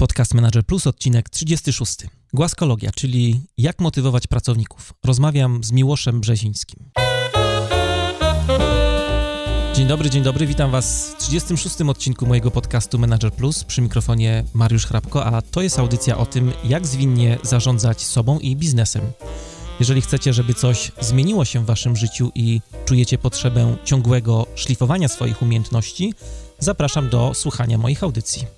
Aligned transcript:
Podcast 0.00 0.34
Manager 0.34 0.64
Plus, 0.64 0.86
odcinek 0.86 1.28
36. 1.28 1.96
Głaskologia, 2.32 2.90
czyli 2.92 3.40
jak 3.56 3.80
motywować 3.80 4.26
pracowników. 4.26 4.94
Rozmawiam 5.04 5.64
z 5.64 5.72
Miłoszem 5.72 6.20
Brzezińskim. 6.20 6.90
Dzień 9.74 9.86
dobry, 9.86 10.10
dzień 10.10 10.22
dobry, 10.22 10.46
witam 10.46 10.70
Was 10.70 11.14
w 11.14 11.16
36. 11.16 11.80
odcinku 11.80 12.26
mojego 12.26 12.50
podcastu 12.50 12.98
Manager 12.98 13.32
Plus 13.32 13.64
przy 13.64 13.82
mikrofonie 13.82 14.44
Mariusz 14.54 14.86
Hrabko, 14.86 15.24
a 15.24 15.42
to 15.42 15.62
jest 15.62 15.78
audycja 15.78 16.18
o 16.18 16.26
tym, 16.26 16.52
jak 16.64 16.86
zwinnie 16.86 17.38
zarządzać 17.42 18.00
sobą 18.00 18.38
i 18.38 18.56
biznesem. 18.56 19.02
Jeżeli 19.80 20.00
chcecie, 20.00 20.32
żeby 20.32 20.54
coś 20.54 20.92
zmieniło 21.00 21.44
się 21.44 21.62
w 21.62 21.66
Waszym 21.66 21.96
życiu 21.96 22.30
i 22.34 22.60
czujecie 22.84 23.18
potrzebę 23.18 23.76
ciągłego 23.84 24.46
szlifowania 24.54 25.08
swoich 25.08 25.42
umiejętności, 25.42 26.14
zapraszam 26.58 27.08
do 27.08 27.34
słuchania 27.34 27.78
moich 27.78 28.02
audycji. 28.02 28.57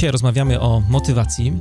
Dzisiaj 0.00 0.12
rozmawiamy 0.12 0.60
o 0.60 0.82
motywacji. 0.88 1.52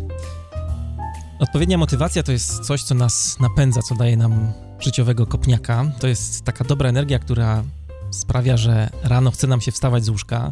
Odpowiednia 1.40 1.78
motywacja 1.78 2.24
to 2.24 2.32
jest 2.32 2.60
coś, 2.60 2.84
co 2.84 2.96
nas 2.96 3.40
napędza, 3.40 3.82
co 3.82 3.96
daje 3.96 4.18
nam 4.18 4.52
życiowego 4.80 5.26
kopniaka. 5.26 5.92
To 6.00 6.08
jest 6.08 6.46
taka 6.46 6.64
dobra 6.64 6.90
energia, 6.90 7.20
która 7.20 7.64
sprawia, 8.12 8.58
że 8.58 8.90
rano 9.04 9.32
chce 9.32 9.48
nam 9.48 9.62
się 9.62 9.72
wstawać 9.72 10.06
z 10.06 10.10
łóżka, 10.10 10.52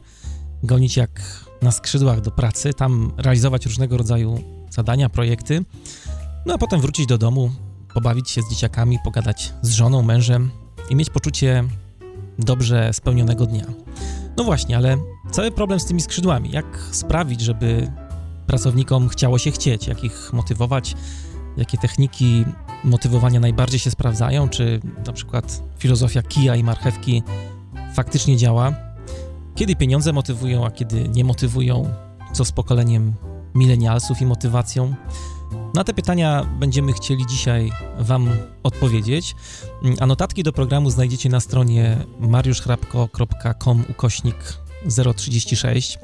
gonić 0.63 0.97
jak 0.97 1.09
na 1.61 1.71
skrzydłach 1.71 2.21
do 2.21 2.31
pracy, 2.31 2.73
tam 2.73 3.11
realizować 3.17 3.65
różnego 3.65 3.97
rodzaju 3.97 4.43
zadania, 4.69 5.09
projekty, 5.09 5.65
no 6.45 6.53
a 6.53 6.57
potem 6.57 6.81
wrócić 6.81 7.05
do 7.05 7.17
domu, 7.17 7.51
pobawić 7.93 8.29
się 8.29 8.41
z 8.41 8.49
dzieciakami, 8.49 8.99
pogadać 9.03 9.53
z 9.61 9.71
żoną, 9.71 10.01
mężem 10.01 10.51
i 10.89 10.95
mieć 10.95 11.09
poczucie 11.09 11.63
dobrze 12.39 12.93
spełnionego 12.93 13.45
dnia. 13.45 13.65
No 14.37 14.43
właśnie, 14.43 14.77
ale 14.77 14.97
cały 15.31 15.51
problem 15.51 15.79
z 15.79 15.85
tymi 15.85 16.01
skrzydłami. 16.01 16.51
Jak 16.51 16.79
sprawić, 16.91 17.41
żeby 17.41 17.91
pracownikom 18.47 19.09
chciało 19.09 19.37
się 19.37 19.51
chcieć, 19.51 19.87
jak 19.87 20.03
ich 20.03 20.33
motywować, 20.33 20.95
jakie 21.57 21.77
techniki 21.77 22.45
motywowania 22.83 23.39
najbardziej 23.39 23.79
się 23.79 23.91
sprawdzają, 23.91 24.49
czy 24.49 24.79
na 25.05 25.13
przykład 25.13 25.63
filozofia 25.79 26.21
kija 26.21 26.55
i 26.55 26.63
marchewki 26.63 27.23
faktycznie 27.93 28.37
działa, 28.37 28.73
kiedy 29.55 29.75
pieniądze 29.75 30.13
motywują, 30.13 30.65
a 30.65 30.71
kiedy 30.71 31.09
nie 31.09 31.23
motywują, 31.23 31.93
co 32.33 32.45
z 32.45 32.51
pokoleniem 32.51 33.13
milenialsów 33.55 34.21
i 34.21 34.25
motywacją. 34.25 34.95
Na 35.73 35.83
te 35.83 35.93
pytania 35.93 36.45
będziemy 36.59 36.93
chcieli 36.93 37.25
dzisiaj 37.25 37.71
Wam 37.99 38.29
odpowiedzieć. 38.63 39.35
A 39.99 40.05
notatki 40.05 40.43
do 40.43 40.53
programu 40.53 40.89
znajdziecie 40.89 41.29
na 41.29 41.39
stronie 41.39 41.97
mariuszchrapko.com 42.19 43.83
ukośnik 43.89 44.66
036. 45.15 45.99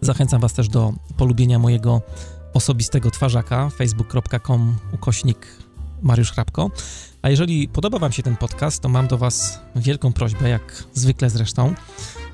Zachęcam 0.00 0.40
Was 0.40 0.52
też 0.52 0.68
do 0.68 0.92
polubienia 1.16 1.58
mojego 1.58 2.02
osobistego 2.54 3.10
twarzaka 3.10 3.70
facebook.com 3.70 4.76
ukośnik 4.92 5.46
Mariusz 6.02 6.32
Hrabko. 6.32 6.70
A 7.22 7.30
jeżeli 7.30 7.68
podoba 7.68 7.98
Wam 7.98 8.12
się 8.12 8.22
ten 8.22 8.36
podcast, 8.36 8.82
to 8.82 8.88
mam 8.88 9.06
do 9.06 9.18
Was 9.18 9.60
wielką 9.76 10.12
prośbę, 10.12 10.48
jak 10.48 10.84
zwykle 10.94 11.30
zresztą. 11.30 11.74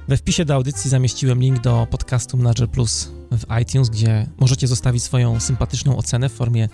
We 0.08 0.16
wpisie 0.16 0.44
do 0.44 0.54
audycji 0.54 0.90
zamieściłem 0.90 1.40
link 1.40 1.60
do 1.60 1.86
podcastu 1.90 2.36
Manager 2.36 2.68
Plus 2.68 3.10
w 3.30 3.60
iTunes, 3.62 3.88
gdzie 3.88 4.26
możecie 4.40 4.66
zostawić 4.66 5.02
swoją 5.02 5.40
sympatyczną 5.40 5.96
ocenę 5.96 6.28
w 6.28 6.32
formie 6.32 6.68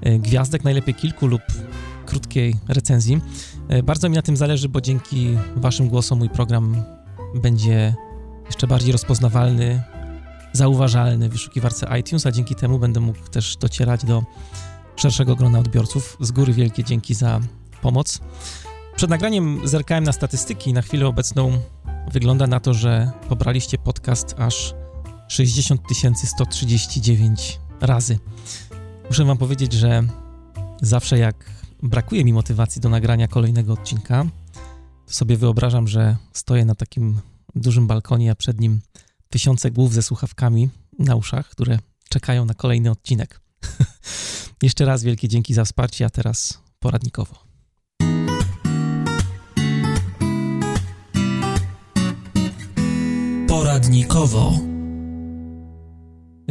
e, 0.00 0.18
gwiazdek, 0.18 0.64
najlepiej 0.64 0.94
kilku 0.94 1.26
lub 1.26 1.42
krótkiej 2.06 2.56
recenzji. 2.68 3.20
E, 3.68 3.82
bardzo 3.82 4.08
mi 4.08 4.14
na 4.14 4.22
tym 4.22 4.36
zależy, 4.36 4.68
bo 4.68 4.80
dzięki 4.80 5.36
Waszym 5.56 5.88
głosom 5.88 6.18
mój 6.18 6.28
program 6.28 6.82
będzie 7.34 7.94
jeszcze 8.46 8.66
bardziej 8.66 8.92
rozpoznawalny, 8.92 9.82
zauważalny 10.52 11.28
w 11.28 11.32
wyszukiwarce 11.32 11.98
iTunes, 12.00 12.26
a 12.26 12.32
dzięki 12.32 12.54
temu 12.54 12.78
będę 12.78 13.00
mógł 13.00 13.28
też 13.28 13.56
docierać 13.56 14.04
do 14.04 14.22
szerszego 14.96 15.36
grona 15.36 15.58
odbiorców. 15.58 16.16
Z 16.20 16.32
góry 16.32 16.52
wielkie 16.52 16.84
dzięki 16.84 17.14
za 17.14 17.40
pomoc. 17.82 18.20
Przed 18.96 19.10
nagraniem 19.10 19.68
zerkałem 19.68 20.04
na 20.04 20.12
statystyki. 20.12 20.72
Na 20.72 20.82
chwilę 20.82 21.06
obecną 21.06 21.60
wygląda 22.12 22.46
na 22.46 22.60
to, 22.60 22.74
że 22.74 23.10
pobraliście 23.28 23.78
podcast 23.78 24.34
aż 24.38 24.74
60 25.28 25.80
139 26.24 27.60
razy. 27.80 28.18
Muszę 29.08 29.24
Wam 29.24 29.38
powiedzieć, 29.38 29.72
że 29.72 30.02
zawsze 30.82 31.18
jak 31.18 31.50
brakuje 31.82 32.24
mi 32.24 32.32
motywacji 32.32 32.80
do 32.80 32.88
nagrania 32.88 33.28
kolejnego 33.28 33.72
odcinka, 33.72 34.24
to 35.06 35.12
sobie 35.12 35.36
wyobrażam, 35.36 35.88
że 35.88 36.16
stoję 36.32 36.64
na 36.64 36.74
takim 36.74 37.20
dużym 37.56 37.86
balkonie, 37.86 38.30
a 38.30 38.34
przed 38.34 38.60
nim 38.60 38.80
tysiące 39.30 39.70
głów 39.70 39.94
ze 39.94 40.02
słuchawkami 40.02 40.68
na 40.98 41.16
uszach, 41.16 41.48
które 41.48 41.78
czekają 42.08 42.44
na 42.44 42.54
kolejny 42.54 42.90
odcinek. 42.90 43.40
Jeszcze 44.62 44.84
raz 44.84 45.02
wielkie 45.02 45.28
dzięki 45.28 45.54
za 45.54 45.64
wsparcie, 45.64 46.06
a 46.06 46.10
teraz 46.10 46.58
poradnikowo. 46.78 47.44
Poradnikowo. 53.48 54.58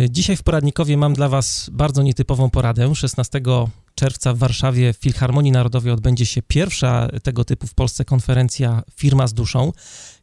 Dzisiaj 0.10 0.38
w 0.38 0.44
poradnikowie 0.44 0.98
mam 0.98 1.14
dla 1.14 1.30
Was 1.30 1.70
bardzo 1.74 2.04
nietypową 2.04 2.50
poradę. 2.50 2.96
16 2.96 3.42
czerwca 3.96 4.34
w 4.34 4.38
Warszawie 4.38 4.94
w 4.94 4.98
Filharmonii 4.98 5.52
Narodowej 5.52 5.94
odbędzie 5.94 6.26
się 6.26 6.42
pierwsza 6.42 7.08
tego 7.24 7.46
typu 7.46 7.68
w 7.68 7.74
Polsce 7.74 8.06
konferencja 8.06 8.84
Firma 8.96 9.28
z 9.28 9.34
duszą. 9.34 9.72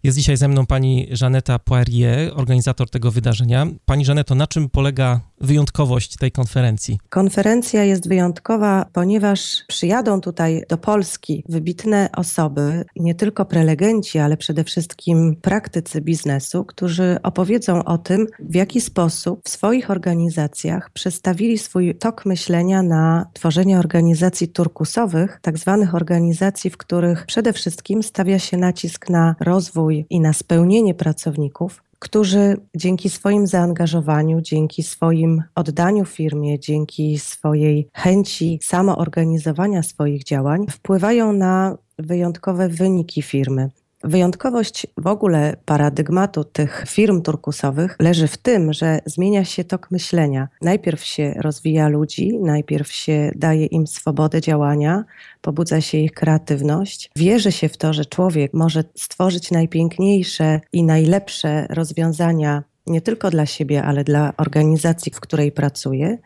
Jest 0.02 0.18
dzisiaj 0.18 0.36
ze 0.36 0.48
mną 0.48 0.66
pani 0.66 1.06
Żaneta 1.10 1.58
Poirier, 1.58 2.32
organizator 2.34 2.90
tego 2.90 3.10
wydarzenia. 3.10 3.66
Pani 3.84 4.04
Żaneto, 4.04 4.34
na 4.34 4.46
czym 4.46 4.70
polega 4.70 5.20
wyjątkowość 5.40 6.16
tej 6.16 6.32
konferencji? 6.32 6.98
Konferencja 7.08 7.84
jest 7.84 8.08
wyjątkowa, 8.08 8.86
ponieważ 8.92 9.64
przyjadą 9.68 10.20
tutaj 10.20 10.62
do 10.68 10.78
Polski 10.78 11.44
wybitne 11.48 12.08
osoby, 12.16 12.84
nie 12.96 13.14
tylko 13.14 13.44
prelegenci, 13.44 14.18
ale 14.18 14.36
przede 14.36 14.64
wszystkim 14.64 15.36
praktycy 15.42 16.00
biznesu, 16.00 16.64
którzy 16.64 17.16
opowiedzą 17.22 17.84
o 17.84 17.98
tym, 17.98 18.26
w 18.40 18.54
jaki 18.54 18.80
sposób 18.80 19.40
w 19.44 19.48
swoich 19.48 19.90
organizacjach 19.90 20.90
przestawili 20.90 21.58
swój 21.58 21.94
tok 21.94 22.26
myślenia 22.26 22.82
na 22.82 23.26
tworzenie 23.32 23.78
organizacji 23.78 24.48
turkusowych, 24.48 25.38
tak 25.42 25.58
zwanych 25.58 25.94
organizacji, 25.94 26.70
w 26.70 26.76
których 26.76 27.26
przede 27.26 27.52
wszystkim 27.52 28.02
stawia 28.02 28.38
się 28.38 28.56
nacisk 28.56 29.10
na 29.10 29.34
rozwój 29.40 30.06
i 30.10 30.20
na 30.20 30.32
spełnienie 30.32 30.94
pracowników, 30.94 31.82
którzy 32.00 32.56
dzięki 32.76 33.10
swoim 33.10 33.46
zaangażowaniu, 33.46 34.40
dzięki 34.40 34.82
swoim 34.82 35.42
oddaniu 35.54 36.04
firmie, 36.04 36.58
dzięki 36.58 37.18
swojej 37.18 37.88
chęci 37.94 38.58
samoorganizowania 38.62 39.82
swoich 39.82 40.24
działań 40.24 40.66
wpływają 40.70 41.32
na 41.32 41.78
wyjątkowe 41.98 42.68
wyniki 42.68 43.22
firmy. 43.22 43.70
Wyjątkowość 44.04 44.86
w 44.96 45.06
ogóle 45.06 45.56
paradygmatu 45.64 46.44
tych 46.44 46.84
firm 46.88 47.22
turkusowych 47.22 47.96
leży 48.00 48.28
w 48.28 48.36
tym, 48.36 48.72
że 48.72 48.98
zmienia 49.06 49.44
się 49.44 49.64
tok 49.64 49.90
myślenia. 49.90 50.48
Najpierw 50.62 51.04
się 51.04 51.34
rozwija 51.36 51.88
ludzi, 51.88 52.38
najpierw 52.40 52.92
się 52.92 53.30
daje 53.34 53.66
im 53.66 53.86
swobodę 53.86 54.40
działania, 54.40 55.04
pobudza 55.40 55.80
się 55.80 55.98
ich 55.98 56.12
kreatywność. 56.12 57.10
Wierzy 57.16 57.52
się 57.52 57.68
w 57.68 57.76
to, 57.76 57.92
że 57.92 58.04
człowiek 58.04 58.54
może 58.54 58.84
stworzyć 58.94 59.50
najpiękniejsze 59.50 60.60
i 60.72 60.84
najlepsze 60.84 61.66
rozwiązania 61.70 62.62
nie 62.86 63.00
tylko 63.00 63.30
dla 63.30 63.46
siebie, 63.46 63.82
ale 63.82 64.04
dla 64.04 64.32
organizacji, 64.36 65.12
w 65.12 65.20
której 65.20 65.52
pracuje. 65.52 66.18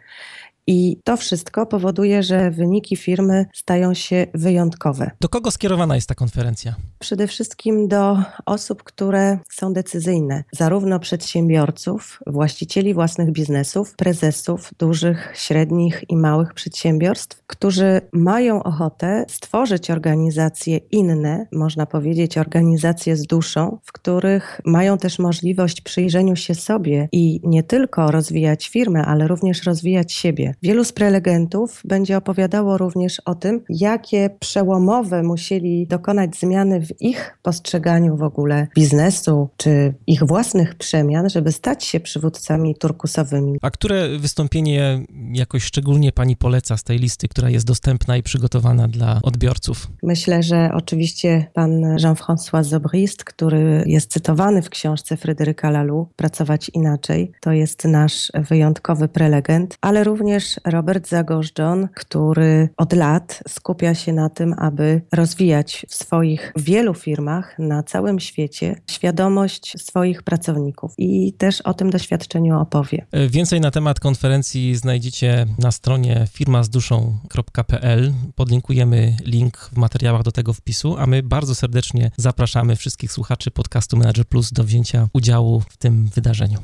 I 0.66 0.96
to 1.04 1.16
wszystko 1.16 1.66
powoduje, 1.66 2.22
że 2.22 2.50
wyniki 2.50 2.96
firmy 2.96 3.46
stają 3.54 3.94
się 3.94 4.26
wyjątkowe. 4.34 5.10
Do 5.20 5.28
kogo 5.28 5.50
skierowana 5.50 5.94
jest 5.94 6.08
ta 6.08 6.14
konferencja? 6.14 6.74
Przede 6.98 7.26
wszystkim 7.26 7.88
do 7.88 8.18
osób, 8.46 8.82
które 8.82 9.38
są 9.50 9.72
decyzyjne, 9.72 10.44
zarówno 10.52 10.98
przedsiębiorców, 11.00 12.20
właścicieli 12.26 12.94
własnych 12.94 13.32
biznesów, 13.32 13.96
prezesów 13.96 14.70
dużych, 14.78 15.32
średnich 15.34 16.04
i 16.08 16.16
małych 16.16 16.54
przedsiębiorstw, 16.54 17.42
którzy 17.46 18.00
mają 18.12 18.62
ochotę 18.62 19.24
stworzyć 19.28 19.90
organizacje 19.90 20.76
inne, 20.76 21.46
można 21.52 21.86
powiedzieć 21.86 22.38
organizacje 22.38 23.16
z 23.16 23.22
duszą, 23.22 23.78
w 23.84 23.92
których 23.92 24.60
mają 24.64 24.98
też 24.98 25.18
możliwość 25.18 25.80
przyjrzeniu 25.80 26.36
się 26.36 26.54
sobie 26.54 27.08
i 27.12 27.40
nie 27.44 27.62
tylko 27.62 28.10
rozwijać 28.10 28.68
firmę, 28.68 29.04
ale 29.06 29.28
również 29.28 29.62
rozwijać 29.62 30.12
siebie 30.12 30.53
Wielu 30.62 30.84
z 30.84 30.92
prelegentów 30.92 31.82
będzie 31.84 32.16
opowiadało 32.16 32.78
również 32.78 33.20
o 33.20 33.34
tym, 33.34 33.60
jakie 33.68 34.30
przełomowe 34.40 35.22
musieli 35.22 35.86
dokonać 35.86 36.36
zmiany 36.36 36.80
w 36.80 37.02
ich 37.02 37.38
postrzeganiu 37.42 38.16
w 38.16 38.22
ogóle 38.22 38.66
biznesu 38.76 39.48
czy 39.56 39.94
ich 40.06 40.24
własnych 40.24 40.74
przemian, 40.74 41.30
żeby 41.30 41.52
stać 41.52 41.84
się 41.84 42.00
przywódcami 42.00 42.74
turkusowymi. 42.74 43.58
A 43.62 43.70
które 43.70 44.18
wystąpienie 44.18 45.04
jakoś 45.32 45.62
szczególnie 45.62 46.12
pani 46.12 46.36
poleca 46.36 46.76
z 46.76 46.82
tej 46.82 46.98
listy, 46.98 47.28
która 47.28 47.50
jest 47.50 47.66
dostępna 47.66 48.16
i 48.16 48.22
przygotowana 48.22 48.88
dla 48.88 49.20
odbiorców? 49.22 49.88
Myślę, 50.02 50.42
że 50.42 50.70
oczywiście 50.74 51.46
pan 51.54 51.80
Jean-François 51.80 52.64
Zobrist, 52.64 53.24
który 53.24 53.84
jest 53.86 54.10
cytowany 54.10 54.62
w 54.62 54.70
książce 54.70 55.16
Fryderyka 55.16 55.70
Lalu, 55.70 56.08
Pracować 56.16 56.70
inaczej, 56.74 57.32
to 57.40 57.52
jest 57.52 57.84
nasz 57.84 58.32
wyjątkowy 58.34 59.08
prelegent, 59.08 59.78
ale 59.80 60.04
również 60.04 60.43
Robert 60.64 61.08
Zagorz-John, 61.08 61.88
który 61.94 62.68
od 62.76 62.92
lat 62.92 63.42
skupia 63.48 63.94
się 63.94 64.12
na 64.12 64.28
tym, 64.28 64.54
aby 64.58 65.02
rozwijać 65.12 65.86
w 65.88 65.94
swoich 65.94 66.52
wielu 66.56 66.94
firmach 66.94 67.58
na 67.58 67.82
całym 67.82 68.20
świecie 68.20 68.80
świadomość 68.90 69.74
swoich 69.78 70.22
pracowników 70.22 70.94
i 70.98 71.32
też 71.32 71.60
o 71.60 71.74
tym 71.74 71.90
doświadczeniu 71.90 72.58
opowie. 72.58 73.06
Więcej 73.28 73.60
na 73.60 73.70
temat 73.70 74.00
konferencji 74.00 74.76
znajdziecie 74.76 75.46
na 75.58 75.72
stronie 75.72 76.26
firmazduszą.pl. 76.32 78.12
Podlinkujemy 78.34 79.16
link 79.24 79.56
w 79.72 79.76
materiałach 79.76 80.22
do 80.22 80.32
tego 80.32 80.52
wpisu, 80.52 80.96
a 80.98 81.06
my 81.06 81.22
bardzo 81.22 81.54
serdecznie 81.54 82.10
zapraszamy 82.16 82.76
wszystkich 82.76 83.12
słuchaczy 83.12 83.50
podcastu 83.50 83.96
Manager 83.96 84.26
Plus 84.26 84.52
do 84.52 84.64
wzięcia 84.64 85.08
udziału 85.12 85.60
w 85.60 85.76
tym 85.76 86.08
wydarzeniu. 86.14 86.58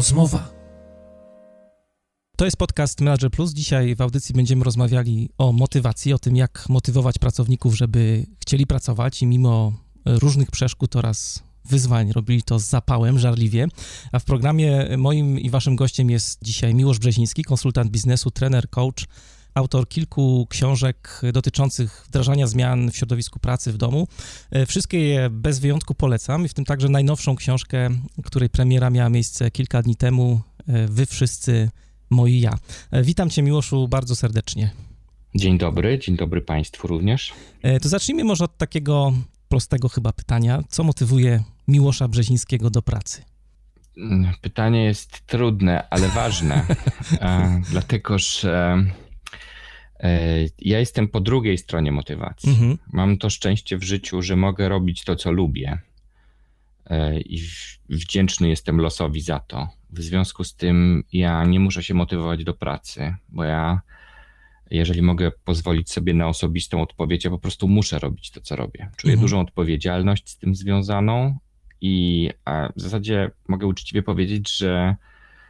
Rozmowa. 0.00 0.48
To 2.36 2.44
jest 2.44 2.56
podcast 2.56 3.00
Manager 3.00 3.30
Plus. 3.30 3.52
Dzisiaj 3.52 3.94
w 3.94 4.00
audycji 4.00 4.34
będziemy 4.34 4.64
rozmawiali 4.64 5.30
o 5.38 5.52
motywacji, 5.52 6.12
o 6.12 6.18
tym, 6.18 6.36
jak 6.36 6.68
motywować 6.68 7.18
pracowników, 7.18 7.76
żeby 7.76 8.26
chcieli 8.38 8.66
pracować 8.66 9.22
i 9.22 9.26
mimo 9.26 9.72
różnych 10.06 10.50
przeszkód 10.50 10.96
oraz 10.96 11.42
wyzwań 11.64 12.12
robili 12.12 12.42
to 12.42 12.58
z 12.58 12.64
zapałem, 12.64 13.18
żarliwie. 13.18 13.66
A 14.12 14.18
w 14.18 14.24
programie 14.24 14.88
moim 14.98 15.38
i 15.38 15.50
waszym 15.50 15.76
gościem 15.76 16.10
jest 16.10 16.38
dzisiaj 16.42 16.74
Miłosz 16.74 16.98
Brzeziński, 16.98 17.44
konsultant 17.44 17.90
biznesu, 17.90 18.30
trener, 18.30 18.70
coach, 18.70 19.04
autor 19.54 19.88
kilku 19.88 20.46
książek 20.50 21.20
dotyczących 21.32 22.04
wdrażania 22.06 22.46
zmian 22.46 22.90
w 22.90 22.96
środowisku 22.96 23.38
pracy 23.38 23.72
w 23.72 23.76
domu. 23.76 24.08
Wszystkie 24.66 25.00
je 25.00 25.30
bez 25.30 25.58
wyjątku 25.58 25.94
polecam, 25.94 26.48
w 26.48 26.54
tym 26.54 26.64
także 26.64 26.88
najnowszą 26.88 27.36
książkę, 27.36 27.88
której 28.24 28.50
premiera 28.50 28.90
miała 28.90 29.08
miejsce 29.08 29.50
kilka 29.50 29.82
dni 29.82 29.96
temu. 29.96 30.40
Wy 30.88 31.06
wszyscy 31.06 31.70
moi 32.10 32.40
ja. 32.40 32.58
Witam 33.02 33.30
Cię, 33.30 33.42
Miłoszu, 33.42 33.88
bardzo 33.88 34.16
serdecznie. 34.16 34.70
Dzień 35.34 35.58
dobry, 35.58 35.98
dzień 35.98 36.16
dobry 36.16 36.40
Państwu 36.40 36.88
również. 36.88 37.32
To 37.82 37.88
zacznijmy 37.88 38.24
może 38.24 38.44
od 38.44 38.58
takiego 38.58 39.12
prostego 39.48 39.88
chyba 39.88 40.12
pytania. 40.12 40.62
Co 40.68 40.84
motywuje 40.84 41.44
Miłosza 41.68 42.08
Brzezińskiego 42.08 42.70
do 42.70 42.82
pracy? 42.82 43.22
Pytanie 44.40 44.84
jest 44.84 45.26
trudne, 45.26 45.88
ale 45.90 46.08
ważne, 46.08 46.64
e, 47.20 47.62
dlatego 47.70 48.18
że 48.18 48.84
e, 48.88 49.09
ja 50.58 50.78
jestem 50.78 51.08
po 51.08 51.20
drugiej 51.20 51.58
stronie 51.58 51.92
motywacji. 51.92 52.50
Mhm. 52.50 52.78
Mam 52.92 53.18
to 53.18 53.30
szczęście 53.30 53.78
w 53.78 53.82
życiu, 53.82 54.22
że 54.22 54.36
mogę 54.36 54.68
robić 54.68 55.04
to, 55.04 55.16
co 55.16 55.32
lubię 55.32 55.78
e, 56.86 57.20
i 57.20 57.40
wdzięczny 57.88 58.48
jestem 58.48 58.80
losowi 58.80 59.20
za 59.20 59.40
to. 59.40 59.68
W 59.90 60.00
związku 60.00 60.44
z 60.44 60.54
tym 60.54 61.04
ja 61.12 61.44
nie 61.44 61.60
muszę 61.60 61.82
się 61.82 61.94
motywować 61.94 62.44
do 62.44 62.54
pracy, 62.54 63.14
bo 63.28 63.44
ja 63.44 63.80
jeżeli 64.70 65.02
mogę 65.02 65.30
pozwolić 65.44 65.90
sobie 65.90 66.14
na 66.14 66.28
osobistą 66.28 66.82
odpowiedź, 66.82 67.24
ja 67.24 67.30
po 67.30 67.38
prostu 67.38 67.68
muszę 67.68 67.98
robić 67.98 68.30
to, 68.30 68.40
co 68.40 68.56
robię. 68.56 68.90
Czuję 68.96 69.12
mhm. 69.12 69.24
dużą 69.24 69.40
odpowiedzialność 69.40 70.28
z 70.28 70.38
tym 70.38 70.54
związaną 70.54 71.38
i 71.80 72.30
w 72.76 72.80
zasadzie 72.80 73.30
mogę 73.48 73.66
uczciwie 73.66 74.02
powiedzieć, 74.02 74.56
że 74.56 74.96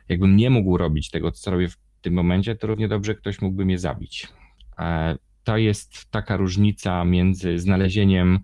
jakbym 0.08 0.36
nie 0.36 0.50
mógł 0.50 0.76
robić 0.76 1.10
tego, 1.10 1.32
co 1.32 1.50
robię 1.50 1.68
w 1.68 1.76
tym 2.00 2.14
momencie, 2.14 2.56
to 2.56 2.66
równie 2.66 2.88
dobrze 2.88 3.14
ktoś 3.14 3.40
mógłby 3.40 3.64
mnie 3.64 3.78
zabić. 3.78 4.28
To 5.44 5.56
jest 5.56 6.10
taka 6.10 6.36
różnica 6.36 7.04
między 7.04 7.58
znalezieniem 7.58 8.38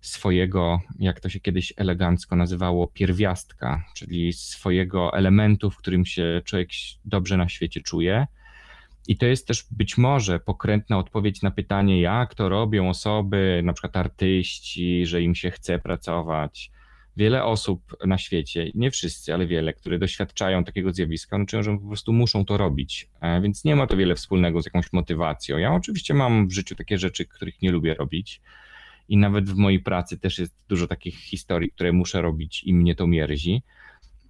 swojego, 0.00 0.80
jak 0.98 1.20
to 1.20 1.28
się 1.28 1.40
kiedyś 1.40 1.72
elegancko 1.76 2.36
nazywało, 2.36 2.86
pierwiastka, 2.86 3.84
czyli 3.94 4.32
swojego 4.32 5.12
elementu, 5.12 5.70
w 5.70 5.76
którym 5.76 6.06
się 6.06 6.42
człowiek 6.44 6.68
dobrze 7.04 7.36
na 7.36 7.48
świecie 7.48 7.80
czuje, 7.80 8.26
i 9.08 9.16
to 9.16 9.26
jest 9.26 9.46
też 9.46 9.66
być 9.70 9.98
może 9.98 10.40
pokrętna 10.40 10.98
odpowiedź 10.98 11.42
na 11.42 11.50
pytanie, 11.50 12.00
jak 12.00 12.34
to 12.34 12.48
robią 12.48 12.88
osoby, 12.88 13.60
na 13.64 13.72
przykład 13.72 13.96
artyści, 13.96 15.06
że 15.06 15.22
im 15.22 15.34
się 15.34 15.50
chce 15.50 15.78
pracować. 15.78 16.70
Wiele 17.18 17.44
osób 17.44 17.96
na 18.06 18.18
świecie, 18.18 18.70
nie 18.74 18.90
wszyscy, 18.90 19.34
ale 19.34 19.46
wiele, 19.46 19.72
które 19.72 19.98
doświadczają 19.98 20.64
takiego 20.64 20.92
zjawiska, 20.92 21.36
one 21.36 21.46
czują, 21.46 21.62
że 21.62 21.78
po 21.78 21.86
prostu 21.88 22.12
muszą 22.12 22.44
to 22.44 22.56
robić. 22.56 23.08
E, 23.20 23.40
więc 23.40 23.64
nie 23.64 23.76
ma 23.76 23.86
to 23.86 23.96
wiele 23.96 24.14
wspólnego 24.14 24.62
z 24.62 24.64
jakąś 24.64 24.92
motywacją. 24.92 25.58
Ja 25.58 25.74
oczywiście 25.74 26.14
mam 26.14 26.48
w 26.48 26.52
życiu 26.52 26.74
takie 26.74 26.98
rzeczy, 26.98 27.24
których 27.26 27.62
nie 27.62 27.70
lubię 27.70 27.94
robić. 27.94 28.40
I 29.08 29.16
nawet 29.16 29.50
w 29.50 29.56
mojej 29.56 29.80
pracy 29.80 30.18
też 30.18 30.38
jest 30.38 30.54
dużo 30.68 30.86
takich 30.86 31.16
historii, 31.16 31.70
które 31.70 31.92
muszę 31.92 32.22
robić 32.22 32.64
i 32.64 32.74
mnie 32.74 32.94
to 32.94 33.06
mierzi. 33.06 33.62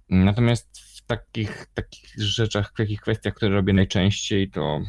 Natomiast 0.09 0.98
takich, 1.09 1.65
takich 1.73 2.13
rzeczach, 2.17 2.71
w 2.73 2.77
takich 2.77 3.01
kwestiach, 3.01 3.33
które 3.33 3.55
robię 3.55 3.73
najczęściej, 3.73 4.49
to 4.49 4.81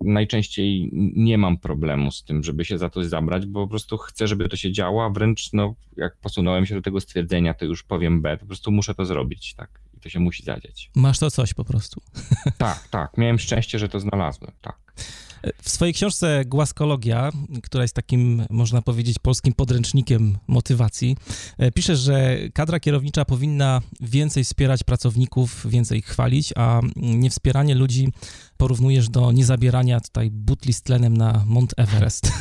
najczęściej 0.00 0.90
nie 1.16 1.38
mam 1.38 1.58
problemu 1.58 2.10
z 2.10 2.24
tym, 2.24 2.42
żeby 2.42 2.64
się 2.64 2.78
za 2.78 2.90
to 2.90 3.04
zabrać, 3.04 3.46
bo 3.46 3.64
po 3.64 3.70
prostu 3.70 3.98
chcę, 3.98 4.28
żeby 4.28 4.48
to 4.48 4.56
się 4.56 4.72
działo, 4.72 5.04
a 5.04 5.10
wręcz 5.10 5.52
no, 5.52 5.74
jak 5.96 6.16
posunąłem 6.16 6.66
się 6.66 6.74
do 6.74 6.82
tego 6.82 7.00
stwierdzenia, 7.00 7.54
to 7.54 7.64
już 7.64 7.82
powiem 7.82 8.22
B, 8.22 8.36
po 8.36 8.46
prostu 8.46 8.70
muszę 8.70 8.94
to 8.94 9.04
zrobić, 9.04 9.54
tak, 9.54 9.80
i 9.96 10.00
to 10.00 10.08
się 10.08 10.20
musi 10.20 10.42
zadziać. 10.42 10.90
Masz 10.94 11.18
to 11.18 11.30
coś 11.30 11.54
po 11.54 11.64
prostu. 11.64 12.00
Tak, 12.58 12.88
tak, 12.88 13.18
miałem 13.18 13.38
szczęście, 13.38 13.78
że 13.78 13.88
to 13.88 14.00
znalazłem, 14.00 14.52
tak. 14.60 14.76
W 15.62 15.70
swojej 15.70 15.94
książce 15.94 16.44
Głaskologia, 16.44 17.30
która 17.62 17.84
jest 17.84 17.94
takim, 17.94 18.46
można 18.50 18.82
powiedzieć, 18.82 19.18
polskim 19.18 19.52
podręcznikiem 19.52 20.38
motywacji, 20.46 21.16
e, 21.58 21.72
piszesz, 21.72 21.98
że 21.98 22.36
kadra 22.54 22.80
kierownicza 22.80 23.24
powinna 23.24 23.80
więcej 24.00 24.44
wspierać 24.44 24.84
pracowników, 24.84 25.66
więcej 25.70 25.98
ich 25.98 26.06
chwalić, 26.06 26.52
a 26.56 26.80
niewspieranie 26.96 27.74
ludzi 27.74 28.08
porównujesz 28.56 29.08
do 29.08 29.32
niezabierania 29.32 30.00
tutaj 30.00 30.30
butli 30.30 30.72
z 30.72 30.82
tlenem 30.82 31.16
na 31.16 31.44
Mount 31.46 31.74
Everest. 31.76 32.32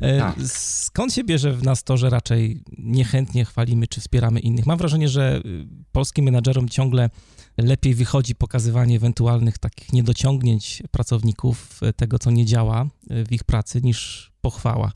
E, 0.00 0.18
tak. 0.18 0.36
Skąd 0.46 1.14
się 1.14 1.24
bierze 1.24 1.52
w 1.52 1.62
nas 1.62 1.84
to, 1.84 1.96
że 1.96 2.10
raczej 2.10 2.62
niechętnie 2.78 3.44
chwalimy 3.44 3.86
czy 3.86 4.00
wspieramy 4.00 4.40
innych? 4.40 4.66
Mam 4.66 4.78
wrażenie, 4.78 5.08
że 5.08 5.40
y, 5.46 5.66
polskim 5.92 6.24
menadżerom 6.24 6.68
ciągle 6.68 7.10
lepiej 7.56 7.94
wychodzi 7.94 8.34
pokazywanie 8.34 8.96
ewentualnych 8.96 9.58
takich 9.58 9.92
niedociągnięć 9.92 10.82
pracowników, 10.90 11.82
e, 11.82 11.92
tego 11.92 12.18
co 12.18 12.30
nie 12.30 12.46
działa 12.46 12.86
e, 13.10 13.24
w 13.24 13.32
ich 13.32 13.44
pracy, 13.44 13.80
niż 13.82 14.32
pochwała. 14.40 14.92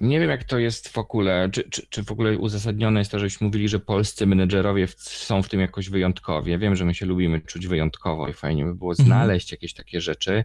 Nie 0.00 0.20
wiem, 0.20 0.30
jak 0.30 0.44
to 0.44 0.58
jest 0.58 0.88
w 0.88 0.98
ogóle, 0.98 1.48
czy, 1.52 1.70
czy, 1.70 1.86
czy, 1.86 2.04
w 2.04 2.12
ogóle 2.12 2.38
uzasadnione 2.38 3.00
jest 3.00 3.10
to, 3.10 3.18
żebyśmy 3.18 3.46
mówili, 3.46 3.68
że 3.68 3.78
polscy 3.78 4.26
menedżerowie 4.26 4.88
są 4.96 5.42
w 5.42 5.48
tym 5.48 5.60
jakoś 5.60 5.90
wyjątkowi. 5.90 6.50
Ja 6.50 6.58
wiem, 6.58 6.76
że 6.76 6.84
my 6.84 6.94
się 6.94 7.06
lubimy 7.06 7.40
czuć 7.40 7.66
wyjątkowo 7.66 8.28
i 8.28 8.32
fajnie 8.32 8.64
by 8.64 8.74
było 8.74 8.90
mhm. 8.90 9.06
znaleźć 9.06 9.52
jakieś 9.52 9.74
takie 9.74 10.00
rzeczy, 10.00 10.44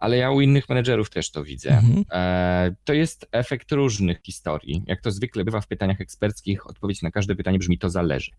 ale 0.00 0.16
ja 0.16 0.30
u 0.30 0.40
innych 0.40 0.68
menedżerów 0.68 1.10
też 1.10 1.30
to 1.30 1.44
widzę. 1.44 1.70
Mm. 1.70 2.04
E, 2.12 2.74
to 2.84 2.92
jest 2.92 3.28
efekt 3.32 3.72
różnych 3.72 4.22
historii. 4.22 4.82
Jak 4.86 5.00
to 5.00 5.10
zwykle 5.10 5.44
bywa 5.44 5.60
w 5.60 5.66
pytaniach 5.66 6.00
eksperckich, 6.00 6.66
odpowiedź 6.66 7.02
na 7.02 7.10
każde 7.10 7.34
pytanie 7.36 7.58
brzmi 7.58 7.78
to 7.78 7.90
zależy. 7.90 8.30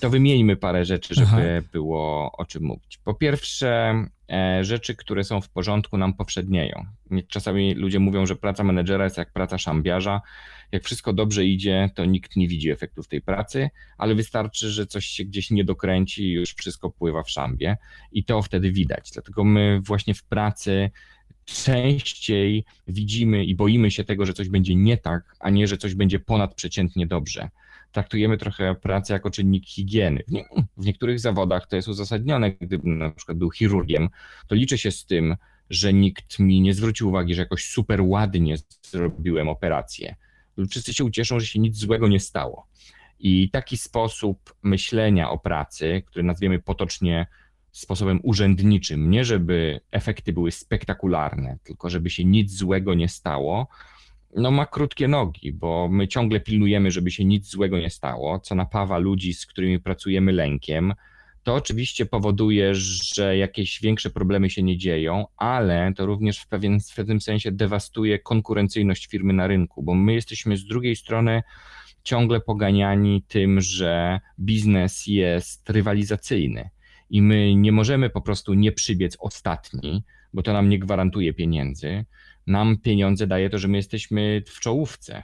To 0.00 0.10
wymieńmy 0.10 0.56
parę 0.56 0.84
rzeczy, 0.84 1.14
żeby 1.14 1.56
Aha. 1.58 1.68
było 1.72 2.32
o 2.32 2.44
czym 2.44 2.62
mówić. 2.62 2.98
Po 3.04 3.14
pierwsze, 3.14 3.94
E, 4.32 4.64
rzeczy, 4.64 4.96
które 4.96 5.24
są 5.24 5.40
w 5.40 5.48
porządku, 5.48 5.98
nam 5.98 6.14
powszednieją. 6.14 6.86
Czasami 7.28 7.74
ludzie 7.74 7.98
mówią, 7.98 8.26
że 8.26 8.36
praca 8.36 8.64
menedżera 8.64 9.04
jest 9.04 9.16
jak 9.16 9.32
praca 9.32 9.58
szambiarza. 9.58 10.20
Jak 10.72 10.84
wszystko 10.84 11.12
dobrze 11.12 11.44
idzie, 11.44 11.90
to 11.94 12.04
nikt 12.04 12.36
nie 12.36 12.48
widzi 12.48 12.70
efektów 12.70 13.08
tej 13.08 13.22
pracy, 13.22 13.70
ale 13.98 14.14
wystarczy, 14.14 14.70
że 14.70 14.86
coś 14.86 15.06
się 15.06 15.24
gdzieś 15.24 15.50
nie 15.50 15.64
dokręci 15.64 16.22
i 16.22 16.32
już 16.32 16.54
wszystko 16.54 16.90
pływa 16.90 17.22
w 17.22 17.30
szambie 17.30 17.76
i 18.12 18.24
to 18.24 18.42
wtedy 18.42 18.72
widać. 18.72 19.10
Dlatego 19.12 19.44
my 19.44 19.80
właśnie 19.80 20.14
w 20.14 20.24
pracy 20.24 20.90
częściej 21.44 22.64
widzimy 22.88 23.44
i 23.44 23.54
boimy 23.54 23.90
się 23.90 24.04
tego, 24.04 24.26
że 24.26 24.32
coś 24.32 24.48
będzie 24.48 24.74
nie 24.74 24.96
tak, 24.96 25.36
a 25.40 25.50
nie, 25.50 25.66
że 25.66 25.76
coś 25.76 25.94
będzie 25.94 26.18
ponadprzeciętnie 26.18 27.06
dobrze 27.06 27.48
traktujemy 27.96 28.38
trochę 28.38 28.74
pracę 28.74 29.12
jako 29.12 29.30
czynnik 29.30 29.66
higieny. 29.66 30.22
W, 30.28 30.32
nie, 30.32 30.44
w 30.76 30.86
niektórych 30.86 31.20
zawodach 31.20 31.66
to 31.66 31.76
jest 31.76 31.88
uzasadnione, 31.88 32.52
gdybym 32.52 32.98
na 32.98 33.10
przykład 33.10 33.38
był 33.38 33.50
chirurgiem, 33.50 34.08
to 34.46 34.54
liczę 34.54 34.78
się 34.78 34.90
z 34.90 35.06
tym, 35.06 35.36
że 35.70 35.92
nikt 35.92 36.38
mi 36.38 36.60
nie 36.60 36.74
zwrócił 36.74 37.08
uwagi, 37.08 37.34
że 37.34 37.42
jakoś 37.42 37.64
super 37.64 38.00
ładnie 38.02 38.56
zrobiłem 38.82 39.48
operację. 39.48 40.16
Wszyscy 40.70 40.94
się 40.94 41.04
ucieszą, 41.04 41.40
że 41.40 41.46
się 41.46 41.58
nic 41.58 41.76
złego 41.76 42.08
nie 42.08 42.20
stało. 42.20 42.66
I 43.18 43.50
taki 43.50 43.76
sposób 43.76 44.54
myślenia 44.62 45.30
o 45.30 45.38
pracy, 45.38 46.02
który 46.06 46.22
nazwiemy 46.22 46.58
potocznie 46.58 47.26
sposobem 47.72 48.20
urzędniczym, 48.22 49.10
nie 49.10 49.24
żeby 49.24 49.80
efekty 49.90 50.32
były 50.32 50.52
spektakularne, 50.52 51.58
tylko 51.64 51.90
żeby 51.90 52.10
się 52.10 52.24
nic 52.24 52.52
złego 52.52 52.94
nie 52.94 53.08
stało, 53.08 53.68
no 54.36 54.50
ma 54.50 54.66
krótkie 54.66 55.08
nogi, 55.08 55.52
bo 55.52 55.88
my 55.88 56.08
ciągle 56.08 56.40
pilnujemy, 56.40 56.90
żeby 56.90 57.10
się 57.10 57.24
nic 57.24 57.50
złego 57.50 57.78
nie 57.78 57.90
stało, 57.90 58.40
co 58.40 58.54
napawa 58.54 58.98
ludzi, 58.98 59.34
z 59.34 59.46
którymi 59.46 59.80
pracujemy 59.80 60.32
lękiem. 60.32 60.94
To 61.46 61.54
oczywiście 61.54 62.06
powoduje, 62.06 62.74
że 62.74 63.36
jakieś 63.36 63.80
większe 63.80 64.10
problemy 64.10 64.50
się 64.50 64.62
nie 64.62 64.78
dzieją, 64.78 65.26
ale 65.36 65.92
to 65.96 66.06
również 66.06 66.38
w, 66.38 66.48
pewien, 66.48 66.80
w 66.80 66.94
pewnym 66.94 67.20
sensie 67.20 67.52
dewastuje 67.52 68.18
konkurencyjność 68.18 69.06
firmy 69.06 69.32
na 69.32 69.46
rynku, 69.46 69.82
bo 69.82 69.94
my 69.94 70.14
jesteśmy 70.14 70.56
z 70.56 70.64
drugiej 70.64 70.96
strony 70.96 71.42
ciągle 72.02 72.40
poganiani 72.40 73.22
tym, 73.28 73.60
że 73.60 74.20
biznes 74.40 75.06
jest 75.06 75.70
rywalizacyjny 75.70 76.70
i 77.10 77.22
my 77.22 77.54
nie 77.54 77.72
możemy 77.72 78.10
po 78.10 78.20
prostu 78.20 78.54
nie 78.54 78.72
przybiec 78.72 79.16
ostatni, 79.20 80.04
bo 80.32 80.42
to 80.42 80.52
nam 80.52 80.68
nie 80.68 80.78
gwarantuje 80.78 81.34
pieniędzy. 81.34 82.04
Nam 82.46 82.78
pieniądze 82.78 83.26
daje 83.26 83.50
to, 83.50 83.58
że 83.58 83.68
my 83.68 83.76
jesteśmy 83.76 84.42
w 84.46 84.60
czołówce. 84.60 85.22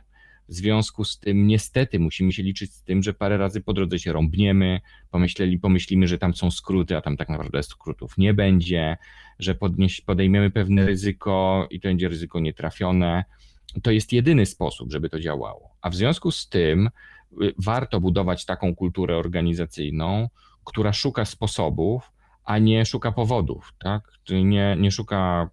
W 0.48 0.54
związku 0.54 1.04
z 1.04 1.18
tym, 1.18 1.46
niestety, 1.46 1.98
musimy 1.98 2.32
się 2.32 2.42
liczyć 2.42 2.72
z 2.72 2.82
tym, 2.82 3.02
że 3.02 3.14
parę 3.14 3.38
razy 3.38 3.60
po 3.60 3.72
drodze 3.72 3.98
się 3.98 4.12
rąbniemy, 4.12 4.80
pomyśleli, 5.10 5.58
pomyślimy, 5.58 6.08
że 6.08 6.18
tam 6.18 6.34
są 6.34 6.50
skróty, 6.50 6.96
a 6.96 7.00
tam 7.00 7.16
tak 7.16 7.28
naprawdę 7.28 7.62
skrótów 7.62 8.18
nie 8.18 8.34
będzie, 8.34 8.96
że 9.38 9.54
podnieś, 9.54 10.00
podejmiemy 10.00 10.50
pewne 10.50 10.86
ryzyko 10.86 11.66
i 11.70 11.80
to 11.80 11.88
będzie 11.88 12.08
ryzyko 12.08 12.40
nietrafione. 12.40 13.24
To 13.82 13.90
jest 13.90 14.12
jedyny 14.12 14.46
sposób, 14.46 14.92
żeby 14.92 15.10
to 15.10 15.20
działało. 15.20 15.76
A 15.82 15.90
w 15.90 15.94
związku 15.94 16.30
z 16.30 16.48
tym 16.48 16.90
y, 17.42 17.54
warto 17.58 18.00
budować 18.00 18.44
taką 18.44 18.74
kulturę 18.74 19.16
organizacyjną, 19.16 20.28
która 20.64 20.92
szuka 20.92 21.24
sposobów, 21.24 22.12
a 22.44 22.58
nie 22.58 22.86
szuka 22.86 23.12
powodów, 23.12 23.72
tak? 23.78 24.12
Nie, 24.44 24.76
nie 24.78 24.90
szuka 24.90 25.50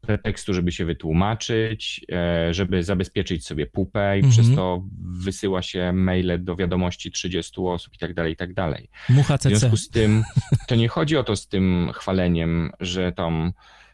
pretekstu, 0.00 0.54
żeby 0.54 0.72
się 0.72 0.84
wytłumaczyć, 0.84 2.06
e, 2.12 2.54
żeby 2.54 2.82
zabezpieczyć 2.82 3.46
sobie 3.46 3.66
pupę 3.66 4.18
i 4.18 4.24
mhm. 4.24 4.32
przez 4.32 4.56
to 4.56 4.82
wysyła 5.02 5.62
się 5.62 5.92
maile 5.92 6.44
do 6.44 6.56
wiadomości 6.56 7.10
30 7.10 7.60
osób 7.60 7.94
i 7.94 7.98
tak 7.98 8.14
dalej, 8.14 8.32
i 8.32 8.36
tak 8.36 8.54
dalej. 8.54 8.90
Mucha 9.08 9.38
CC. 9.38 9.50
W 9.50 9.58
związku 9.58 9.76
z 9.76 9.88
tym, 9.88 10.24
to 10.68 10.74
nie 10.74 10.88
chodzi 10.88 11.16
o 11.16 11.24
to 11.24 11.36
z 11.36 11.48
tym 11.48 11.90
chwaleniem, 11.94 12.70
że 12.80 13.12
tam 13.12 13.52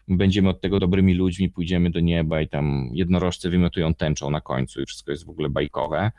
będziemy 0.08 0.48
od 0.48 0.60
tego 0.60 0.80
dobrymi 0.80 1.14
ludźmi, 1.14 1.50
pójdziemy 1.50 1.90
do 1.90 2.00
nieba 2.00 2.40
i 2.40 2.48
tam 2.48 2.90
jednorożce 2.92 3.50
wymiotują 3.50 3.94
tęczą 3.94 4.30
na 4.30 4.40
końcu 4.40 4.82
i 4.82 4.86
wszystko 4.86 5.10
jest 5.10 5.26
w 5.26 5.30
ogóle 5.30 5.50
bajkowe. 5.50 6.12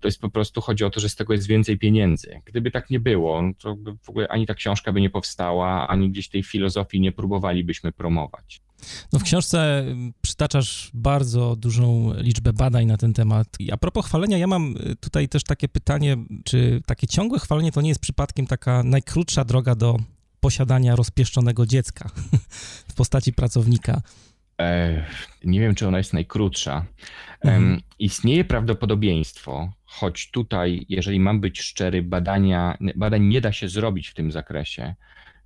To 0.00 0.08
jest 0.08 0.20
po 0.20 0.30
prostu, 0.30 0.60
chodzi 0.60 0.84
o 0.84 0.90
to, 0.90 1.00
że 1.00 1.08
z 1.08 1.16
tego 1.16 1.32
jest 1.32 1.46
więcej 1.46 1.78
pieniędzy. 1.78 2.40
Gdyby 2.44 2.70
tak 2.70 2.90
nie 2.90 3.00
było, 3.00 3.42
to 3.58 3.76
w 4.02 4.08
ogóle 4.08 4.28
ani 4.28 4.46
ta 4.46 4.54
książka 4.54 4.92
by 4.92 5.00
nie 5.00 5.10
powstała, 5.10 5.88
ani 5.88 6.10
gdzieś 6.10 6.28
tej 6.28 6.42
filozofii 6.42 7.00
nie 7.00 7.12
próbowalibyśmy 7.12 7.92
promować. 7.92 8.60
No 9.12 9.18
w 9.18 9.22
książce 9.22 9.84
przytaczasz 10.22 10.90
bardzo 10.94 11.56
dużą 11.56 12.12
liczbę 12.16 12.52
badań 12.52 12.86
na 12.86 12.96
ten 12.96 13.12
temat. 13.12 13.46
I 13.58 13.72
a 13.72 13.76
propos 13.76 14.06
chwalenia, 14.06 14.38
ja 14.38 14.46
mam 14.46 14.74
tutaj 15.00 15.28
też 15.28 15.44
takie 15.44 15.68
pytanie, 15.68 16.16
czy 16.44 16.82
takie 16.86 17.06
ciągłe 17.06 17.38
chwalenie 17.38 17.72
to 17.72 17.80
nie 17.80 17.88
jest 17.88 18.00
przypadkiem 18.00 18.46
taka 18.46 18.82
najkrótsza 18.82 19.44
droga 19.44 19.74
do 19.74 19.96
posiadania 20.40 20.96
rozpieszczonego 20.96 21.66
dziecka 21.66 22.10
w 22.90 22.94
postaci 22.94 23.32
pracownika? 23.32 24.02
E, 24.60 25.04
nie 25.44 25.60
wiem, 25.60 25.74
czy 25.74 25.88
ona 25.88 25.98
jest 25.98 26.12
najkrótsza. 26.12 26.86
Mhm. 27.40 27.80
Istnieje 27.98 28.44
prawdopodobieństwo, 28.44 29.72
choć 29.84 30.30
tutaj, 30.30 30.86
jeżeli 30.88 31.20
mam 31.20 31.40
być 31.40 31.60
szczery, 31.60 32.02
badania, 32.02 32.78
badań 32.96 33.22
nie 33.22 33.40
da 33.40 33.52
się 33.52 33.68
zrobić 33.68 34.08
w 34.08 34.14
tym 34.14 34.32
zakresie, 34.32 34.94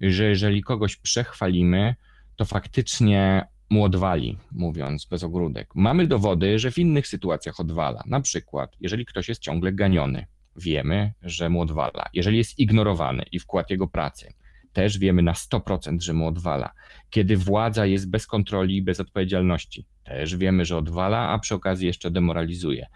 że 0.00 0.24
jeżeli 0.24 0.62
kogoś 0.62 0.96
przechwalimy, 0.96 1.94
to 2.36 2.44
faktycznie 2.44 3.48
mu 3.70 3.84
odwali, 3.84 4.38
mówiąc 4.52 5.06
bez 5.06 5.22
ogródek. 5.24 5.68
Mamy 5.74 6.06
dowody, 6.06 6.58
że 6.58 6.70
w 6.70 6.78
innych 6.78 7.06
sytuacjach 7.06 7.60
odwala. 7.60 8.02
Na 8.06 8.20
przykład, 8.20 8.76
jeżeli 8.80 9.06
ktoś 9.06 9.28
jest 9.28 9.40
ciągle 9.40 9.72
ganiony, 9.72 10.26
wiemy, 10.56 11.12
że 11.22 11.48
mu 11.48 11.60
odwala. 11.60 12.08
Jeżeli 12.12 12.38
jest 12.38 12.58
ignorowany 12.58 13.24
i 13.32 13.38
wkład 13.38 13.70
jego 13.70 13.88
pracy, 13.88 14.32
też 14.76 14.98
wiemy 14.98 15.22
na 15.22 15.32
100%, 15.32 16.00
że 16.00 16.12
mu 16.12 16.26
odwala. 16.26 16.70
Kiedy 17.10 17.36
władza 17.36 17.86
jest 17.86 18.10
bez 18.10 18.26
kontroli 18.26 18.76
i 18.76 18.82
bez 18.82 19.00
odpowiedzialności, 19.00 19.86
też 20.04 20.36
wiemy, 20.36 20.64
że 20.64 20.76
odwala, 20.76 21.28
a 21.28 21.38
przy 21.38 21.54
okazji 21.54 21.86
jeszcze 21.86 22.10
demoralizuje. 22.10 22.86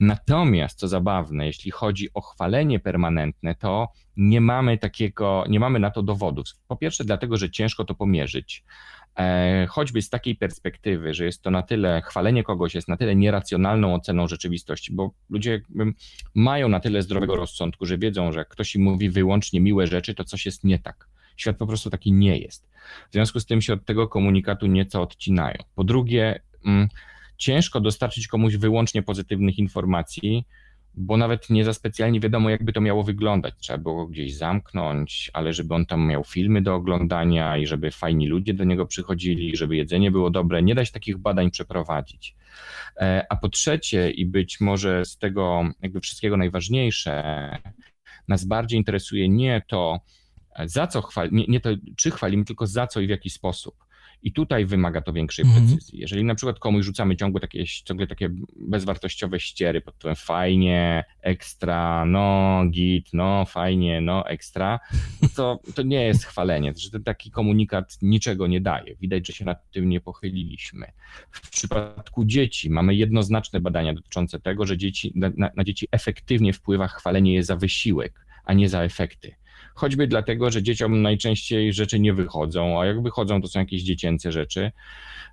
Natomiast, 0.00 0.78
co 0.78 0.88
zabawne, 0.88 1.46
jeśli 1.46 1.70
chodzi 1.70 2.08
o 2.14 2.20
chwalenie 2.20 2.80
permanentne, 2.80 3.54
to 3.54 3.88
nie 4.16 4.40
mamy 4.40 4.78
takiego, 4.78 5.44
nie 5.48 5.60
mamy 5.60 5.78
na 5.78 5.90
to 5.90 6.02
dowodów. 6.02 6.46
Po 6.68 6.76
pierwsze, 6.76 7.04
dlatego, 7.04 7.36
że 7.36 7.50
ciężko 7.50 7.84
to 7.84 7.94
pomierzyć. 7.94 8.64
E, 9.18 9.66
choćby 9.66 10.02
z 10.02 10.10
takiej 10.10 10.36
perspektywy, 10.36 11.14
że 11.14 11.24
jest 11.24 11.42
to 11.42 11.50
na 11.50 11.62
tyle, 11.62 12.02
chwalenie 12.04 12.42
kogoś 12.42 12.74
jest 12.74 12.88
na 12.88 12.96
tyle 12.96 13.16
nieracjonalną 13.16 13.94
oceną 13.94 14.28
rzeczywistości, 14.28 14.94
bo 14.94 15.10
ludzie 15.30 15.62
mają 16.34 16.68
na 16.68 16.80
tyle 16.80 17.02
zdrowego 17.02 17.36
rozsądku, 17.36 17.86
że 17.86 17.98
wiedzą, 17.98 18.32
że 18.32 18.38
jak 18.38 18.48
ktoś 18.48 18.74
im 18.74 18.82
mówi 18.82 19.10
wyłącznie 19.10 19.60
miłe 19.60 19.86
rzeczy, 19.86 20.14
to 20.14 20.24
coś 20.24 20.46
jest 20.46 20.64
nie 20.64 20.78
tak. 20.78 21.09
Świat 21.40 21.56
po 21.56 21.66
prostu 21.66 21.90
taki 21.90 22.12
nie 22.12 22.38
jest. 22.38 22.70
W 23.08 23.12
związku 23.12 23.40
z 23.40 23.46
tym 23.46 23.62
się 23.62 23.72
od 23.72 23.84
tego 23.84 24.08
komunikatu 24.08 24.66
nieco 24.66 25.02
odcinają. 25.02 25.56
Po 25.74 25.84
drugie, 25.84 26.40
mm, 26.66 26.88
ciężko 27.36 27.80
dostarczyć 27.80 28.28
komuś 28.28 28.56
wyłącznie 28.56 29.02
pozytywnych 29.02 29.58
informacji, 29.58 30.44
bo 30.94 31.16
nawet 31.16 31.50
nie 31.50 31.64
za 31.64 31.72
specjalnie 31.72 32.20
wiadomo, 32.20 32.50
jakby 32.50 32.72
to 32.72 32.80
miało 32.80 33.02
wyglądać. 33.02 33.54
Trzeba 33.58 33.78
było 33.78 34.06
gdzieś 34.06 34.36
zamknąć, 34.36 35.30
ale 35.32 35.52
żeby 35.52 35.74
on 35.74 35.86
tam 35.86 36.06
miał 36.06 36.24
filmy 36.24 36.62
do 36.62 36.74
oglądania 36.74 37.56
i 37.56 37.66
żeby 37.66 37.90
fajni 37.90 38.26
ludzie 38.28 38.54
do 38.54 38.64
niego 38.64 38.86
przychodzili, 38.86 39.56
żeby 39.56 39.76
jedzenie 39.76 40.10
było 40.10 40.30
dobre. 40.30 40.62
Nie 40.62 40.74
da 40.74 40.84
się 40.84 40.92
takich 40.92 41.18
badań 41.18 41.50
przeprowadzić. 41.50 42.36
E, 42.96 43.26
a 43.30 43.36
po 43.36 43.48
trzecie, 43.48 44.10
i 44.10 44.26
być 44.26 44.60
może 44.60 45.04
z 45.04 45.18
tego 45.18 45.62
jakby 45.82 46.00
wszystkiego 46.00 46.36
najważniejsze, 46.36 47.56
nas 48.28 48.44
bardziej 48.44 48.78
interesuje 48.78 49.28
nie 49.28 49.62
to, 49.68 50.00
za 50.68 50.86
co 50.86 51.02
chwalimy, 51.02 51.40
nie, 51.40 51.46
nie 51.48 51.60
to 51.60 51.70
czy 51.96 52.10
chwalimy, 52.10 52.44
tylko 52.44 52.66
za 52.66 52.86
co 52.86 53.00
i 53.00 53.06
w 53.06 53.10
jaki 53.10 53.30
sposób. 53.30 53.74
I 54.22 54.32
tutaj 54.32 54.66
wymaga 54.66 55.00
to 55.00 55.12
większej 55.12 55.44
mm 55.44 55.56
-hmm. 55.56 55.68
precyzji. 55.68 55.98
Jeżeli 55.98 56.24
na 56.24 56.34
przykład 56.34 56.58
komuś 56.58 56.84
rzucamy 56.84 57.16
ciągle 57.16 57.40
takie, 57.40 57.64
ciągle 57.66 58.06
takie 58.06 58.30
bezwartościowe 58.56 59.40
ściery 59.40 59.80
pod 59.80 59.94
tytułem 59.94 60.16
fajnie, 60.16 61.04
ekstra, 61.22 62.04
no, 62.04 62.62
git, 62.70 63.08
no, 63.12 63.44
fajnie, 63.44 64.00
no, 64.00 64.28
ekstra, 64.28 64.80
to, 65.36 65.60
to 65.74 65.82
nie 65.82 66.02
jest 66.02 66.24
chwalenie. 66.24 66.72
Że 66.76 66.90
ten 66.90 67.04
taki 67.04 67.30
komunikat 67.30 67.98
niczego 68.02 68.46
nie 68.46 68.60
daje. 68.60 68.96
Widać, 68.96 69.26
że 69.26 69.32
się 69.32 69.44
nad 69.44 69.70
tym 69.70 69.88
nie 69.88 70.00
pochyliliśmy. 70.00 70.86
W 71.30 71.50
przypadku 71.50 72.24
dzieci 72.24 72.70
mamy 72.70 72.94
jednoznaczne 72.94 73.60
badania 73.60 73.94
dotyczące 73.94 74.40
tego, 74.40 74.66
że 74.66 74.78
dzieci, 74.78 75.12
na, 75.14 75.50
na 75.56 75.64
dzieci 75.64 75.88
efektywnie 75.92 76.52
wpływa 76.52 76.88
chwalenie 76.88 77.34
je 77.34 77.42
za 77.42 77.56
wysiłek, 77.56 78.26
a 78.44 78.52
nie 78.52 78.68
za 78.68 78.82
efekty 78.82 79.39
choćby 79.74 80.06
dlatego, 80.06 80.50
że 80.50 80.62
dzieciom 80.62 81.02
najczęściej 81.02 81.72
rzeczy 81.72 82.00
nie 82.00 82.14
wychodzą, 82.14 82.80
a 82.80 82.86
jak 82.86 83.02
wychodzą, 83.02 83.42
to 83.42 83.48
są 83.48 83.60
jakieś 83.60 83.82
dziecięce 83.82 84.32
rzeczy, 84.32 84.72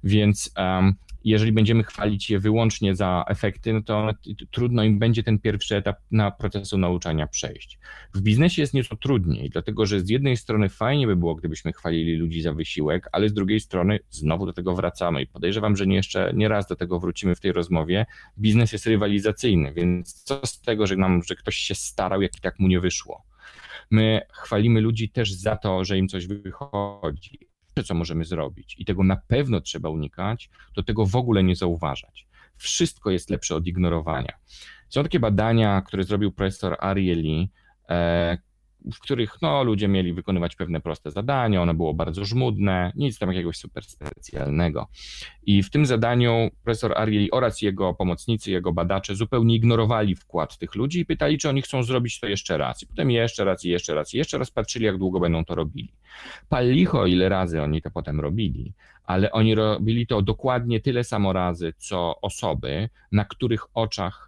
więc 0.03 0.51
um, 0.57 0.93
jeżeli 1.23 1.51
będziemy 1.51 1.83
chwalić 1.83 2.29
je 2.29 2.39
wyłącznie 2.39 2.95
za 2.95 3.25
efekty, 3.27 3.73
no 3.73 3.81
to 3.81 4.09
trudno 4.51 4.83
im 4.83 4.99
będzie 4.99 5.23
ten 5.23 5.39
pierwszy 5.39 5.75
etap 5.75 5.97
na 6.11 6.31
procesu 6.31 6.77
nauczania 6.77 7.27
przejść. 7.27 7.79
W 8.13 8.21
biznesie 8.21 8.61
jest 8.61 8.73
nieco 8.73 8.95
trudniej, 8.95 9.49
dlatego 9.49 9.85
że 9.85 10.01
z 10.01 10.09
jednej 10.09 10.37
strony 10.37 10.69
fajnie 10.69 11.07
by 11.07 11.15
było, 11.15 11.35
gdybyśmy 11.35 11.73
chwalili 11.73 12.15
ludzi 12.15 12.41
za 12.41 12.53
wysiłek, 12.53 13.09
ale 13.11 13.29
z 13.29 13.33
drugiej 13.33 13.59
strony 13.59 13.99
znowu 14.09 14.45
do 14.45 14.53
tego 14.53 14.75
wracamy 14.75 15.21
i 15.21 15.27
podejrzewam, 15.27 15.77
że 15.77 15.87
nie 15.87 15.95
jeszcze 15.95 16.31
nie 16.35 16.47
raz 16.47 16.67
do 16.67 16.75
tego 16.75 16.99
wrócimy 16.99 17.35
w 17.35 17.39
tej 17.39 17.51
rozmowie. 17.51 18.05
Biznes 18.39 18.73
jest 18.73 18.85
rywalizacyjny, 18.85 19.73
więc 19.73 20.23
co 20.23 20.45
z 20.45 20.61
tego, 20.61 20.87
że 20.87 20.95
nam, 20.95 21.23
że 21.23 21.35
ktoś 21.35 21.55
się 21.55 21.75
starał, 21.75 22.21
jak 22.21 22.37
i 22.37 22.41
tak 22.41 22.59
mu 22.59 22.67
nie 22.67 22.79
wyszło. 22.79 23.26
My 23.91 24.21
chwalimy 24.33 24.81
ludzi 24.81 25.09
też 25.09 25.33
za 25.33 25.57
to, 25.57 25.85
że 25.85 25.97
im 25.97 26.07
coś 26.07 26.27
wychodzi. 26.27 27.39
Co 27.85 27.93
możemy 27.93 28.25
zrobić? 28.25 28.75
I 28.79 28.85
tego 28.85 29.03
na 29.03 29.15
pewno 29.27 29.61
trzeba 29.61 29.89
unikać, 29.89 30.49
do 30.75 30.83
tego 30.83 31.05
w 31.05 31.15
ogóle 31.15 31.43
nie 31.43 31.55
zauważać. 31.55 32.27
Wszystko 32.57 33.11
jest 33.11 33.29
lepsze 33.29 33.55
od 33.55 33.67
ignorowania. 33.67 34.33
Są 34.89 35.03
takie 35.03 35.19
badania, 35.19 35.81
które 35.81 36.03
zrobił 36.03 36.31
profesor 36.31 36.77
Ariely, 36.79 37.47
e, 37.89 38.37
w 38.93 38.99
których 38.99 39.41
no, 39.41 39.63
ludzie 39.63 39.87
mieli 39.87 40.13
wykonywać 40.13 40.55
pewne 40.55 40.81
proste 40.81 41.11
zadania, 41.11 41.61
ono 41.61 41.73
było 41.73 41.93
bardzo 41.93 42.25
żmudne, 42.25 42.91
nic 42.95 43.19
tam 43.19 43.29
jakiegoś 43.29 43.57
super 43.57 43.83
specjalnego. 43.83 44.87
I 45.45 45.63
w 45.63 45.69
tym 45.69 45.85
zadaniu 45.85 46.49
profesor 46.63 46.97
Arieli 46.97 47.31
oraz 47.31 47.61
jego 47.61 47.93
pomocnicy, 47.93 48.51
jego 48.51 48.73
badacze 48.73 49.15
zupełnie 49.15 49.55
ignorowali 49.55 50.15
wkład 50.15 50.57
tych 50.57 50.75
ludzi 50.75 50.99
i 50.99 51.05
pytali, 51.05 51.37
czy 51.37 51.49
oni 51.49 51.61
chcą 51.61 51.83
zrobić 51.83 52.19
to 52.19 52.27
jeszcze 52.27 52.57
raz. 52.57 52.83
I 52.83 52.87
potem 52.87 53.11
jeszcze 53.11 53.43
raz, 53.43 53.65
i 53.65 53.69
jeszcze 53.69 53.95
raz, 53.95 54.13
i 54.13 54.17
jeszcze 54.17 54.37
raz 54.37 54.51
patrzyli, 54.51 54.85
jak 54.85 54.97
długo 54.97 55.19
będą 55.19 55.45
to 55.45 55.55
robili. 55.55 55.91
Pal 56.49 56.69
licho, 56.69 57.05
ile 57.05 57.29
razy 57.29 57.61
oni 57.61 57.81
to 57.81 57.91
potem 57.91 58.19
robili, 58.19 58.73
ale 59.03 59.31
oni 59.31 59.55
robili 59.55 60.07
to 60.07 60.21
dokładnie 60.21 60.79
tyle 60.79 61.03
samo 61.03 61.33
razy, 61.33 61.73
co 61.77 62.21
osoby, 62.21 62.89
na 63.11 63.25
których 63.25 63.65
oczach 63.73 64.27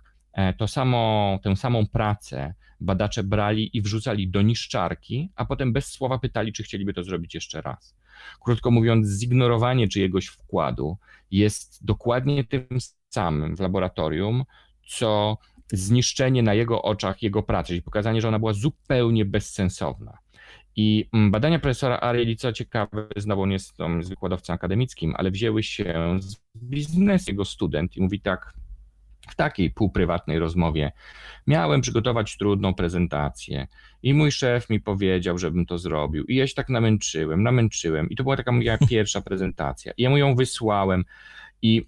to 0.57 0.67
samo, 0.67 1.39
tę 1.43 1.55
samą 1.55 1.88
pracę 1.88 2.53
badacze 2.79 3.24
brali 3.24 3.77
i 3.77 3.81
wrzucali 3.81 4.29
do 4.29 4.41
niszczarki, 4.41 5.29
a 5.36 5.45
potem 5.45 5.74
bez 5.74 5.86
słowa 5.86 6.19
pytali, 6.19 6.53
czy 6.53 6.63
chcieliby 6.63 6.93
to 6.93 7.03
zrobić 7.03 7.36
jeszcze 7.36 7.62
raz. 7.62 7.95
Krótko 8.43 8.71
mówiąc, 8.71 9.07
zignorowanie 9.07 9.88
czyjegoś 9.88 10.25
wkładu 10.25 10.98
jest 11.31 11.86
dokładnie 11.86 12.43
tym 12.43 12.67
samym 13.09 13.55
w 13.55 13.59
laboratorium, 13.59 14.43
co 14.88 15.38
zniszczenie 15.71 16.43
na 16.43 16.53
jego 16.53 16.81
oczach 16.81 17.24
jego 17.24 17.43
pracy, 17.43 17.67
czyli 17.67 17.81
pokazanie, 17.81 18.21
że 18.21 18.27
ona 18.27 18.39
była 18.39 18.53
zupełnie 18.53 19.25
bezsensowna. 19.25 20.17
I 20.75 21.09
mm, 21.13 21.31
badania 21.31 21.59
profesora 21.59 22.00
Arieli, 22.01 22.38
co 22.38 22.53
ciekawe, 22.53 23.07
znowu 23.15 23.41
on 23.41 23.51
jest 23.51 23.79
um, 23.79 24.01
wykładowcą 24.03 24.53
akademickim, 24.53 25.13
ale 25.17 25.31
wzięły 25.31 25.63
się 25.63 26.19
z 26.21 26.36
biznesu 26.55 27.31
jego 27.31 27.45
student 27.45 27.98
i 27.98 28.01
mówi 28.01 28.21
tak, 28.21 28.53
w 29.31 29.36
takiej 29.36 29.71
półprywatnej 29.71 30.39
rozmowie. 30.39 30.91
Miałem 31.48 31.81
przygotować 31.81 32.38
trudną 32.38 32.74
prezentację 32.74 33.67
i 34.03 34.13
mój 34.13 34.31
szef 34.31 34.69
mi 34.69 34.79
powiedział, 34.79 35.38
żebym 35.38 35.65
to 35.65 35.77
zrobił. 35.77 36.24
I 36.25 36.36
ja 36.36 36.48
się 36.48 36.55
tak 36.55 36.69
namęczyłem, 36.69 37.43
namęczyłem. 37.43 38.09
I 38.09 38.15
to 38.15 38.24
była 38.24 38.38
taka 38.38 38.51
moja 38.51 38.77
pierwsza 38.89 39.21
prezentacja. 39.21 39.93
I 39.98 40.03
ja 40.03 40.09
mu 40.09 40.17
ją 40.17 40.36
wysłałem. 40.36 41.05
I 41.62 41.86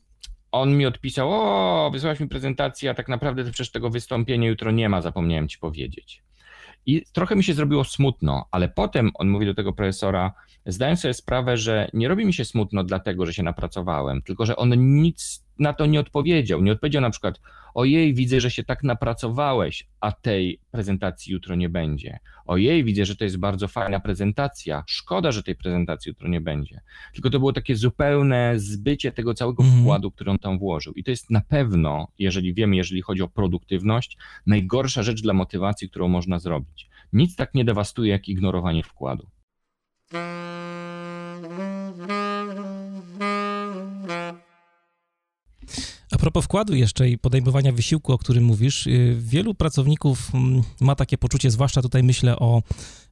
on 0.52 0.78
mi 0.78 0.86
odpisał, 0.86 1.30
o, 1.32 1.90
wysłałeś 1.94 2.20
mi 2.20 2.28
prezentację, 2.28 2.90
a 2.90 2.94
tak 2.94 3.10
naprawdę 3.10 3.44
to 3.44 3.52
przecież 3.52 3.72
tego 3.72 3.90
wystąpienia 3.90 4.48
jutro 4.48 4.72
nie 4.72 4.90
ma, 4.90 5.02
zapomniałem 5.02 5.48
ci 5.48 5.58
powiedzieć. 5.58 6.24
I 6.86 7.04
trochę 7.14 7.36
mi 7.36 7.44
się 7.44 7.54
zrobiło 7.54 7.84
smutno, 7.84 8.46
ale 8.52 8.70
potem 8.70 9.12
on 9.14 9.30
mówi 9.30 9.46
do 9.46 9.54
tego 9.54 9.74
profesora, 9.74 10.34
zdałem 10.66 10.98
sobie 10.98 11.14
sprawę, 11.14 11.58
że 11.58 11.90
nie 11.94 12.08
robi 12.08 12.26
mi 12.26 12.34
się 12.34 12.46
smutno 12.46 12.84
dlatego, 12.84 13.26
że 13.26 13.34
się 13.34 13.44
napracowałem, 13.44 14.22
tylko 14.22 14.46
że 14.46 14.56
on 14.56 15.02
nic 15.02 15.46
na 15.60 15.74
to 15.74 15.86
nie 15.86 16.00
odpowiedział. 16.00 16.62
Nie 16.62 16.72
odpowiedział 16.72 17.02
na 17.02 17.10
przykład, 17.10 17.40
ojej, 17.74 18.14
widzę, 18.14 18.42
że 18.42 18.52
się 18.52 18.64
tak 18.64 18.84
napracowałeś, 18.84 19.88
a 20.00 20.12
tej 20.12 20.60
prezentacji 20.72 21.34
jutro 21.34 21.56
nie 21.56 21.70
będzie. 21.70 22.20
Ojej, 22.46 22.84
widzę, 22.84 23.06
że 23.06 23.16
to 23.16 23.24
jest 23.24 23.38
bardzo 23.38 23.68
fajna 23.68 24.00
prezentacja, 24.00 24.84
szkoda, 24.88 25.32
że 25.32 25.44
tej 25.44 25.56
prezentacji 25.56 26.10
jutro 26.10 26.28
nie 26.28 26.42
będzie. 26.42 26.82
Tylko 27.14 27.30
to 27.30 27.40
było 27.40 27.54
takie 27.54 27.76
zupełne 27.76 28.54
zbycie 28.56 29.12
tego 29.12 29.34
całego 29.34 29.64
mm. 29.64 29.82
wkładu, 29.82 30.12
który 30.12 30.32
on 30.32 30.40
tam 30.40 30.60
włożył. 30.60 30.94
I 30.94 31.04
to 31.04 31.12
jest 31.12 31.30
na 31.30 31.42
pewno, 31.42 32.08
jeżeli 32.20 32.54
wiemy, 32.54 32.76
jeżeli 32.76 33.02
chodzi 33.02 33.22
o 33.22 33.28
produktywność, 33.28 34.18
najgorsza 34.46 35.04
rzecz 35.04 35.22
dla 35.22 35.34
motywacji, 35.34 35.90
którą 35.90 36.08
można 36.08 36.40
zrobić. 36.40 36.90
Nic 37.14 37.36
tak 37.36 37.54
nie 37.54 37.66
dewastuje, 37.66 38.12
jak 38.12 38.30
ignorowanie 38.30 38.84
wkładu. 38.84 39.28
Propos 46.22 46.46
wkładu 46.46 46.76
jeszcze 46.76 47.10
i 47.10 47.18
podejmowania 47.18 47.72
wysiłku, 47.72 48.14
o 48.14 48.18
którym 48.18 48.44
mówisz, 48.44 48.88
y, 48.88 49.16
wielu 49.20 49.54
pracowników 49.54 50.36
mm, 50.36 50.62
ma 50.80 50.96
takie 50.96 51.18
poczucie, 51.18 51.52
zwłaszcza 51.52 51.82
tutaj 51.82 52.04
myślę 52.04 52.40
o 52.40 52.62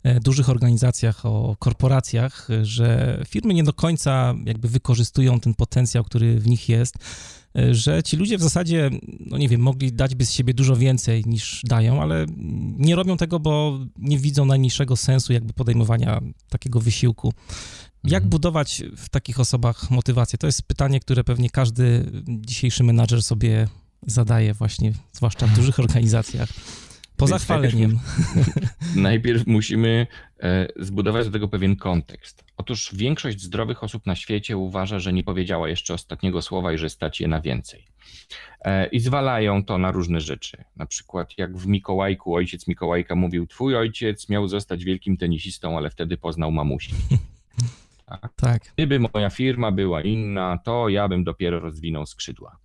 e, 0.03 0.19
dużych 0.19 0.49
organizacjach, 0.49 1.25
o 1.25 1.55
korporacjach, 1.59 2.47
że 2.61 3.19
firmy 3.27 3.53
nie 3.53 3.63
do 3.63 3.73
końca 3.73 4.35
jakby 4.45 4.67
wykorzystują 4.67 5.39
ten 5.39 5.53
potencjał, 5.53 6.03
który 6.03 6.39
w 6.39 6.47
nich 6.47 6.69
jest, 6.69 6.95
e, 7.55 7.75
że 7.75 8.03
ci 8.03 8.17
ludzie 8.17 8.37
w 8.37 8.41
zasadzie, 8.41 8.89
no 9.19 9.37
nie 9.37 9.49
wiem, 9.49 9.61
mogli 9.61 9.93
dać 9.93 10.15
by 10.15 10.25
z 10.25 10.31
siebie 10.31 10.53
dużo 10.53 10.75
więcej 10.75 11.23
niż 11.25 11.61
dają, 11.63 12.01
ale 12.01 12.25
nie 12.77 12.95
robią 12.95 13.17
tego, 13.17 13.39
bo 13.39 13.79
nie 13.97 14.17
widzą 14.19 14.45
najmniejszego 14.45 14.95
sensu 14.95 15.33
jakby 15.33 15.53
podejmowania 15.53 16.21
takiego 16.49 16.79
wysiłku. 16.79 17.33
Jak 18.03 18.23
mhm. 18.23 18.29
budować 18.29 18.83
w 18.97 19.09
takich 19.09 19.39
osobach 19.39 19.91
motywację? 19.91 20.39
To 20.39 20.47
jest 20.47 20.63
pytanie, 20.63 20.99
które 20.99 21.23
pewnie 21.23 21.49
każdy 21.49 22.11
dzisiejszy 22.27 22.83
menadżer 22.83 23.23
sobie 23.23 23.67
zadaje 24.07 24.53
właśnie, 24.53 24.93
zwłaszcza 25.11 25.47
w 25.47 25.55
dużych 25.55 25.79
organizacjach. 25.79 26.49
Poza 27.17 27.39
chwaleniem. 27.39 27.99
Najpierw 28.95 29.47
musimy 29.47 30.07
e, 30.39 30.67
zbudować 30.79 31.25
do 31.25 31.31
tego 31.31 31.47
pewien 31.47 31.75
kontekst. 31.75 32.43
Otóż 32.57 32.89
większość 32.93 33.41
zdrowych 33.41 33.83
osób 33.83 34.05
na 34.05 34.15
świecie 34.15 34.57
uważa, 34.57 34.99
że 34.99 35.13
nie 35.13 35.23
powiedziała 35.23 35.69
jeszcze 35.69 35.93
ostatniego 35.93 36.41
słowa 36.41 36.73
i 36.73 36.77
że 36.77 36.89
stać 36.89 37.21
je 37.21 37.27
na 37.27 37.41
więcej. 37.41 37.87
E, 38.61 38.87
I 38.87 38.99
zwalają 38.99 39.63
to 39.63 39.77
na 39.77 39.91
różne 39.91 40.21
rzeczy. 40.21 40.63
Na 40.75 40.85
przykład 40.85 41.37
jak 41.37 41.57
w 41.57 41.67
Mikołajku 41.67 42.35
ojciec 42.35 42.67
Mikołajka 42.67 43.15
mówił, 43.15 43.47
twój 43.47 43.75
ojciec 43.75 44.29
miał 44.29 44.47
zostać 44.47 44.83
wielkim 44.83 45.17
tenisistą, 45.17 45.77
ale 45.77 45.89
wtedy 45.89 46.17
poznał 46.17 46.51
mamusi. 46.51 46.91
Tak? 48.35 48.61
Gdyby 48.75 48.99
moja 48.99 49.29
firma 49.29 49.71
była 49.71 50.01
inna, 50.01 50.57
to 50.63 50.89
ja 50.89 51.07
bym 51.07 51.23
dopiero 51.23 51.59
rozwinął 51.59 52.05
skrzydła. 52.05 52.57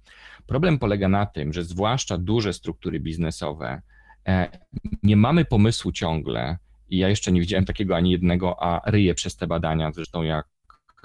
Problem 0.46 0.78
polega 0.78 1.08
na 1.08 1.26
tym, 1.26 1.52
że 1.52 1.64
zwłaszcza 1.64 2.18
duże 2.18 2.52
struktury 2.52 3.00
biznesowe 3.00 3.82
e, 4.26 4.48
nie 5.02 5.16
mamy 5.16 5.44
pomysłu 5.44 5.92
ciągle, 5.92 6.58
i 6.90 6.98
ja 6.98 7.08
jeszcze 7.08 7.32
nie 7.32 7.40
widziałem 7.40 7.64
takiego 7.64 7.96
ani 7.96 8.10
jednego, 8.10 8.62
a 8.62 8.90
ryję 8.90 9.14
przez 9.14 9.36
te 9.36 9.46
badania, 9.46 9.92
zresztą 9.92 10.22
jak 10.22 10.46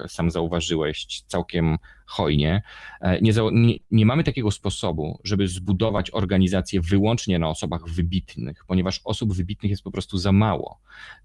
sam 0.07 0.31
zauważyłeś 0.31 1.21
całkiem 1.27 1.77
hojnie, 2.05 2.61
e, 3.01 3.21
nie, 3.21 3.33
nie, 3.51 3.75
nie, 3.91 4.05
mamy 4.05 4.23
takiego 4.23 4.51
sposobu, 4.51 5.19
żeby 5.23 5.47
zbudować 5.47 6.11
organizację 6.11 6.81
wyłącznie 6.81 7.39
na 7.39 7.49
osobach 7.49 7.89
wybitnych, 7.89 8.65
ponieważ 8.67 9.01
osób 9.03 9.33
wybitnych 9.33 9.69
jest 9.69 9.83
po 9.83 9.91
prostu 9.91 10.17
za 10.17 10.31
mało. 10.31 10.79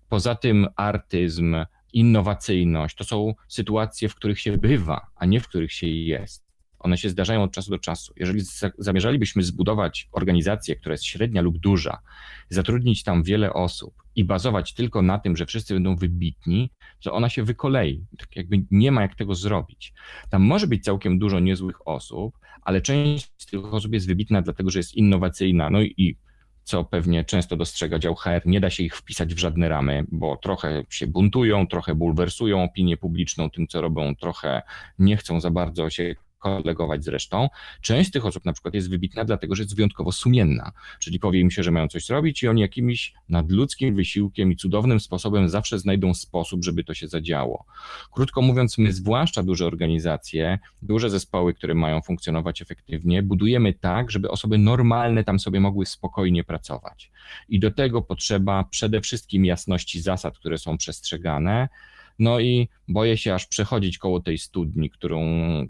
Poza 0.09 0.35
tym 0.35 0.67
artyzm, 0.77 1.57
innowacyjność, 1.95 2.97
to 2.97 3.05
są 3.05 3.35
sytuacje, 3.49 4.09
w 4.09 4.15
których 4.15 4.41
się 4.41 4.59
bywa, 4.59 5.07
a 5.17 5.27
nie 5.27 5.41
w 5.41 5.49
których 5.49 5.73
się 5.73 5.87
jest. 5.87 6.45
One 6.79 6.99
się 6.99 7.11
zdarzają 7.11 7.43
od 7.43 7.53
czasu 7.53 7.71
do 7.71 7.79
czasu. 7.79 8.13
Jeżeli 8.17 8.43
zamierzalibyśmy 8.79 9.43
zbudować 9.43 10.09
organizację, 10.13 10.77
która 10.77 10.93
jest 10.93 11.05
średnia 11.05 11.43
lub 11.43 11.59
duża, 11.59 11.99
zatrudnić 12.49 13.03
tam 13.03 13.23
wiele 13.23 13.53
osób 13.53 13.95
i 14.17 14.25
bazować 14.25 14.75
tylko 14.75 15.03
na 15.03 15.19
tym, 15.19 15.37
że 15.37 15.47
wszyscy 15.47 15.75
będą 15.75 15.97
wybitni, 15.97 16.71
to 17.03 17.13
ona 17.13 17.29
się 17.29 17.43
wykolei. 17.43 18.07
Tak 18.19 18.37
jakby 18.37 18.65
nie 18.71 18.93
ma 18.93 19.03
jak 19.03 19.15
tego 19.15 19.35
zrobić. 19.35 19.93
Tam 20.31 20.43
może 20.43 20.67
być 20.67 20.85
całkiem 20.85 21.19
dużo 21.19 21.41
niezłych 21.41 21.89
osób, 21.89 22.39
ale 22.63 22.81
część 22.81 23.33
z 23.37 23.47
tych 23.47 23.75
osób 23.75 23.93
jest 23.93 24.07
wybitna 24.07 24.43
dlatego, 24.43 24.71
że 24.71 24.79
jest 24.79 24.95
innowacyjna, 24.95 25.71
no 25.71 25.83
i 25.83 26.19
co 26.65 26.85
pewnie 26.85 27.25
często 27.25 27.57
dostrzega 27.57 27.99
dział 27.99 28.15
HR, 28.15 28.43
nie 28.45 28.61
da 28.61 28.71
się 28.71 28.83
ich 28.83 28.97
wpisać 28.97 29.35
w 29.35 29.39
żadne 29.39 29.69
ramy, 29.69 30.05
bo 30.09 30.37
trochę 30.37 30.85
się 30.91 31.07
buntują, 31.07 31.67
trochę 31.67 31.95
bulwersują 31.95 32.65
opinię 32.65 32.97
publiczną 32.97 33.51
tym, 33.51 33.67
co 33.67 33.81
robią, 33.81 34.17
trochę 34.17 34.63
nie 34.99 35.17
chcą 35.17 35.41
za 35.41 35.51
bardzo 35.51 35.91
się 35.91 36.15
kolegować 36.45 37.05
z 37.05 37.09
resztą. 37.09 37.49
Część 37.81 38.11
tych 38.11 38.27
osób 38.27 38.45
na 38.45 38.53
przykład 38.53 38.75
jest 38.75 38.91
wybitna 38.91 39.25
dlatego, 39.25 39.55
że 39.55 39.63
jest 39.63 39.77
wyjątkowo 39.77 40.13
sumienna, 40.13 40.73
czyli 41.01 41.19
powie 41.19 41.41
im 41.41 41.51
się, 41.51 41.63
że 41.63 41.71
mają 41.71 41.89
coś 41.89 42.09
robić 42.09 42.43
i 42.43 42.49
oni 42.49 42.61
jakimś 42.61 43.15
nadludzkim 43.29 43.95
wysiłkiem 43.95 44.53
i 44.53 44.57
cudownym 44.57 45.01
sposobem 45.01 45.49
zawsze 45.49 45.79
znajdą 45.79 46.15
sposób, 46.15 46.65
żeby 46.65 46.85
to 46.85 46.95
się 46.95 47.09
zadziało. 47.09 47.65
Krótko 48.13 48.43
mówiąc, 48.43 48.79
my 48.79 48.93
zwłaszcza 48.93 49.43
duże 49.43 49.67
organizacje, 49.67 50.59
duże 50.83 51.11
zespoły, 51.11 51.55
które 51.55 51.75
mają 51.75 52.01
funkcjonować 52.01 52.63
efektywnie, 52.63 53.23
budujemy 53.23 53.73
tak, 53.73 54.11
żeby 54.11 54.31
osoby 54.31 54.59
normalne 54.59 55.25
tam 55.25 55.39
sobie 55.39 55.61
mogły 55.61 55.87
spokojnie 55.87 56.45
pracować. 56.45 57.11
I 57.49 57.61
do 57.61 57.71
tego 57.71 58.03
potrzeba 58.03 58.65
przede 58.65 59.01
wszystkim 59.01 59.45
jasności 59.45 60.01
zasad, 60.01 60.39
które 60.39 60.59
są 60.59 60.79
przestrzegane, 60.79 61.69
no 62.19 62.41
i 62.41 62.69
boję 62.89 63.17
się 63.17 63.35
aż 63.35 63.47
przechodzić 63.47 63.99
koło 63.99 64.21
tej 64.21 64.39
studni, 64.39 64.91
którą, 64.91 65.21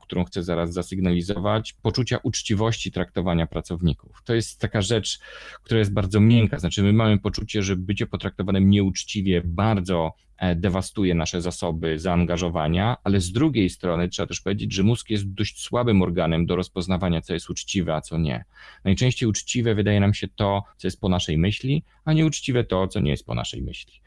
którą 0.02 0.24
chcę 0.24 0.42
zaraz 0.42 0.72
zasygnalizować, 0.72 1.72
poczucia 1.72 2.18
uczciwości 2.22 2.92
traktowania 2.92 3.46
pracowników. 3.46 4.22
To 4.24 4.34
jest 4.34 4.60
taka 4.60 4.82
rzecz, 4.82 5.18
która 5.62 5.78
jest 5.78 5.92
bardzo 5.92 6.20
miękka. 6.20 6.58
Znaczy, 6.58 6.82
my 6.82 6.92
mamy 6.92 7.18
poczucie, 7.18 7.62
że 7.62 7.76
bycie 7.76 8.06
potraktowanym 8.06 8.70
nieuczciwie 8.70 9.42
bardzo 9.44 10.12
e, 10.38 10.54
dewastuje 10.54 11.14
nasze 11.14 11.42
zasoby 11.42 11.98
zaangażowania, 11.98 12.96
ale 13.04 13.20
z 13.20 13.32
drugiej 13.32 13.70
strony 13.70 14.08
trzeba 14.08 14.26
też 14.26 14.40
powiedzieć, 14.40 14.72
że 14.72 14.82
mózg 14.82 15.10
jest 15.10 15.32
dość 15.32 15.62
słabym 15.62 16.02
organem 16.02 16.46
do 16.46 16.56
rozpoznawania, 16.56 17.20
co 17.20 17.34
jest 17.34 17.50
uczciwe, 17.50 17.94
a 17.94 18.00
co 18.00 18.18
nie. 18.18 18.44
Najczęściej 18.84 19.28
uczciwe 19.28 19.74
wydaje 19.74 20.00
nam 20.00 20.14
się 20.14 20.28
to, 20.28 20.62
co 20.76 20.86
jest 20.86 21.00
po 21.00 21.08
naszej 21.08 21.38
myśli, 21.38 21.82
a 22.04 22.12
nieuczciwe 22.12 22.64
to, 22.64 22.88
co 22.88 23.00
nie 23.00 23.10
jest 23.10 23.26
po 23.26 23.34
naszej 23.34 23.62
myśli. 23.62 24.04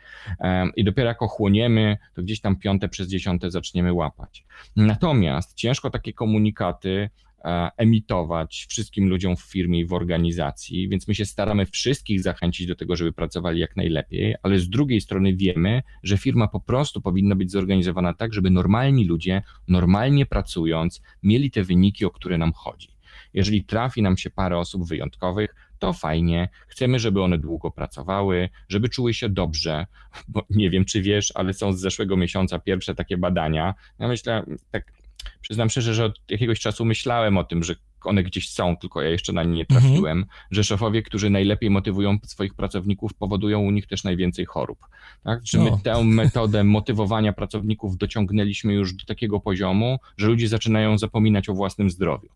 I 0.75 0.83
dopiero 0.83 1.09
jak 1.09 1.21
ochłoniemy, 1.21 1.97
to 2.13 2.21
gdzieś 2.21 2.41
tam 2.41 2.55
piąte 2.55 2.89
przez 2.97 3.09
dziesiąte 3.09 3.51
zaczniemy 3.51 3.93
łapać. 3.93 4.45
Natomiast 4.75 5.53
ciężko 5.53 5.89
takie 5.89 6.13
komunikaty 6.13 7.09
e, 7.45 7.69
emitować 7.77 8.65
wszystkim 8.69 9.09
ludziom 9.09 9.35
w 9.35 9.41
firmie 9.41 9.79
i 9.79 9.85
w 9.85 9.93
organizacji, 9.93 10.89
więc 10.89 11.07
my 11.07 11.15
się 11.15 11.25
staramy 11.25 11.65
wszystkich 11.65 12.21
zachęcić 12.21 12.67
do 12.67 12.75
tego, 12.75 12.95
żeby 12.95 13.13
pracowali 13.13 13.59
jak 13.59 13.75
najlepiej, 13.75 14.35
ale 14.43 14.59
z 14.59 14.69
drugiej 14.69 15.01
strony 15.01 15.35
wiemy, 15.35 15.83
że 16.03 16.17
firma 16.17 16.47
po 16.47 16.59
prostu 16.59 17.01
powinna 17.01 17.35
być 17.35 17.51
zorganizowana 17.51 18.13
tak, 18.13 18.33
żeby 18.33 18.49
normalni 18.49 19.05
ludzie, 19.05 19.41
normalnie 19.67 20.25
pracując, 20.25 21.01
mieli 21.23 21.51
te 21.51 21.63
wyniki, 21.63 22.05
o 22.05 22.11
które 22.11 22.37
nam 22.37 22.53
chodzi. 22.53 22.89
Jeżeli 23.33 23.63
trafi 23.63 24.01
nam 24.01 24.17
się 24.17 24.29
parę 24.29 24.57
osób 24.57 24.87
wyjątkowych, 24.87 25.55
to 25.79 25.93
fajnie. 25.93 26.49
Chcemy, 26.67 26.99
żeby 26.99 27.21
one 27.21 27.37
długo 27.37 27.71
pracowały, 27.71 28.49
żeby 28.69 28.89
czuły 28.89 29.13
się 29.13 29.29
dobrze, 29.29 29.85
bo 30.27 30.45
nie 30.49 30.69
wiem, 30.69 30.85
czy 30.85 31.01
wiesz, 31.01 31.31
ale 31.35 31.53
są 31.53 31.73
z 31.73 31.79
zeszłego 31.79 32.17
miesiąca 32.17 32.59
pierwsze 32.59 32.95
takie 32.95 33.17
badania. 33.17 33.73
Ja 33.99 34.07
myślę, 34.07 34.43
tak 34.71 34.93
przyznam 35.41 35.69
szczerze, 35.69 35.93
że 35.93 36.05
od 36.05 36.19
jakiegoś 36.29 36.59
czasu 36.59 36.85
myślałem 36.85 37.37
o 37.37 37.43
tym, 37.43 37.63
że 37.63 37.75
one 38.03 38.23
gdzieś 38.23 38.49
są, 38.49 38.77
tylko 38.77 39.01
ja 39.01 39.09
jeszcze 39.09 39.33
na 39.33 39.43
nie 39.43 39.53
nie 39.53 39.61
mhm. 39.61 39.81
trafiłem, 39.81 40.17
mhm. 40.17 40.37
że 40.51 40.63
szefowie, 40.63 41.01
którzy 41.01 41.29
najlepiej 41.29 41.69
motywują 41.69 42.17
swoich 42.23 42.53
pracowników, 42.53 43.13
powodują 43.13 43.59
u 43.59 43.71
nich 43.71 43.87
też 43.87 44.03
najwięcej 44.03 44.45
chorób. 44.45 44.79
Tak? 45.23 45.39
Że 45.43 45.57
my 45.57 45.71
tę 45.83 46.03
metodę 46.03 46.63
motywowania 46.63 47.33
pracowników 47.33 47.97
dociągnęliśmy 47.97 48.73
już 48.73 48.93
do 48.93 49.05
takiego 49.05 49.39
poziomu, 49.39 49.99
że 50.17 50.27
ludzie 50.27 50.47
zaczynają 50.47 50.97
zapominać 50.97 51.49
o 51.49 51.53
własnym 51.53 51.89
zdrowiu. 51.89 52.29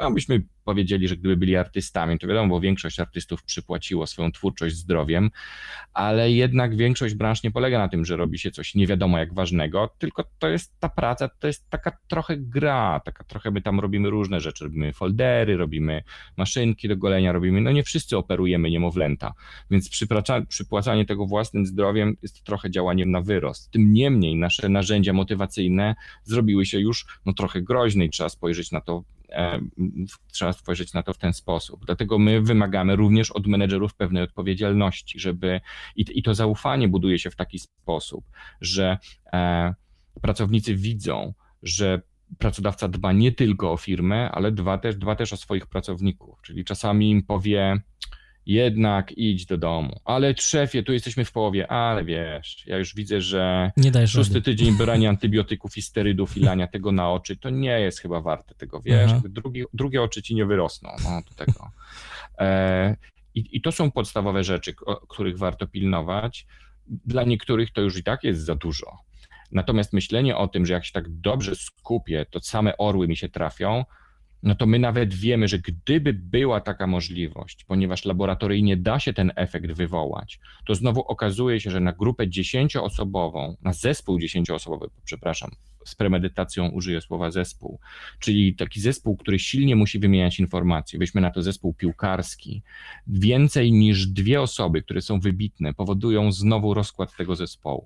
No, 0.00 0.10
byśmy 0.10 0.42
powiedzieli, 0.64 1.08
że 1.08 1.16
gdyby 1.16 1.36
byli 1.36 1.56
artystami, 1.56 2.18
to 2.18 2.26
wiadomo, 2.26 2.48
bo 2.48 2.60
większość 2.60 3.00
artystów 3.00 3.42
przypłaciło 3.42 4.06
swoją 4.06 4.32
twórczość 4.32 4.76
zdrowiem, 4.76 5.30
ale 5.94 6.32
jednak 6.32 6.76
większość 6.76 7.14
branż 7.14 7.42
nie 7.42 7.50
polega 7.50 7.78
na 7.78 7.88
tym, 7.88 8.04
że 8.04 8.16
robi 8.16 8.38
się 8.38 8.50
coś 8.50 8.74
nie 8.74 8.86
wiadomo 8.86 9.18
jak 9.18 9.34
ważnego, 9.34 9.94
tylko 9.98 10.24
to 10.38 10.48
jest 10.48 10.80
ta 10.80 10.88
praca, 10.88 11.28
to 11.28 11.46
jest 11.46 11.70
taka 11.70 11.98
trochę 12.08 12.36
gra, 12.36 13.00
taka 13.04 13.24
trochę 13.24 13.50
my 13.50 13.62
tam 13.62 13.80
robimy 13.80 14.10
różne 14.10 14.40
rzeczy, 14.40 14.64
robimy 14.64 14.92
foldery, 14.92 15.56
robimy 15.56 16.02
maszynki 16.36 16.88
do 16.88 16.96
golenia, 16.96 17.32
robimy, 17.32 17.60
no 17.60 17.72
nie 17.72 17.82
wszyscy 17.82 18.16
operujemy 18.16 18.70
niemowlęta, 18.70 19.32
więc 19.70 19.90
przypłacanie 20.48 21.06
tego 21.06 21.26
własnym 21.26 21.66
zdrowiem 21.66 22.16
jest 22.22 22.44
trochę 22.44 22.70
działaniem 22.70 23.10
na 23.10 23.20
wyrost. 23.20 23.70
Tym 23.70 23.92
niemniej 23.92 24.36
nasze 24.36 24.68
narzędzia 24.68 25.12
motywacyjne 25.12 25.94
zrobiły 26.24 26.66
się 26.66 26.80
już 26.80 27.06
no 27.26 27.32
trochę 27.32 27.62
groźne 27.62 28.04
i 28.04 28.10
trzeba 28.10 28.28
spojrzeć 28.28 28.72
na 28.72 28.80
to 28.80 29.04
trzeba 30.32 30.52
spojrzeć 30.52 30.92
na 30.92 31.02
to 31.02 31.14
w 31.14 31.18
ten 31.18 31.32
sposób. 31.32 31.86
Dlatego 31.86 32.18
my 32.18 32.42
wymagamy 32.42 32.96
również 32.96 33.30
od 33.30 33.46
menedżerów 33.46 33.94
pewnej 33.94 34.22
odpowiedzialności, 34.22 35.20
żeby 35.20 35.60
i, 35.96 36.04
i 36.14 36.22
to 36.22 36.34
zaufanie 36.34 36.88
buduje 36.88 37.18
się 37.18 37.30
w 37.30 37.36
taki 37.36 37.58
sposób, 37.58 38.24
że 38.60 38.98
e, 39.32 39.74
pracownicy 40.22 40.74
widzą, 40.74 41.34
że 41.62 42.02
pracodawca 42.38 42.88
dba 42.88 43.12
nie 43.12 43.32
tylko 43.32 43.72
o 43.72 43.76
firmę, 43.76 44.30
ale 44.30 44.52
dba 44.52 44.78
też, 44.78 44.96
dba 44.96 45.16
też 45.16 45.32
o 45.32 45.36
swoich 45.36 45.66
pracowników. 45.66 46.42
Czyli 46.42 46.64
czasami 46.64 47.10
im 47.10 47.22
powie, 47.22 47.80
jednak 48.48 49.12
idź 49.12 49.46
do 49.46 49.58
domu. 49.58 50.00
Ale 50.04 50.34
szefie, 50.36 50.82
tu 50.82 50.92
jesteśmy 50.92 51.24
w 51.24 51.32
połowie, 51.32 51.70
ale 51.72 52.04
wiesz, 52.04 52.66
ja 52.66 52.78
już 52.78 52.94
widzę, 52.94 53.20
że 53.20 53.70
szósty 54.06 54.34
rady. 54.34 54.44
tydzień 54.44 54.76
brania 54.84 55.08
antybiotyków 55.08 55.76
i 55.76 55.82
sterydów 55.82 56.36
i 56.36 56.40
lania 56.40 56.66
tego 56.66 56.92
na 56.92 57.10
oczy, 57.10 57.36
to 57.36 57.50
nie 57.50 57.80
jest 57.80 57.98
chyba 57.98 58.20
warte 58.20 58.54
tego, 58.54 58.80
wiesz, 58.80 59.10
drugi, 59.28 59.64
drugie 59.72 60.02
oczy 60.02 60.22
ci 60.22 60.34
nie 60.34 60.46
wyrosną 60.46 60.90
no, 61.04 61.22
do 61.28 61.44
tego. 61.44 61.70
E, 62.38 62.96
i, 63.34 63.48
I 63.52 63.60
to 63.60 63.72
są 63.72 63.90
podstawowe 63.90 64.44
rzeczy, 64.44 64.74
których 65.08 65.38
warto 65.38 65.66
pilnować. 65.66 66.46
Dla 66.86 67.24
niektórych 67.24 67.72
to 67.72 67.80
już 67.80 67.96
i 67.96 68.02
tak 68.02 68.24
jest 68.24 68.40
za 68.40 68.54
dużo. 68.54 68.98
Natomiast 69.52 69.92
myślenie 69.92 70.36
o 70.36 70.48
tym, 70.48 70.66
że 70.66 70.72
jak 70.72 70.84
się 70.84 70.92
tak 70.92 71.08
dobrze 71.08 71.56
skupię, 71.56 72.26
to 72.30 72.40
same 72.40 72.76
orły 72.76 73.08
mi 73.08 73.16
się 73.16 73.28
trafią, 73.28 73.84
no 74.42 74.54
to 74.54 74.66
my 74.66 74.78
nawet 74.78 75.14
wiemy, 75.14 75.48
że 75.48 75.58
gdyby 75.58 76.12
była 76.12 76.60
taka 76.60 76.86
możliwość, 76.86 77.64
ponieważ 77.64 78.04
laboratoryjnie 78.04 78.76
da 78.76 79.00
się 79.00 79.12
ten 79.12 79.32
efekt 79.36 79.72
wywołać, 79.72 80.38
to 80.66 80.74
znowu 80.74 81.00
okazuje 81.00 81.60
się, 81.60 81.70
że 81.70 81.80
na 81.80 81.92
grupę 81.92 82.28
dziesięcioosobową, 82.28 83.56
na 83.62 83.72
zespół 83.72 84.18
dziesięcioosobowy, 84.18 84.90
przepraszam, 85.04 85.50
z 85.84 85.94
premedytacją 85.94 86.68
użyję 86.68 87.00
słowa 87.00 87.30
zespół, 87.30 87.78
czyli 88.18 88.54
taki 88.54 88.80
zespół, 88.80 89.16
który 89.16 89.38
silnie 89.38 89.76
musi 89.76 89.98
wymieniać 89.98 90.40
informacje. 90.40 90.98
Weźmy 90.98 91.20
na 91.20 91.30
to 91.30 91.42
zespół 91.42 91.74
piłkarski. 91.74 92.62
Więcej 93.06 93.72
niż 93.72 94.06
dwie 94.06 94.40
osoby, 94.40 94.82
które 94.82 95.00
są 95.00 95.20
wybitne, 95.20 95.74
powodują 95.74 96.32
znowu 96.32 96.74
rozkład 96.74 97.16
tego 97.16 97.36
zespołu. 97.36 97.84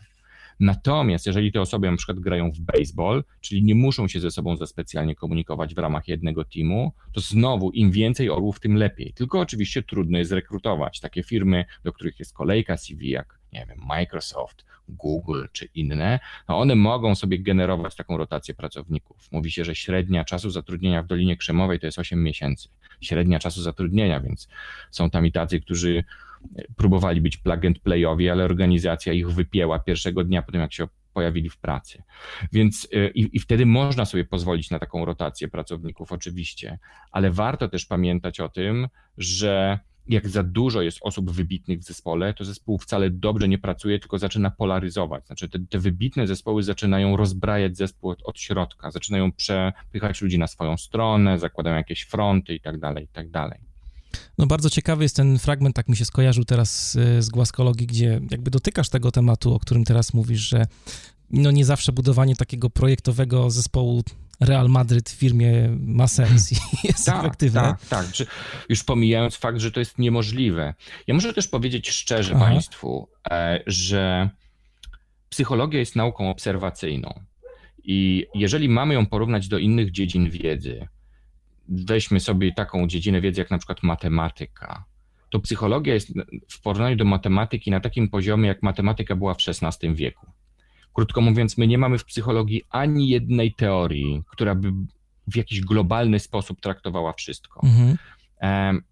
Natomiast 0.61 1.27
jeżeli 1.27 1.53
te 1.53 1.61
osoby 1.61 1.91
na 1.91 1.97
przykład 1.97 2.21
grają 2.21 2.53
w 2.53 2.61
baseball, 2.61 3.25
czyli 3.41 3.63
nie 3.63 3.75
muszą 3.75 4.09
się 4.09 4.21
ze 4.21 4.31
sobą 4.31 4.57
za 4.57 4.67
specjalnie 4.67 5.15
komunikować 5.15 5.75
w 5.75 5.79
ramach 5.79 6.09
jednego 6.09 6.45
teamu, 6.45 6.93
to 7.13 7.21
znowu 7.21 7.71
im 7.71 7.91
więcej 7.91 8.31
orłów, 8.31 8.61
tym 8.61 8.77
lepiej. 8.77 9.13
Tylko 9.13 9.41
oczywiście 9.41 9.83
trudno 9.83 10.19
jest 10.19 10.33
rekrutować 10.33 11.01
takie 11.01 11.23
firmy, 11.23 11.65
do 11.85 11.93
których 11.93 12.19
jest 12.19 12.35
kolejka 12.35 12.77
CV, 12.77 13.11
jak 13.11 13.43
nie 13.53 13.67
wiem, 13.69 13.79
Microsoft, 13.89 14.65
Google 14.89 15.45
czy 15.53 15.69
inne, 15.75 16.21
no 16.49 16.59
one 16.59 16.75
mogą 16.75 17.15
sobie 17.15 17.39
generować 17.39 17.95
taką 17.95 18.17
rotację 18.17 18.55
pracowników. 18.55 19.29
Mówi 19.33 19.51
się, 19.51 19.65
że 19.65 19.75
średnia 19.75 20.25
czasu 20.25 20.51
zatrudnienia 20.51 21.03
w 21.03 21.07
Dolinie 21.07 21.37
Krzemowej 21.37 21.81
to 21.81 21.87
jest 21.87 21.99
8 21.99 22.23
miesięcy. 22.23 22.69
Średnia 23.01 23.39
czasu 23.39 23.63
zatrudnienia, 23.63 24.21
więc 24.21 24.49
są 24.91 25.11
tam 25.11 25.27
i 25.27 25.33
tacy, 25.33 25.61
którzy 25.61 26.05
próbowali 26.77 27.21
być 27.21 27.37
plug 27.37 27.65
and 27.65 27.79
playowi, 27.79 28.29
ale 28.29 28.45
organizacja 28.45 29.13
ich 29.13 29.31
wypięła 29.31 29.79
pierwszego 29.79 30.25
dnia 30.25 30.43
po 30.43 30.53
tym, 30.53 30.61
jak 30.61 30.73
się 30.73 30.89
pojawili 31.13 31.51
w 31.51 31.57
pracy. 31.57 32.03
Więc 32.53 32.89
y, 32.95 33.11
i, 33.15 33.37
i, 33.37 33.41
wtedy 33.41 33.67
można 33.67 34.05
sobie 34.05 34.25
pozwolić 34.25 34.71
na 34.71 34.79
taką 34.79 35.05
rotację 35.05 35.49
pracowników, 35.49 36.13
oczywiście, 36.13 36.79
ale 37.13 37.31
warto 37.31 37.69
też 37.69 37.87
pamiętać 37.87 38.41
o 38.41 38.49
tym, 38.49 38.89
że 39.19 39.79
jak 40.09 40.29
za 40.29 40.43
dużo 40.43 40.83
jest 40.83 40.99
osób 41.03 41.31
wybitnych 41.31 41.79
w 41.79 41.83
zespole, 41.83 42.35
to 42.35 42.45
zespół 42.45 42.79
wcale 42.79 43.11
dobrze 43.11 43.49
nie 43.49 43.59
pracuje, 43.59 43.99
tylko 43.99 44.19
zaczyna 44.19 44.51
polaryzować. 44.51 45.27
Znaczy 45.27 45.49
te, 45.49 45.59
te 45.71 45.79
wybitne 45.79 46.27
zespoły 46.27 46.63
zaczynają 46.63 47.17
rozbrajać 47.17 47.77
zespół 47.77 48.11
od, 48.11 48.23
od, 48.23 48.39
środka, 48.39 48.91
zaczynają 48.91 49.33
przepychać 49.33 50.23
ludzi 50.23 50.39
na 50.39 50.47
swoją 50.47 50.77
stronę, 50.77 51.39
zakładają 51.39 51.77
jakieś 51.77 52.03
fronty 52.03 52.55
i 52.55 52.61
tak 52.61 52.79
dalej, 52.79 53.05
i 53.05 53.09
tak 53.09 53.31
dalej. 53.31 53.72
No 54.39 54.47
bardzo 54.47 54.71
ciekawy 54.71 55.03
jest 55.03 55.17
ten 55.17 55.39
fragment, 55.39 55.77
tak 55.77 55.89
mi 55.89 55.97
się 55.97 56.05
skojarzył 56.05 56.45
teraz 56.45 56.93
z 57.19 57.29
głaskologii, 57.29 57.87
gdzie 57.87 58.21
jakby 58.31 58.51
dotykasz 58.51 58.89
tego 58.89 59.13
tematu, 59.13 59.55
o 59.55 59.59
którym 59.59 59.85
teraz 59.85 60.15
mówisz, 60.15 60.41
że 60.41 60.67
no 61.31 61.51
nie 61.51 61.65
zawsze 61.65 61.93
budowanie 61.93 62.37
takiego 62.37 62.71
projektowego 62.71 63.51
zespołu 63.51 64.03
Real 64.41 64.69
Madryt 64.69 65.11
w 65.11 65.15
firmie 65.15 65.69
ma 65.81 66.09
sens 66.09 66.53
i 66.53 66.57
jest 66.89 67.07
tak, 67.07 67.19
efektywne. 67.19 67.61
Tak, 67.61 67.87
tak. 67.89 68.07
Już 68.69 68.85
pomijając 68.85 69.37
fakt, 69.37 69.61
że 69.61 69.73
to 69.73 69.81
jest 69.81 69.99
niemożliwe. 69.99 70.75
Ja 71.07 71.15
muszę 71.15 71.33
też 71.33 71.49
powiedzieć 71.49 71.91
szczerze 71.91 72.33
Aha. 72.37 72.45
Państwu, 72.45 73.09
e, 73.31 73.63
że 73.67 74.31
psychologia 75.29 75.81
jest 75.81 75.97
nauką 75.97 76.31
obserwacyjną. 76.31 77.21
I 77.85 78.27
jeżeli 78.35 78.69
mamy 78.69 78.95
ją 78.95 79.07
porównać 79.07 79.49
do 79.49 79.59
innych 79.59 79.91
dziedzin 79.91 80.31
wiedzy, 80.31 80.89
weźmy 81.69 82.21
sobie 82.21 82.53
taką 82.53 82.87
dziedzinę 82.87 83.21
wiedzy 83.21 83.41
jak 83.41 83.51
na 83.51 83.59
przykład 83.59 83.83
matematyka, 83.83 84.85
to 85.31 85.41
psychologia 85.41 85.95
jest 85.95 86.13
w 86.49 86.61
porównaniu 86.61 86.97
do 86.97 87.05
matematyki 87.05 87.71
na 87.71 87.81
takim 87.81 88.09
poziomie, 88.09 88.49
jak 88.49 88.63
matematyka 88.63 89.17
była 89.17 89.35
w 89.35 89.39
XVI 89.49 89.95
wieku. 89.95 90.27
Krótko 90.95 91.21
mówiąc, 91.21 91.59
my 91.59 91.67
nie 91.67 91.79
mamy 91.79 91.99
w 91.99 92.05
psychologii 92.05 92.63
ani 92.71 93.09
jednej 93.09 93.55
teorii, 93.55 94.23
która 94.27 94.55
by 94.55 94.73
w 95.27 95.37
jakiś 95.37 95.61
globalny 95.61 96.19
sposób 96.19 96.61
traktowała 96.61 97.13
wszystko. 97.13 97.61
Mhm. 97.65 98.83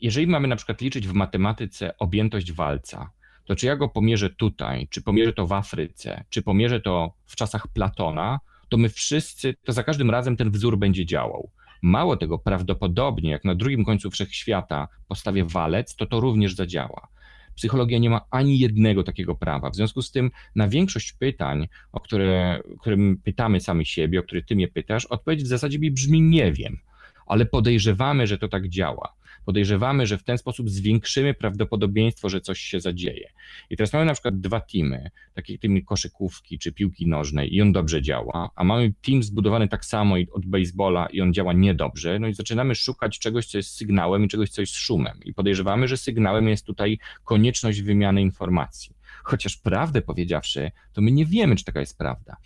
Jeżeli 0.00 0.26
mamy 0.26 0.48
na 0.48 0.56
przykład 0.56 0.80
liczyć 0.80 1.08
w 1.08 1.12
matematyce 1.12 1.98
objętość 1.98 2.52
walca, 2.52 3.10
to 3.44 3.56
czy 3.56 3.66
ja 3.66 3.76
go 3.76 3.88
pomierzę 3.88 4.30
tutaj, 4.30 4.88
czy 4.90 5.02
pomierzę 5.02 5.32
to 5.32 5.46
w 5.46 5.52
Afryce, 5.52 6.24
czy 6.30 6.42
pomierzę 6.42 6.80
to 6.80 7.12
w 7.26 7.36
czasach 7.36 7.68
Platona, 7.68 8.40
to 8.68 8.76
my 8.76 8.88
wszyscy, 8.88 9.54
to 9.64 9.72
za 9.72 9.82
każdym 9.82 10.10
razem 10.10 10.36
ten 10.36 10.50
wzór 10.50 10.78
będzie 10.78 11.06
działał. 11.06 11.50
Mało 11.82 12.16
tego, 12.16 12.38
prawdopodobnie 12.38 13.30
jak 13.30 13.44
na 13.44 13.54
drugim 13.54 13.84
końcu 13.84 14.10
wszechświata 14.10 14.88
postawię 15.08 15.44
walec, 15.44 15.96
to 15.96 16.06
to 16.06 16.20
również 16.20 16.54
zadziała. 16.54 17.08
Psychologia 17.54 17.98
nie 17.98 18.10
ma 18.10 18.20
ani 18.30 18.58
jednego 18.58 19.02
takiego 19.02 19.34
prawa. 19.34 19.70
W 19.70 19.76
związku 19.76 20.02
z 20.02 20.10
tym 20.10 20.30
na 20.54 20.68
większość 20.68 21.12
pytań, 21.12 21.68
o 21.92 22.00
które, 22.00 22.60
którym 22.80 23.20
pytamy 23.24 23.60
sami 23.60 23.86
siebie, 23.86 24.20
o 24.20 24.22
które 24.22 24.42
ty 24.42 24.56
mnie 24.56 24.68
pytasz, 24.68 25.06
odpowiedź 25.06 25.42
w 25.42 25.46
zasadzie 25.46 25.78
mi 25.78 25.90
brzmi 25.90 26.22
nie 26.22 26.52
wiem, 26.52 26.78
ale 27.26 27.46
podejrzewamy, 27.46 28.26
że 28.26 28.38
to 28.38 28.48
tak 28.48 28.68
działa. 28.68 29.12
Podejrzewamy, 29.46 30.06
że 30.06 30.18
w 30.18 30.22
ten 30.22 30.38
sposób 30.38 30.70
zwiększymy 30.70 31.34
prawdopodobieństwo, 31.34 32.28
że 32.28 32.40
coś 32.40 32.60
się 32.60 32.80
zadzieje. 32.80 33.32
I 33.70 33.76
teraz 33.76 33.92
mamy 33.92 34.04
na 34.04 34.12
przykład 34.12 34.40
dwa 34.40 34.60
teamy, 34.60 35.10
takie 35.34 35.58
teamy 35.58 35.82
koszykówki 35.82 36.58
czy 36.58 36.72
piłki 36.72 37.06
nożnej 37.06 37.54
i 37.54 37.62
on 37.62 37.72
dobrze 37.72 38.02
działa, 38.02 38.50
a 38.54 38.64
mamy 38.64 38.92
team 39.02 39.22
zbudowany 39.22 39.68
tak 39.68 39.84
samo 39.84 40.14
od 40.32 40.46
baseballa 40.46 41.06
i 41.06 41.20
on 41.20 41.34
działa 41.34 41.52
niedobrze, 41.52 42.18
no 42.18 42.28
i 42.28 42.34
zaczynamy 42.34 42.74
szukać 42.74 43.18
czegoś, 43.18 43.46
co 43.46 43.58
jest 43.58 43.70
sygnałem 43.70 44.24
i 44.24 44.28
czegoś, 44.28 44.50
co 44.50 44.60
jest 44.60 44.74
szumem. 44.74 45.20
I 45.24 45.34
podejrzewamy, 45.34 45.88
że 45.88 45.96
sygnałem 45.96 46.48
jest 46.48 46.66
tutaj 46.66 46.98
konieczność 47.24 47.82
wymiany 47.82 48.22
informacji. 48.22 48.95
Chociaż 49.26 49.56
prawdę 49.56 50.02
powiedziawszy, 50.02 50.70
to 50.92 51.00
my 51.00 51.10
nie 51.10 51.26
wiemy, 51.26 51.56
czy 51.56 51.64
taka 51.64 51.80
jest 51.80 51.98
prawda. 51.98 52.36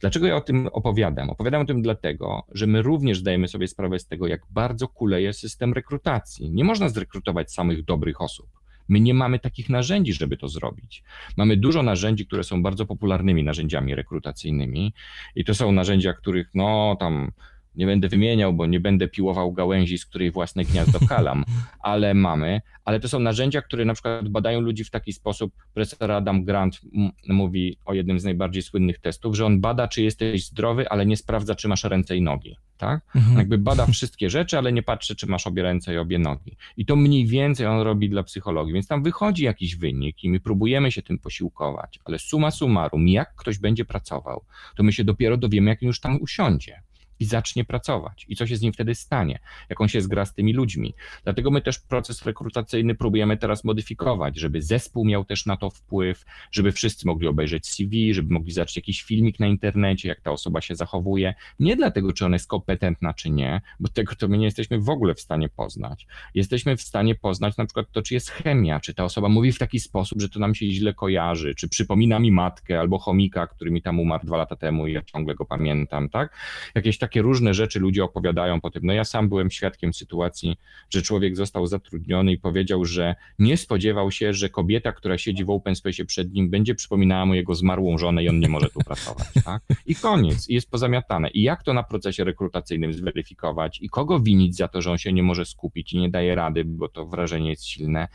Dlaczego 0.00 0.26
ja 0.26 0.36
o 0.36 0.40
tym 0.40 0.66
opowiadam? 0.66 1.30
Opowiadam 1.30 1.62
o 1.62 1.64
tym 1.64 1.82
dlatego, 1.82 2.46
że 2.52 2.66
my 2.66 2.82
również 2.82 3.18
zdajemy 3.18 3.48
sobie 3.48 3.68
sprawę 3.68 3.98
z 3.98 4.06
tego, 4.06 4.26
jak 4.26 4.40
bardzo 4.50 4.88
kuleje 4.88 5.32
system 5.32 5.72
rekrutacji. 5.72 6.50
Nie 6.50 6.64
można 6.64 6.88
zrekrutować 6.88 7.52
samych 7.52 7.84
dobrych 7.84 8.20
osób. 8.20 8.46
My 8.88 9.00
nie 9.00 9.14
mamy 9.14 9.38
takich 9.38 9.68
narzędzi, 9.68 10.12
żeby 10.12 10.36
to 10.36 10.48
zrobić. 10.48 11.02
Mamy 11.36 11.56
dużo 11.56 11.82
narzędzi, 11.82 12.26
które 12.26 12.44
są 12.44 12.62
bardzo 12.62 12.86
popularnymi 12.86 13.44
narzędziami 13.44 13.94
rekrutacyjnymi 13.94 14.94
i 15.34 15.44
to 15.44 15.54
są 15.54 15.72
narzędzia, 15.72 16.12
których 16.12 16.50
no 16.54 16.96
tam 17.00 17.32
Nie 17.74 17.86
będę 17.86 18.08
wymieniał, 18.08 18.52
bo 18.52 18.66
nie 18.66 18.80
będę 18.80 19.08
piłował 19.08 19.52
gałęzi, 19.52 19.98
z 19.98 20.06
której 20.06 20.30
własne 20.30 20.64
gniazdo 20.64 20.98
kalam, 21.08 21.44
ale 21.80 22.14
mamy. 22.14 22.60
Ale 22.84 23.00
to 23.00 23.08
są 23.08 23.20
narzędzia, 23.20 23.62
które 23.62 23.84
na 23.84 23.94
przykład 23.94 24.28
badają 24.28 24.60
ludzi 24.60 24.84
w 24.84 24.90
taki 24.90 25.12
sposób. 25.12 25.52
Profesor 25.74 26.12
Adam 26.12 26.44
Grant 26.44 26.80
mówi 27.28 27.76
o 27.84 27.94
jednym 27.94 28.20
z 28.20 28.24
najbardziej 28.24 28.62
słynnych 28.62 28.98
testów, 28.98 29.36
że 29.36 29.46
on 29.46 29.60
bada, 29.60 29.88
czy 29.88 30.02
jesteś 30.02 30.46
zdrowy, 30.46 30.88
ale 30.88 31.06
nie 31.06 31.16
sprawdza, 31.16 31.54
czy 31.54 31.68
masz 31.68 31.84
ręce 31.84 32.16
i 32.16 32.22
nogi. 32.22 32.56
Tak? 32.76 33.00
Mhm. 33.14 33.38
Jakby 33.38 33.58
bada 33.58 33.86
wszystkie 33.86 34.30
rzeczy, 34.30 34.58
ale 34.58 34.72
nie 34.72 34.82
patrzy, 34.82 35.16
czy 35.16 35.26
masz 35.26 35.46
obie 35.46 35.62
ręce 35.62 35.94
i 35.94 35.98
obie 35.98 36.18
nogi. 36.18 36.56
I 36.76 36.86
to 36.86 36.96
mniej 36.96 37.26
więcej 37.26 37.66
on 37.66 37.80
robi 37.80 38.10
dla 38.10 38.22
psychologii, 38.22 38.74
więc 38.74 38.88
tam 38.88 39.02
wychodzi 39.02 39.44
jakiś 39.44 39.76
wynik 39.76 40.24
i 40.24 40.30
my 40.30 40.40
próbujemy 40.40 40.92
się 40.92 41.02
tym 41.02 41.18
posiłkować, 41.18 41.98
ale 42.04 42.18
suma 42.18 42.50
summarum, 42.50 43.08
jak 43.08 43.34
ktoś 43.34 43.58
będzie 43.58 43.84
pracował, 43.84 44.44
to 44.76 44.82
my 44.82 44.92
się 44.92 45.04
dopiero 45.04 45.36
dowiemy, 45.36 45.70
jak 45.70 45.82
już 45.82 46.00
tam 46.00 46.18
usiądzie 46.20 46.82
i 47.20 47.24
zacznie 47.24 47.64
pracować. 47.64 48.26
I 48.28 48.36
co 48.36 48.46
się 48.46 48.56
z 48.56 48.60
nim 48.60 48.72
wtedy 48.72 48.94
stanie? 48.94 49.38
Jak 49.68 49.80
on 49.80 49.88
się 49.88 50.00
zgra 50.00 50.24
z 50.24 50.34
tymi 50.34 50.52
ludźmi? 50.52 50.94
Dlatego 51.24 51.50
my 51.50 51.60
też 51.60 51.78
proces 51.78 52.22
rekrutacyjny 52.26 52.94
próbujemy 52.94 53.36
teraz 53.36 53.64
modyfikować, 53.64 54.38
żeby 54.38 54.62
zespół 54.62 55.04
miał 55.04 55.24
też 55.24 55.46
na 55.46 55.56
to 55.56 55.70
wpływ, 55.70 56.24
żeby 56.52 56.72
wszyscy 56.72 57.06
mogli 57.06 57.28
obejrzeć 57.28 57.66
CV, 57.66 58.14
żeby 58.14 58.34
mogli 58.34 58.52
zacząć 58.52 58.76
jakiś 58.76 59.02
filmik 59.02 59.40
na 59.40 59.46
internecie, 59.46 60.08
jak 60.08 60.20
ta 60.20 60.30
osoba 60.30 60.60
się 60.60 60.74
zachowuje. 60.74 61.34
Nie 61.58 61.76
dlatego, 61.76 62.12
czy 62.12 62.26
ona 62.26 62.34
jest 62.34 62.48
kompetentna, 62.48 63.14
czy 63.14 63.30
nie, 63.30 63.60
bo 63.80 63.88
tego 63.88 64.14
to 64.14 64.28
my 64.28 64.38
nie 64.38 64.44
jesteśmy 64.44 64.80
w 64.80 64.88
ogóle 64.88 65.14
w 65.14 65.20
stanie 65.20 65.48
poznać. 65.48 66.06
Jesteśmy 66.34 66.76
w 66.76 66.82
stanie 66.82 67.14
poznać 67.14 67.56
na 67.56 67.64
przykład 67.64 67.86
to, 67.92 68.02
czy 68.02 68.14
jest 68.14 68.30
chemia, 68.30 68.80
czy 68.80 68.94
ta 68.94 69.04
osoba 69.04 69.28
mówi 69.28 69.52
w 69.52 69.58
taki 69.58 69.80
sposób, 69.80 70.20
że 70.20 70.28
to 70.28 70.40
nam 70.40 70.54
się 70.54 70.66
źle 70.66 70.94
kojarzy, 70.94 71.54
czy 71.54 71.68
przypomina 71.68 72.18
mi 72.18 72.32
matkę 72.32 72.80
albo 72.80 72.98
chomika, 72.98 73.46
który 73.46 73.70
mi 73.70 73.82
tam 73.82 74.00
umarł 74.00 74.26
dwa 74.26 74.36
lata 74.36 74.56
temu 74.56 74.86
i 74.86 74.92
ja 74.92 75.02
ciągle 75.02 75.34
go 75.34 75.44
pamiętam, 75.44 76.08
tak? 76.08 76.36
Jakieś 76.74 76.98
takie 76.98 77.09
takie 77.10 77.22
różne 77.22 77.54
rzeczy 77.54 77.80
ludzie 77.80 78.04
opowiadają 78.04 78.60
po 78.60 78.70
tym. 78.70 78.82
No 78.86 78.92
ja 78.92 79.04
sam 79.04 79.28
byłem 79.28 79.50
świadkiem 79.50 79.94
sytuacji, 79.94 80.56
że 80.90 81.02
człowiek 81.02 81.36
został 81.36 81.66
zatrudniony 81.66 82.32
i 82.32 82.38
powiedział, 82.38 82.84
że 82.84 83.14
nie 83.38 83.56
spodziewał 83.56 84.10
się, 84.10 84.34
że 84.34 84.48
kobieta, 84.48 84.92
która 84.92 85.18
siedzi 85.18 85.44
w 85.44 85.50
open 85.50 85.74
space 85.74 86.04
przed 86.04 86.32
nim, 86.32 86.50
będzie 86.50 86.74
przypominała 86.74 87.26
mu 87.26 87.34
jego 87.34 87.54
zmarłą 87.54 87.98
żonę 87.98 88.24
i 88.24 88.28
on 88.28 88.40
nie 88.40 88.48
może 88.48 88.68
tu 88.68 88.80
pracować. 88.80 89.28
Tak? 89.44 89.62
I 89.86 89.94
koniec, 89.94 90.48
i 90.48 90.54
jest 90.54 90.70
pozamiatane. 90.70 91.30
I 91.30 91.42
jak 91.42 91.62
to 91.62 91.74
na 91.74 91.82
procesie 91.82 92.24
rekrutacyjnym 92.24 92.92
zweryfikować 92.92 93.78
i 93.82 93.88
kogo 93.88 94.20
winić 94.20 94.56
za 94.56 94.68
to, 94.68 94.82
że 94.82 94.90
on 94.90 94.98
się 94.98 95.12
nie 95.12 95.22
może 95.22 95.44
skupić 95.44 95.92
i 95.92 95.98
nie 95.98 96.10
daje 96.10 96.34
rady, 96.34 96.64
bo 96.64 96.88
to 96.88 97.06
wrażenie 97.06 97.50
jest 97.50 97.64
silne. 97.64 98.08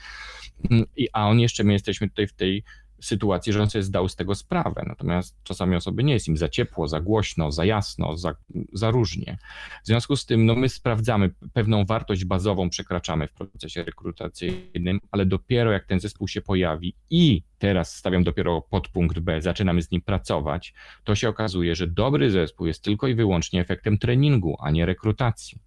I, 0.97 1.07
a 1.13 1.27
on 1.27 1.39
jeszcze, 1.39 1.63
my 1.63 1.73
jesteśmy 1.73 2.09
tutaj 2.09 2.27
w 2.27 2.33
tej 2.33 2.63
sytuacji, 3.01 3.53
że 3.53 3.61
on 3.61 3.69
sobie 3.69 3.83
zdał 3.83 4.09
z 4.09 4.15
tego 4.15 4.35
sprawę. 4.35 4.83
Natomiast 4.87 5.37
czasami 5.43 5.75
osoby 5.75 6.03
nie 6.03 6.13
jest 6.13 6.27
im 6.27 6.37
za 6.37 6.49
ciepło, 6.49 6.87
za 6.87 7.01
głośno, 7.01 7.51
za 7.51 7.65
jasno, 7.65 8.17
za, 8.17 8.35
za 8.73 8.91
różnie. 8.91 9.37
W 9.83 9.87
związku 9.87 10.15
z 10.15 10.25
tym 10.25 10.45
no 10.45 10.55
my 10.55 10.69
sprawdzamy 10.69 11.31
pewną 11.53 11.85
wartość 11.85 12.25
bazową, 12.25 12.69
przekraczamy 12.69 13.27
w 13.27 13.33
procesie 13.33 13.83
rekrutacyjnym, 13.83 14.99
ale 15.11 15.25
dopiero 15.25 15.71
jak 15.71 15.85
ten 15.85 15.99
zespół 15.99 16.27
się 16.27 16.41
pojawi 16.41 16.95
i 17.09 17.41
teraz 17.57 17.95
stawiam 17.95 18.23
dopiero 18.23 18.61
podpunkt 18.61 19.19
B, 19.19 19.41
zaczynamy 19.41 19.81
z 19.81 19.91
nim 19.91 20.01
pracować, 20.01 20.73
to 21.03 21.15
się 21.15 21.29
okazuje, 21.29 21.75
że 21.75 21.87
dobry 21.87 22.31
zespół 22.31 22.67
jest 22.67 22.83
tylko 22.83 23.07
i 23.07 23.15
wyłącznie 23.15 23.61
efektem 23.61 23.97
treningu, 23.97 24.57
a 24.59 24.71
nie 24.71 24.85
rekrutacji. 24.85 25.59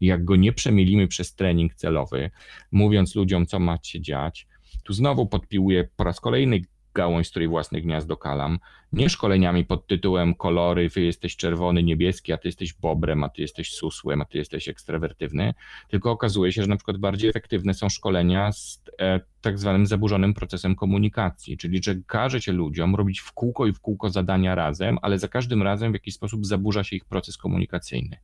Jak 0.00 0.24
go 0.24 0.36
nie 0.36 0.52
przemielimy 0.52 1.08
przez 1.08 1.34
trening 1.34 1.74
celowy, 1.74 2.30
mówiąc 2.72 3.14
ludziom, 3.14 3.46
co 3.46 3.58
macie 3.58 4.00
dziać, 4.00 4.46
tu 4.84 4.92
znowu 4.92 5.26
podpiłuję 5.26 5.88
po 5.96 6.04
raz 6.04 6.20
kolejny 6.20 6.60
gałąź, 6.96 7.26
z 7.26 7.30
której 7.30 7.48
własny 7.48 7.80
gniazdo 7.80 8.16
kalam, 8.16 8.58
nie 8.92 9.08
szkoleniami 9.08 9.64
pod 9.64 9.86
tytułem 9.86 10.34
kolory, 10.34 10.90
ty 10.90 11.00
jesteś 11.00 11.36
czerwony, 11.36 11.82
niebieski, 11.82 12.32
a 12.32 12.36
ty 12.36 12.48
jesteś 12.48 12.74
bobrem, 12.74 13.24
a 13.24 13.28
ty 13.28 13.42
jesteś 13.42 13.72
susłem, 13.72 14.22
a 14.22 14.24
ty 14.24 14.38
jesteś 14.38 14.68
ekstrawertywny, 14.68 15.54
tylko 15.88 16.10
okazuje 16.10 16.52
się, 16.52 16.62
że 16.62 16.68
na 16.68 16.76
przykład 16.76 16.96
bardziej 16.96 17.30
efektywne 17.30 17.74
są 17.74 17.88
szkolenia 17.88 18.52
z 18.52 18.82
e, 19.00 19.20
tak 19.46 19.58
zwanym 19.58 19.86
zaburzonym 19.86 20.34
procesem 20.34 20.74
komunikacji, 20.74 21.56
czyli 21.56 21.82
że 21.82 21.94
każe 22.06 22.42
się 22.42 22.52
ludziom 22.52 22.94
robić 22.94 23.20
w 23.20 23.32
kółko 23.32 23.66
i 23.66 23.72
w 23.72 23.80
kółko 23.80 24.10
zadania 24.10 24.54
razem, 24.54 24.98
ale 25.02 25.18
za 25.18 25.28
każdym 25.28 25.62
razem 25.62 25.92
w 25.92 25.94
jakiś 25.94 26.14
sposób 26.14 26.46
zaburza 26.46 26.84
się 26.84 26.96
ich 26.96 27.04
proces 27.04 27.36
komunikacyjny. 27.36 28.16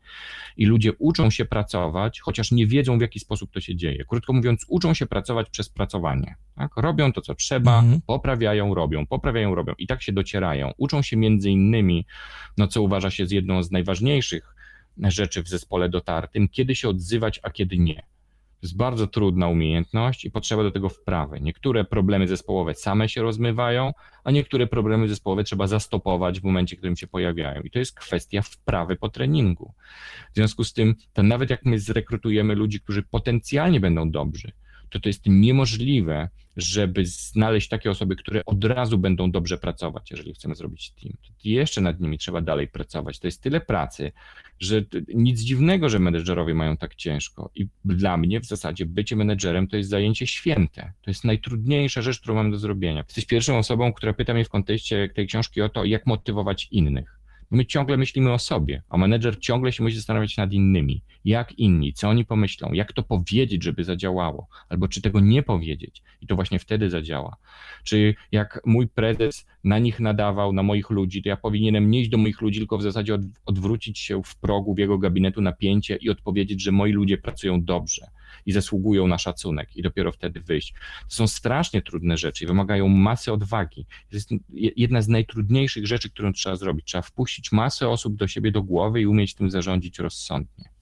I 0.56 0.66
ludzie 0.66 0.92
uczą 0.92 1.30
się 1.30 1.44
pracować, 1.44 2.20
chociaż 2.20 2.52
nie 2.52 2.66
wiedzą 2.66 2.98
w 2.98 3.00
jaki 3.00 3.20
sposób 3.20 3.50
to 3.50 3.60
się 3.60 3.76
dzieje. 3.76 4.04
Krótko 4.04 4.32
mówiąc, 4.32 4.66
uczą 4.68 4.94
się 4.94 5.06
pracować 5.06 5.50
przez 5.50 5.68
pracowanie. 5.68 6.36
Tak? 6.54 6.76
Robią 6.76 7.12
to, 7.12 7.20
co 7.20 7.34
trzeba, 7.34 7.78
mhm. 7.78 8.00
poprawiają, 8.06 8.74
robią, 8.74 9.06
poprawiają, 9.06 9.54
robią 9.54 9.72
i 9.78 9.86
tak 9.86 10.02
się 10.02 10.12
docierają. 10.12 10.72
Uczą 10.76 11.02
się 11.02 11.16
między 11.16 11.50
innymi, 11.50 12.06
no 12.58 12.68
co 12.68 12.82
uważa 12.82 13.10
się 13.10 13.26
z 13.26 13.30
jedną 13.30 13.62
z 13.62 13.70
najważniejszych 13.70 14.54
rzeczy 15.02 15.42
w 15.42 15.48
zespole 15.48 15.88
dotartym, 15.88 16.48
kiedy 16.48 16.74
się 16.74 16.88
odzywać, 16.88 17.40
a 17.42 17.50
kiedy 17.50 17.78
nie 17.78 18.11
jest 18.62 18.76
bardzo 18.76 19.06
trudna 19.06 19.48
umiejętność 19.48 20.24
i 20.24 20.30
potrzeba 20.30 20.62
do 20.62 20.70
tego 20.70 20.88
wprawy. 20.88 21.40
Niektóre 21.40 21.84
problemy 21.84 22.28
zespołowe 22.28 22.74
same 22.74 23.08
się 23.08 23.22
rozmywają, 23.22 23.92
a 24.24 24.30
niektóre 24.30 24.66
problemy 24.66 25.08
zespołowe 25.08 25.44
trzeba 25.44 25.66
zastopować 25.66 26.40
w 26.40 26.44
momencie, 26.44 26.76
w 26.76 26.78
którym 26.78 26.96
się 26.96 27.06
pojawiają. 27.06 27.62
I 27.62 27.70
to 27.70 27.78
jest 27.78 27.94
kwestia 27.94 28.42
wprawy 28.42 28.96
po 28.96 29.08
treningu. 29.08 29.74
W 30.32 30.34
związku 30.34 30.64
z 30.64 30.72
tym, 30.72 30.94
to 31.12 31.22
nawet 31.22 31.50
jak 31.50 31.64
my 31.64 31.78
zrekrutujemy 31.78 32.54
ludzi, 32.54 32.80
którzy 32.80 33.02
potencjalnie 33.02 33.80
będą 33.80 34.10
dobrzy, 34.10 34.52
to 34.92 35.00
to 35.00 35.08
jest 35.08 35.22
niemożliwe, 35.26 36.28
żeby 36.56 37.06
znaleźć 37.06 37.68
takie 37.68 37.90
osoby, 37.90 38.16
które 38.16 38.44
od 38.44 38.64
razu 38.64 38.98
będą 38.98 39.30
dobrze 39.30 39.58
pracować, 39.58 40.10
jeżeli 40.10 40.34
chcemy 40.34 40.54
zrobić 40.54 40.90
team. 40.90 41.16
Jeszcze 41.44 41.80
nad 41.80 42.00
nimi 42.00 42.18
trzeba 42.18 42.40
dalej 42.40 42.68
pracować. 42.68 43.18
To 43.18 43.26
jest 43.26 43.42
tyle 43.42 43.60
pracy, 43.60 44.12
że 44.60 44.84
nic 45.14 45.40
dziwnego, 45.40 45.88
że 45.88 45.98
menedżerowie 45.98 46.54
mają 46.54 46.76
tak 46.76 46.94
ciężko. 46.94 47.50
I 47.54 47.68
dla 47.84 48.16
mnie 48.16 48.40
w 48.40 48.46
zasadzie 48.46 48.86
bycie 48.86 49.16
menedżerem 49.16 49.68
to 49.68 49.76
jest 49.76 49.90
zajęcie 49.90 50.26
święte. 50.26 50.92
To 51.02 51.10
jest 51.10 51.24
najtrudniejsza 51.24 52.02
rzecz, 52.02 52.20
którą 52.20 52.34
mam 52.34 52.50
do 52.50 52.58
zrobienia. 52.58 53.04
Jesteś 53.08 53.26
pierwszą 53.26 53.58
osobą, 53.58 53.92
która 53.92 54.12
pyta 54.12 54.34
mnie 54.34 54.44
w 54.44 54.48
kontekście 54.48 55.08
tej 55.14 55.26
książki 55.26 55.62
o 55.62 55.68
to, 55.68 55.84
jak 55.84 56.06
motywować 56.06 56.68
innych. 56.70 57.21
My 57.52 57.66
ciągle 57.66 57.96
myślimy 57.96 58.32
o 58.32 58.38
sobie, 58.38 58.82
a 58.88 58.96
menedżer 58.96 59.38
ciągle 59.38 59.72
się 59.72 59.82
musi 59.82 59.96
zastanawiać 59.96 60.36
nad 60.36 60.52
innymi. 60.52 61.02
Jak 61.24 61.58
inni, 61.58 61.92
co 61.92 62.08
oni 62.08 62.24
pomyślą, 62.24 62.72
jak 62.72 62.92
to 62.92 63.02
powiedzieć, 63.02 63.62
żeby 63.62 63.84
zadziałało, 63.84 64.46
albo 64.68 64.88
czy 64.88 65.02
tego 65.02 65.20
nie 65.20 65.42
powiedzieć 65.42 66.02
i 66.20 66.26
to 66.26 66.34
właśnie 66.34 66.58
wtedy 66.58 66.90
zadziała. 66.90 67.36
Czy 67.84 68.14
jak 68.32 68.60
mój 68.66 68.88
prezes 68.88 69.46
na 69.64 69.78
nich 69.78 70.00
nadawał, 70.00 70.52
na 70.52 70.62
moich 70.62 70.90
ludzi, 70.90 71.22
to 71.22 71.28
ja 71.28 71.36
powinienem 71.36 71.90
nie 71.90 72.00
iść 72.00 72.10
do 72.10 72.18
moich 72.18 72.40
ludzi, 72.40 72.58
tylko 72.58 72.78
w 72.78 72.82
zasadzie 72.82 73.18
odwrócić 73.46 73.98
się 73.98 74.22
w 74.22 74.36
progu 74.36 74.74
w 74.74 74.78
jego 74.78 74.98
gabinetu 74.98 75.40
napięcie 75.40 75.96
i 75.96 76.10
odpowiedzieć, 76.10 76.62
że 76.62 76.72
moi 76.72 76.92
ludzie 76.92 77.18
pracują 77.18 77.64
dobrze 77.64 78.06
i 78.46 78.52
zasługują 78.52 79.06
na 79.06 79.18
szacunek 79.18 79.76
i 79.76 79.82
dopiero 79.82 80.12
wtedy 80.12 80.40
wyjść. 80.40 80.72
To 81.08 81.14
są 81.14 81.26
strasznie 81.26 81.82
trudne 81.82 82.16
rzeczy 82.16 82.44
i 82.44 82.46
wymagają 82.46 82.88
masy 82.88 83.32
odwagi. 83.32 83.86
To 84.10 84.16
jest 84.16 84.30
jedna 84.52 85.02
z 85.02 85.08
najtrudniejszych 85.08 85.86
rzeczy, 85.86 86.10
którą 86.10 86.32
trzeba 86.32 86.56
zrobić. 86.56 86.86
Trzeba 86.86 87.02
wpuścić 87.02 87.52
masę 87.52 87.88
osób 87.88 88.16
do 88.16 88.28
siebie 88.28 88.52
do 88.52 88.62
głowy 88.62 89.00
i 89.00 89.06
umieć 89.06 89.34
tym 89.34 89.50
zarządzić 89.50 89.98
rozsądnie. 89.98 90.72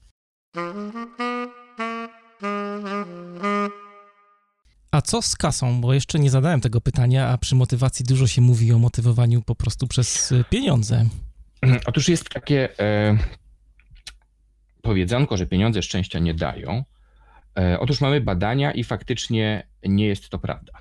A 4.91 5.01
co 5.01 5.21
z 5.21 5.35
kasą? 5.35 5.81
Bo 5.81 5.93
jeszcze 5.93 6.19
nie 6.19 6.29
zadałem 6.29 6.61
tego 6.61 6.81
pytania, 6.81 7.27
a 7.27 7.37
przy 7.37 7.55
motywacji 7.55 8.05
dużo 8.05 8.27
się 8.27 8.41
mówi 8.41 8.73
o 8.73 8.77
motywowaniu 8.77 9.41
po 9.41 9.55
prostu 9.55 9.87
przez 9.87 10.31
y, 10.31 10.43
pieniądze. 10.49 11.05
Otóż 11.89 12.07
jest 12.07 12.29
takie 12.29 12.79
e, 12.79 13.17
powiedzonko, 14.81 15.37
że 15.37 15.45
pieniądze 15.45 15.81
szczęścia 15.81 16.19
nie 16.19 16.33
dają. 16.33 16.83
E, 17.59 17.79
otóż 17.79 18.01
mamy 18.01 18.21
badania 18.21 18.71
i 18.71 18.83
faktycznie 18.83 19.67
nie 19.83 20.07
jest 20.07 20.29
to 20.29 20.39
prawda. 20.39 20.73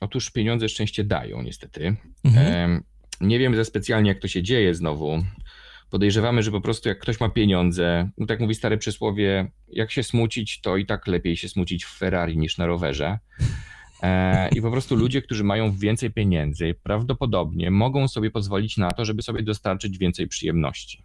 Otóż 0.00 0.30
pieniądze 0.30 0.68
szczęście 0.68 1.04
dają, 1.04 1.42
niestety. 1.42 1.96
Mhm. 2.24 2.82
Nie 3.20 3.38
wiem 3.38 3.56
za 3.56 3.64
specjalnie, 3.64 4.08
jak 4.08 4.18
to 4.18 4.28
się 4.28 4.42
dzieje 4.42 4.74
znowu. 4.74 5.24
Podejrzewamy, 5.90 6.42
że 6.42 6.50
po 6.50 6.60
prostu 6.60 6.88
jak 6.88 6.98
ktoś 6.98 7.20
ma 7.20 7.28
pieniądze, 7.28 8.10
no 8.18 8.26
tak 8.26 8.40
mówi 8.40 8.54
stare 8.54 8.78
przysłowie, 8.78 9.50
jak 9.68 9.90
się 9.90 10.02
smucić, 10.02 10.60
to 10.60 10.76
i 10.76 10.86
tak 10.86 11.06
lepiej 11.06 11.36
się 11.36 11.48
smucić 11.48 11.84
w 11.84 11.98
Ferrari 11.98 12.38
niż 12.38 12.58
na 12.58 12.66
rowerze. 12.66 13.18
E, 14.02 14.48
I 14.48 14.62
po 14.62 14.70
prostu 14.70 14.96
ludzie, 14.96 15.22
którzy 15.22 15.44
mają 15.44 15.72
więcej 15.72 16.10
pieniędzy, 16.10 16.74
prawdopodobnie 16.82 17.70
mogą 17.70 18.08
sobie 18.08 18.30
pozwolić 18.30 18.76
na 18.76 18.90
to, 18.90 19.04
żeby 19.04 19.22
sobie 19.22 19.42
dostarczyć 19.42 19.98
więcej 19.98 20.28
przyjemności. 20.28 21.04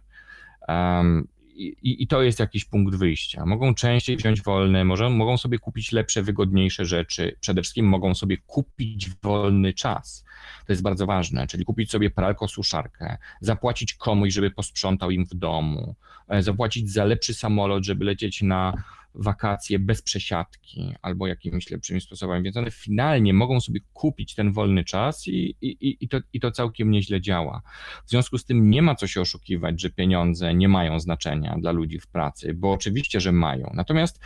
I, 1.60 2.02
I, 2.02 2.06
to 2.06 2.22
jest 2.22 2.40
jakiś 2.40 2.64
punkt 2.64 2.94
wyjścia. 2.94 3.46
Mogą 3.46 3.74
częściej 3.74 4.16
wziąć 4.16 4.42
wolne, 4.42 4.84
może, 4.84 5.10
mogą 5.10 5.36
sobie 5.36 5.58
kupić 5.58 5.92
lepsze, 5.92 6.22
wygodniejsze 6.22 6.84
rzeczy. 6.84 7.36
Przede 7.40 7.62
wszystkim 7.62 7.86
mogą 7.86 8.14
sobie 8.14 8.38
kupić 8.38 9.10
wolny 9.22 9.72
czas. 9.72 10.24
To 10.66 10.72
jest 10.72 10.82
bardzo 10.82 11.06
ważne, 11.06 11.46
czyli 11.46 11.64
kupić 11.64 11.90
sobie 11.90 12.10
pralko, 12.10 12.48
suszarkę, 12.48 13.16
zapłacić 13.40 13.94
komuś, 13.94 14.34
żeby 14.34 14.50
posprzątał 14.50 15.10
im 15.10 15.26
w 15.26 15.34
domu, 15.34 15.94
e, 16.28 16.42
zapłacić 16.42 16.92
za 16.92 17.04
lepszy 17.04 17.34
samolot, 17.34 17.84
żeby 17.84 18.04
lecieć 18.04 18.42
na 18.42 18.82
wakacje 19.14 19.78
bez 19.78 20.02
przesiadki 20.02 20.94
albo 21.02 21.26
jakimiś 21.26 21.70
lepszymi 21.70 22.00
sposobami, 22.00 22.42
więc 22.44 22.56
one 22.56 22.70
finalnie 22.70 23.34
mogą 23.34 23.60
sobie 23.60 23.80
kupić 23.92 24.34
ten 24.34 24.52
wolny 24.52 24.84
czas 24.84 25.28
i, 25.28 25.56
i, 25.60 25.96
i, 26.00 26.08
to, 26.08 26.18
i 26.32 26.40
to 26.40 26.50
całkiem 26.50 26.90
nieźle 26.90 27.20
działa. 27.20 27.62
W 28.06 28.10
związku 28.10 28.38
z 28.38 28.44
tym 28.44 28.70
nie 28.70 28.82
ma 28.82 28.94
co 28.94 29.06
się 29.06 29.20
oszukiwać, 29.20 29.80
że 29.80 29.90
pieniądze 29.90 30.54
nie 30.54 30.68
mają 30.68 31.00
znaczenia 31.00 31.56
dla 31.60 31.72
ludzi 31.72 32.00
w 32.00 32.06
pracy, 32.06 32.54
bo 32.54 32.72
oczywiście, 32.72 33.20
że 33.20 33.32
mają. 33.32 33.70
Natomiast 33.74 34.20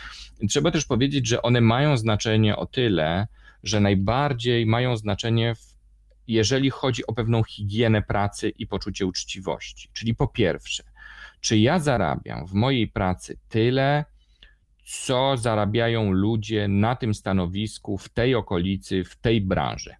trzeba 0.49 0.71
też 0.71 0.85
powiedzieć, 0.85 1.29
że 1.29 1.43
one 1.43 1.61
mają 1.61 1.97
znaczenie 1.97 2.57
o 2.57 2.67
tyle, 2.67 3.27
że 3.63 3.81
najbardziej 3.81 4.67
mają 4.67 4.97
znaczenie 4.97 5.55
w 5.55 5.75
jeżeli 6.29 6.71
chodzi 6.71 7.07
o 7.07 7.13
pewną 7.13 7.43
higienę 7.43 8.03
pracy 8.03 8.49
i 8.49 8.67
poczucie 8.67 9.07
uczciwości. 9.07 9.89
Czyli 9.93 10.15
po 10.15 10.29
pierwsze, 10.29 10.85
czy 11.41 11.59
ja 11.59 11.79
zarabiam 11.79 12.47
w 12.47 12.53
mojej 12.53 12.89
pracy 12.89 13.39
tyle, 13.49 14.05
co 14.85 15.37
zarabiają 15.37 16.13
ludzie 16.13 16.69
na 16.69 16.97
tym 16.97 17.15
stanowisku, 17.15 17.99
w 17.99 18.09
tej 18.09 18.35
okolicy, 18.35 19.05
w 19.05 19.17
tej 19.17 19.41
branży. 19.41 19.95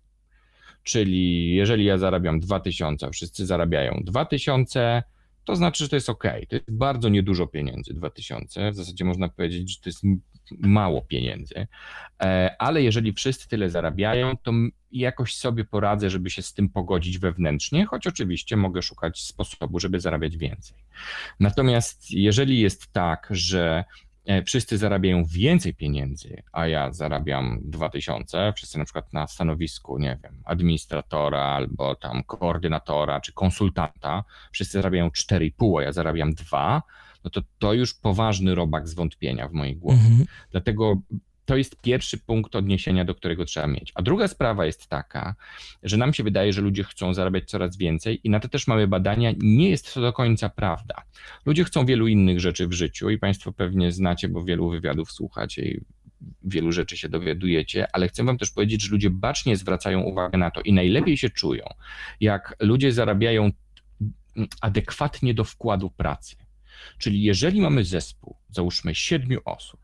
Czyli 0.83 1.55
jeżeli 1.55 1.85
ja 1.85 1.99
zarabiam 1.99 2.41
2000, 2.41 3.07
a 3.07 3.11
wszyscy 3.11 3.47
zarabiają 3.47 4.03
2000, 4.05 5.03
to 5.45 5.57
znaczy, 5.57 5.85
że 5.85 5.91
to 5.91 5.97
jest 5.97 6.11
ok. 6.11 6.25
To 6.49 6.57
jest 6.57 6.73
bardzo 6.73 7.09
niedużo 7.09 7.47
pieniędzy, 7.47 7.95
2000. 7.95 8.71
W 8.71 8.75
zasadzie 8.75 9.05
można 9.05 9.29
powiedzieć, 9.29 9.71
że 9.71 9.81
to 9.81 9.89
jest 9.89 10.03
mało 10.51 11.03
pieniędzy. 11.03 11.67
E, 12.23 12.57
ale 12.59 12.83
jeżeli 12.83 13.13
wszyscy 13.13 13.49
tyle 13.49 13.71
zarabiają, 13.71 14.37
to 14.37 14.53
jakoś 14.93 15.37
sobie 15.37 15.65
poradzę, 15.65 16.11
żeby 16.11 16.31
się 16.31 16.43
z 16.43 16.55
tym 16.55 16.69
pogodzić 16.69 17.19
wewnętrznie, 17.19 17.87
choć 17.87 18.07
oczywiście 18.07 18.57
mogę 18.57 18.83
szukać 18.83 19.23
sposobu, 19.23 19.81
żeby 19.81 20.01
zarabiać 20.01 20.37
więcej. 20.37 20.79
Natomiast 21.41 22.11
jeżeli 22.11 22.61
jest 22.61 22.93
tak, 22.93 23.29
że 23.31 23.85
wszyscy 24.47 24.79
zarabiają 24.79 25.25
więcej 25.25 25.75
pieniędzy, 25.75 26.43
a 26.53 26.67
ja 26.67 26.93
zarabiam 26.93 27.61
2000, 27.63 28.53
wszyscy 28.57 28.79
na 28.79 28.85
przykład 28.85 29.13
na 29.13 29.27
stanowisku, 29.27 29.99
nie 29.99 30.19
wiem, 30.23 30.43
administratora 30.45 31.41
albo 31.41 31.95
tam 31.95 32.23
koordynatora 32.25 33.21
czy 33.21 33.33
konsultanta, 33.33 34.25
wszyscy 34.53 34.73
zarabiają 34.73 35.09
4,5, 35.09 35.79
a 35.79 35.83
ja 35.83 35.93
zarabiam 35.93 36.35
2, 36.35 36.83
no 37.25 37.31
to 37.31 37.41
to 37.59 37.73
już 37.73 37.95
poważny 37.95 38.55
robak 38.55 38.89
zwątpienia 38.89 39.49
w 39.49 39.53
mojej 39.53 39.77
głowie. 39.77 40.01
Mhm. 40.01 40.27
Dlatego 40.51 40.97
to 41.45 41.57
jest 41.57 41.81
pierwszy 41.81 42.19
punkt 42.19 42.57
odniesienia, 42.57 43.05
do 43.05 43.15
którego 43.15 43.45
trzeba 43.45 43.67
mieć. 43.67 43.93
A 43.95 44.03
druga 44.03 44.29
sprawa 44.29 44.67
jest 44.67 44.87
taka, 44.87 45.35
że 45.83 45.97
nam 45.97 46.15
się 46.15 46.23
wydaje, 46.23 46.53
że 46.53 46.61
ludzie 46.61 46.85
chcą 46.85 47.15
zarabiać 47.15 47.45
coraz 47.45 47.77
więcej 47.77 48.21
i 48.25 48.31
na 48.31 48.41
to 48.41 48.49
też 48.49 48.67
mamy 48.67 48.89
badania. 48.89 49.33
Nie 49.39 49.71
jest 49.71 49.95
to 49.95 50.01
do 50.01 50.13
końca 50.13 50.49
prawda. 50.49 51.03
Ludzie 51.47 51.65
chcą 51.65 51.87
wielu 51.87 52.07
innych 52.07 52.41
rzeczy 52.41 52.69
w 52.69 52.73
życiu 52.73 53.11
i 53.11 53.19
Państwo 53.19 53.53
pewnie 53.53 53.93
znacie, 53.93 54.29
bo 54.29 54.45
wielu 54.45 54.71
wywiadów 54.71 55.13
słuchacie 55.13 55.63
i 55.63 55.81
wielu 56.45 56.73
rzeczy 56.73 56.97
się 56.97 57.09
dowiadujecie, 57.09 57.87
ale 57.93 58.09
chcę 58.09 58.25
Wam 58.25 58.39
też 58.39 58.51
powiedzieć, 58.51 58.83
że 58.83 58.91
ludzie 58.91 59.11
bacznie 59.11 59.57
zwracają 59.57 60.01
uwagę 60.01 60.39
na 60.39 60.51
to 60.51 60.61
i 60.61 60.73
najlepiej 60.73 61.17
się 61.17 61.31
czują, 61.31 61.65
jak 62.21 62.57
ludzie 62.61 62.93
zarabiają 62.93 63.51
adekwatnie 64.61 65.35
do 65.35 65.45
wkładu 65.45 65.91
pracy. 65.91 66.37
Czyli 66.99 67.23
jeżeli 67.23 67.61
mamy 67.61 67.85
zespół, 67.85 68.37
załóżmy 68.51 68.95
siedmiu 68.95 69.41
osób, 69.45 69.84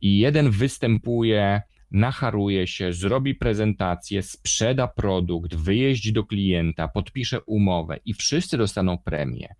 i 0.00 0.18
jeden 0.18 0.50
występuje, 0.50 1.62
nacharuje 1.90 2.66
się, 2.66 2.92
zrobi 2.92 3.34
prezentację, 3.34 4.22
sprzeda 4.22 4.88
produkt, 4.88 5.54
wyjeździ 5.54 6.12
do 6.12 6.24
klienta, 6.24 6.88
podpisze 6.88 7.40
umowę 7.40 7.98
i 8.04 8.14
wszyscy 8.14 8.58
dostaną 8.58 8.98
premię, 8.98 9.54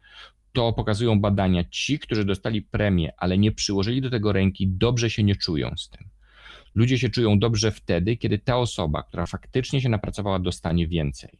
to 0.52 0.72
pokazują 0.72 1.20
badania, 1.20 1.64
ci, 1.70 1.98
którzy 1.98 2.24
dostali 2.24 2.62
premię, 2.62 3.12
ale 3.16 3.38
nie 3.38 3.52
przyłożyli 3.52 4.00
do 4.00 4.10
tego 4.10 4.32
ręki, 4.32 4.68
dobrze 4.68 5.10
się 5.10 5.22
nie 5.22 5.36
czują 5.36 5.76
z 5.76 5.88
tym. 5.88 6.08
Ludzie 6.74 6.98
się 6.98 7.08
czują 7.08 7.38
dobrze 7.38 7.70
wtedy, 7.70 8.16
kiedy 8.16 8.38
ta 8.38 8.56
osoba, 8.56 9.02
która 9.02 9.26
faktycznie 9.26 9.80
się 9.80 9.88
napracowała, 9.88 10.38
dostanie 10.38 10.88
więcej. 10.88 11.38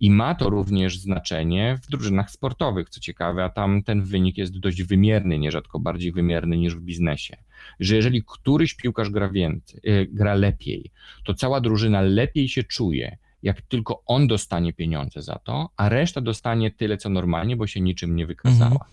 I 0.00 0.10
ma 0.10 0.34
to 0.34 0.50
również 0.50 0.98
znaczenie 0.98 1.78
w 1.82 1.90
drużynach 1.90 2.30
sportowych, 2.30 2.90
co 2.90 3.00
ciekawe, 3.00 3.44
a 3.44 3.48
tam 3.48 3.82
ten 3.82 4.02
wynik 4.02 4.38
jest 4.38 4.58
dość 4.58 4.82
wymierny, 4.82 5.38
nierzadko 5.38 5.78
bardziej 5.78 6.12
wymierny 6.12 6.56
niż 6.56 6.74
w 6.74 6.80
biznesie. 6.80 7.36
Że 7.80 7.96
jeżeli 7.96 8.22
któryś 8.26 8.74
piłkarz 8.74 9.10
gra 9.10 9.28
więcej, 9.28 9.80
e, 9.84 10.06
gra 10.06 10.34
lepiej, 10.34 10.90
to 11.24 11.34
cała 11.34 11.60
drużyna 11.60 12.00
lepiej 12.00 12.48
się 12.48 12.64
czuje, 12.64 13.18
jak 13.42 13.62
tylko 13.62 14.02
on 14.06 14.26
dostanie 14.26 14.72
pieniądze 14.72 15.22
za 15.22 15.38
to, 15.38 15.70
a 15.76 15.88
reszta 15.88 16.20
dostanie 16.20 16.70
tyle, 16.70 16.96
co 16.96 17.08
normalnie, 17.08 17.56
bo 17.56 17.66
się 17.66 17.80
niczym 17.80 18.16
nie 18.16 18.26
wykazała. 18.26 18.70
Mhm. 18.70 18.90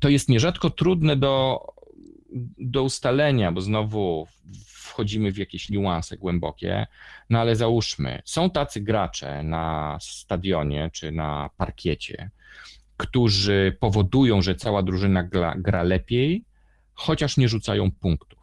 To 0.00 0.08
jest 0.08 0.28
nierzadko 0.28 0.70
trudne 0.70 1.16
do, 1.16 1.60
do 2.58 2.82
ustalenia, 2.82 3.52
bo 3.52 3.60
znowu 3.60 4.26
wchodzimy 4.94 5.32
w 5.32 5.38
jakieś 5.38 5.70
niuanse 5.70 6.16
głębokie, 6.16 6.86
no 7.30 7.38
ale 7.40 7.56
załóżmy, 7.56 8.22
są 8.24 8.50
tacy 8.50 8.80
gracze 8.80 9.42
na 9.42 9.98
stadionie 10.00 10.90
czy 10.92 11.12
na 11.12 11.50
parkiecie, 11.56 12.30
którzy 12.96 13.76
powodują, 13.80 14.42
że 14.42 14.54
cała 14.54 14.82
drużyna 14.82 15.22
gra, 15.22 15.54
gra 15.58 15.82
lepiej, 15.82 16.44
chociaż 16.94 17.36
nie 17.36 17.48
rzucają 17.48 17.90
punktów. 17.90 18.38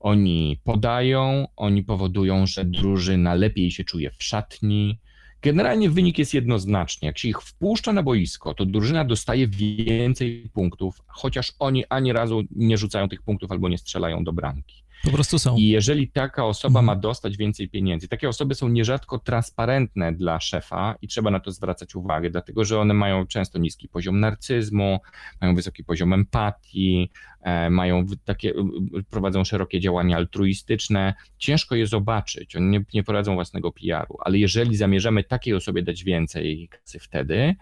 Oni 0.00 0.60
podają, 0.64 1.48
oni 1.56 1.82
powodują, 1.82 2.46
że 2.46 2.64
drużyna 2.64 3.34
lepiej 3.34 3.70
się 3.70 3.84
czuje 3.84 4.10
w 4.10 4.24
szatni. 4.24 4.98
Generalnie 5.42 5.90
wynik 5.90 6.18
jest 6.18 6.34
jednoznaczny. 6.34 7.06
Jak 7.06 7.18
się 7.18 7.28
ich 7.28 7.40
wpuszcza 7.40 7.92
na 7.92 8.02
boisko, 8.02 8.54
to 8.54 8.66
drużyna 8.66 9.04
dostaje 9.04 9.48
więcej 9.48 10.50
punktów, 10.52 11.02
chociaż 11.06 11.52
oni 11.58 11.84
ani 11.88 12.12
razu 12.12 12.42
nie 12.50 12.78
rzucają 12.78 13.08
tych 13.08 13.22
punktów 13.22 13.52
albo 13.52 13.68
nie 13.68 13.78
strzelają 13.78 14.24
do 14.24 14.32
bramki. 14.32 14.87
Po 15.04 15.10
prostu 15.10 15.38
są. 15.38 15.56
I 15.56 15.68
jeżeli 15.68 16.08
taka 16.08 16.44
osoba 16.44 16.80
mhm. 16.80 16.84
ma 16.84 16.96
dostać 16.96 17.36
więcej 17.36 17.68
pieniędzy, 17.68 18.08
takie 18.08 18.28
osoby 18.28 18.54
są 18.54 18.68
nierzadko 18.68 19.18
transparentne 19.18 20.12
dla 20.12 20.40
szefa 20.40 20.94
i 21.02 21.08
trzeba 21.08 21.30
na 21.30 21.40
to 21.40 21.50
zwracać 21.50 21.94
uwagę, 21.94 22.30
dlatego 22.30 22.64
że 22.64 22.80
one 22.80 22.94
mają 22.94 23.26
często 23.26 23.58
niski 23.58 23.88
poziom 23.88 24.20
narcyzmu, 24.20 24.98
mają 25.40 25.54
wysoki 25.54 25.84
poziom 25.84 26.12
empatii, 26.12 27.10
mają 27.70 28.06
takie, 28.24 28.52
prowadzą 29.10 29.44
szerokie 29.44 29.80
działania 29.80 30.16
altruistyczne. 30.16 31.14
Ciężko 31.38 31.76
je 31.76 31.86
zobaczyć, 31.86 32.56
oni 32.56 32.66
nie, 32.66 32.84
nie 32.94 33.02
poradzą 33.02 33.34
własnego 33.34 33.72
PR-u, 33.72 34.16
ale 34.20 34.38
jeżeli 34.38 34.76
zamierzamy 34.76 35.24
takiej 35.24 35.54
osobie 35.54 35.82
dać 35.82 36.04
więcej 36.04 36.68
kasy 36.68 36.98
wtedy, 36.98 37.54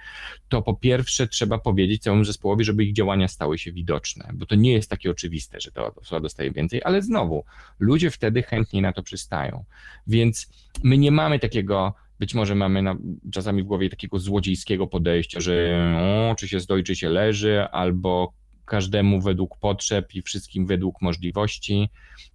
to 0.48 0.62
po 0.62 0.74
pierwsze 0.74 1.28
trzeba 1.28 1.58
powiedzieć 1.58 2.02
całemu 2.02 2.24
zespołowi, 2.24 2.64
żeby 2.64 2.84
ich 2.84 2.92
działania 2.92 3.28
stały 3.28 3.58
się 3.58 3.72
widoczne, 3.72 4.30
bo 4.34 4.46
to 4.46 4.54
nie 4.54 4.72
jest 4.72 4.90
takie 4.90 5.10
oczywiste, 5.10 5.60
że 5.60 5.72
ta 5.72 5.94
osoba 5.94 6.20
dostaje 6.20 6.50
więcej, 6.50 6.80
ale 6.84 7.02
znowu 7.02 7.44
ludzie 7.78 8.10
wtedy 8.10 8.42
chętniej 8.42 8.82
na 8.82 8.92
to 8.92 9.02
przystają. 9.02 9.64
Więc 10.06 10.50
my 10.82 10.98
nie 10.98 11.10
mamy 11.10 11.38
takiego, 11.38 11.94
być 12.18 12.34
może 12.34 12.54
mamy 12.54 12.82
na, 12.82 12.96
czasami 13.32 13.62
w 13.62 13.66
głowie 13.66 13.90
takiego 13.90 14.18
złodziejskiego 14.18 14.86
podejścia, 14.86 15.40
że 15.40 15.76
o, 16.00 16.34
czy 16.34 16.48
się 16.48 16.60
stoi, 16.60 16.84
czy 16.84 16.96
się 16.96 17.08
leży, 17.08 17.64
albo 17.72 18.32
każdemu 18.66 19.20
według 19.20 19.58
potrzeb 19.58 20.14
i 20.14 20.22
wszystkim 20.22 20.66
według 20.66 21.02
możliwości. 21.02 21.90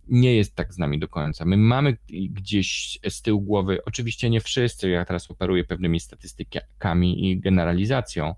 Nie 0.08 0.36
jest 0.36 0.56
tak 0.56 0.74
z 0.74 0.78
nami 0.78 1.00
do 1.00 1.08
końca. 1.08 1.46
My 1.46 1.58
mamy 1.58 1.98
gdzieś 2.10 3.00
z 3.10 3.22
tyłu 3.22 3.42
głowy, 3.42 3.80
oczywiście 3.86 4.30
nie 4.30 4.42
wszyscy, 4.42 4.90
ja 4.90 5.06
teraz 5.06 5.32
operuję 5.32 5.64
pewnymi 5.64 6.00
statystykami 6.00 7.30
i 7.30 7.40
generalizacją, 7.40 8.36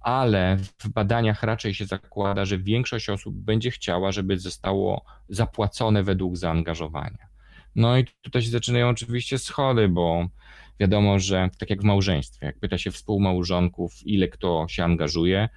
ale 0.00 0.56
w 0.78 0.88
badaniach 0.88 1.42
raczej 1.42 1.74
się 1.74 1.84
zakłada, 1.84 2.44
że 2.44 2.58
większość 2.58 3.08
osób 3.08 3.34
będzie 3.34 3.70
chciała, 3.70 4.12
żeby 4.12 4.38
zostało 4.38 5.04
zapłacone 5.28 6.02
według 6.02 6.36
zaangażowania. 6.36 7.32
No 7.74 7.98
i 7.98 8.04
tutaj 8.22 8.42
się 8.42 8.50
zaczynają 8.50 8.88
oczywiście 8.88 9.38
schody, 9.38 9.88
bo 9.88 10.28
wiadomo, 10.80 11.18
że 11.18 11.50
tak 11.58 11.70
jak 11.70 11.80
w 11.80 11.84
małżeństwie, 11.84 12.46
jak 12.46 12.58
pyta 12.58 12.78
się 12.78 12.90
współmałżonków, 12.90 14.06
ile 14.06 14.28
kto 14.28 14.66
się 14.68 14.84
angażuje, 14.84 15.48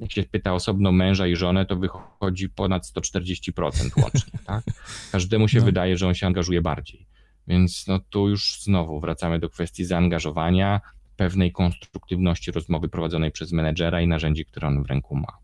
jak 0.00 0.12
się 0.12 0.22
pyta 0.22 0.54
osobno 0.54 0.92
męża 0.92 1.26
i 1.26 1.36
żonę, 1.36 1.66
to 1.66 1.76
wychodzi 1.76 2.48
ponad 2.48 2.86
140% 2.86 4.02
łącznie, 4.02 4.38
tak? 4.46 4.64
Każdemu 5.12 5.48
się 5.48 5.58
no. 5.58 5.64
wydaje, 5.64 5.96
że 5.96 6.08
on 6.08 6.14
się 6.14 6.26
angażuje 6.26 6.62
bardziej. 6.62 7.06
Więc 7.46 7.86
no 7.86 7.98
tu 8.10 8.28
już 8.28 8.60
znowu 8.62 9.00
wracamy 9.00 9.38
do 9.38 9.50
kwestii 9.50 9.84
zaangażowania, 9.84 10.80
pewnej 11.16 11.52
konstruktywności 11.52 12.50
rozmowy 12.50 12.88
prowadzonej 12.88 13.30
przez 13.30 13.52
menedżera 13.52 14.00
i 14.00 14.06
narzędzi, 14.08 14.44
które 14.44 14.68
on 14.68 14.82
w 14.82 14.86
ręku 14.86 15.16
ma. 15.16 15.38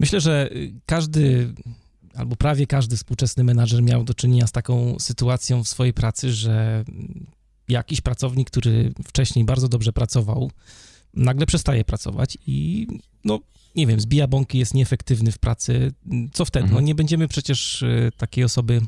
Myślę, 0.00 0.20
że 0.20 0.50
każdy 0.86 1.54
albo 2.14 2.36
prawie 2.36 2.66
każdy 2.66 2.96
współczesny 2.96 3.44
menadżer 3.44 3.82
miał 3.82 4.04
do 4.04 4.14
czynienia 4.14 4.46
z 4.46 4.52
taką 4.52 4.96
sytuacją 4.98 5.64
w 5.64 5.68
swojej 5.68 5.92
pracy, 5.92 6.32
że 6.32 6.84
jakiś 7.68 8.00
pracownik, 8.00 8.50
który 8.50 8.92
wcześniej 9.04 9.44
bardzo 9.44 9.68
dobrze 9.68 9.92
pracował, 9.92 10.50
nagle 11.14 11.46
przestaje 11.46 11.84
pracować 11.84 12.38
i 12.46 12.86
no, 13.24 13.40
nie 13.74 13.86
wiem, 13.86 14.00
zbija 14.00 14.26
bąki, 14.26 14.58
jest 14.58 14.74
nieefektywny 14.74 15.32
w 15.32 15.38
pracy, 15.38 15.92
co 16.32 16.44
wtedy? 16.44 16.62
No, 16.62 16.68
mhm. 16.68 16.84
No 16.84 16.86
nie 16.86 16.94
będziemy 16.94 17.28
przecież 17.28 17.82
y, 17.82 18.10
takiej 18.16 18.44
osoby 18.44 18.80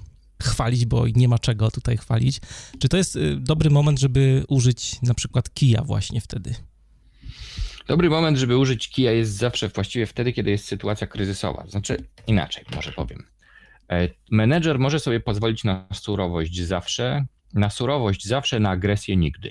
chwalić, 0.43 0.87
bo 0.87 1.09
nie 1.09 1.29
ma 1.29 1.39
czego 1.39 1.71
tutaj 1.71 1.97
chwalić. 1.97 2.41
Czy 2.79 2.89
to 2.89 2.97
jest 2.97 3.17
y, 3.17 3.37
dobry 3.37 3.71
moment, 3.71 4.01
żeby 4.01 4.45
użyć 4.49 5.03
na 5.03 5.15
przykład 5.15 5.55
kija 5.55 5.83
właśnie 5.83 6.21
wtedy? 6.21 6.55
Dobry 7.87 8.11
moment, 8.11 8.39
żeby 8.39 8.59
użyć 8.59 8.89
kija 8.89 9.13
jest 9.13 9.37
zawsze 9.37 9.69
właściwie 9.69 10.07
wtedy, 10.07 10.33
kiedy 10.33 10.51
jest 10.51 10.65
sytuacja 10.65 11.07
kryzysowa. 11.07 11.67
Znaczy 11.67 11.97
inaczej, 12.27 12.65
może 12.75 12.93
powiem. 12.93 13.27
E, 13.91 14.09
menedżer 14.31 14.79
może 14.79 15.01
sobie 15.01 15.21
pozwolić 15.21 15.65
na 15.65 15.87
surowość 15.93 16.61
zawsze, 16.63 17.25
na 17.55 17.71
surowość 17.71 18.27
zawsze, 18.27 18.61
na 18.61 18.71
agresję 18.71 19.17
nigdy. 19.17 19.51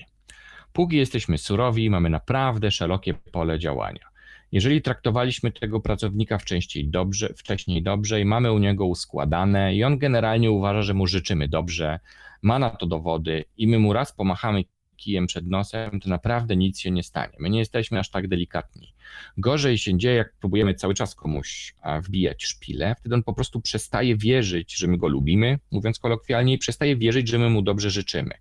Póki 0.73 0.97
jesteśmy 0.97 1.37
surowi, 1.37 1.89
mamy 1.89 2.09
naprawdę 2.09 2.71
szerokie 2.71 3.13
pole 3.13 3.59
działania. 3.59 4.13
Jeżeli 4.51 4.81
traktowaliśmy 4.81 5.51
tego 5.51 5.79
pracownika 5.79 6.37
wcześniej 6.37 6.87
dobrze, 6.87 7.33
wcześniej 7.37 7.83
dobrze 7.83 8.21
i 8.21 8.25
mamy 8.25 8.51
u 8.51 8.57
niego 8.57 8.85
uskładane 8.85 9.75
i 9.75 9.83
on 9.83 9.97
generalnie 9.97 10.51
uważa, 10.51 10.81
że 10.81 10.93
mu 10.93 11.07
życzymy 11.07 11.47
dobrze, 11.47 11.99
ma 12.41 12.59
na 12.59 12.69
to 12.69 12.85
dowody 12.85 13.45
i 13.57 13.67
my 13.67 13.79
mu 13.79 13.93
raz 13.93 14.13
pomachamy 14.13 14.63
kijem 14.97 15.27
przed 15.27 15.47
nosem, 15.47 15.99
to 15.99 16.09
naprawdę 16.09 16.55
nic 16.55 16.79
się 16.79 16.91
nie 16.91 17.03
stanie. 17.03 17.33
My 17.39 17.49
nie 17.49 17.59
jesteśmy 17.59 17.99
aż 17.99 18.09
tak 18.09 18.27
delikatni. 18.27 18.93
Gorzej 19.37 19.77
się 19.77 19.97
dzieje, 19.97 20.15
jak 20.15 20.33
próbujemy 20.39 20.73
cały 20.73 20.93
czas 20.93 21.15
komuś 21.15 21.75
wbijać 22.01 22.43
szpilę, 22.43 22.95
wtedy 22.99 23.15
on 23.15 23.23
po 23.23 23.33
prostu 23.33 23.61
przestaje 23.61 24.17
wierzyć, 24.17 24.77
że 24.77 24.87
my 24.87 24.97
go 24.97 25.07
lubimy, 25.07 25.59
mówiąc 25.71 25.99
kolokwialnie, 25.99 26.53
i 26.53 26.57
przestaje 26.57 26.97
wierzyć, 26.97 27.27
że 27.27 27.39
my 27.39 27.49
mu 27.49 27.61
dobrze 27.61 27.89
życzymy. 27.89 28.31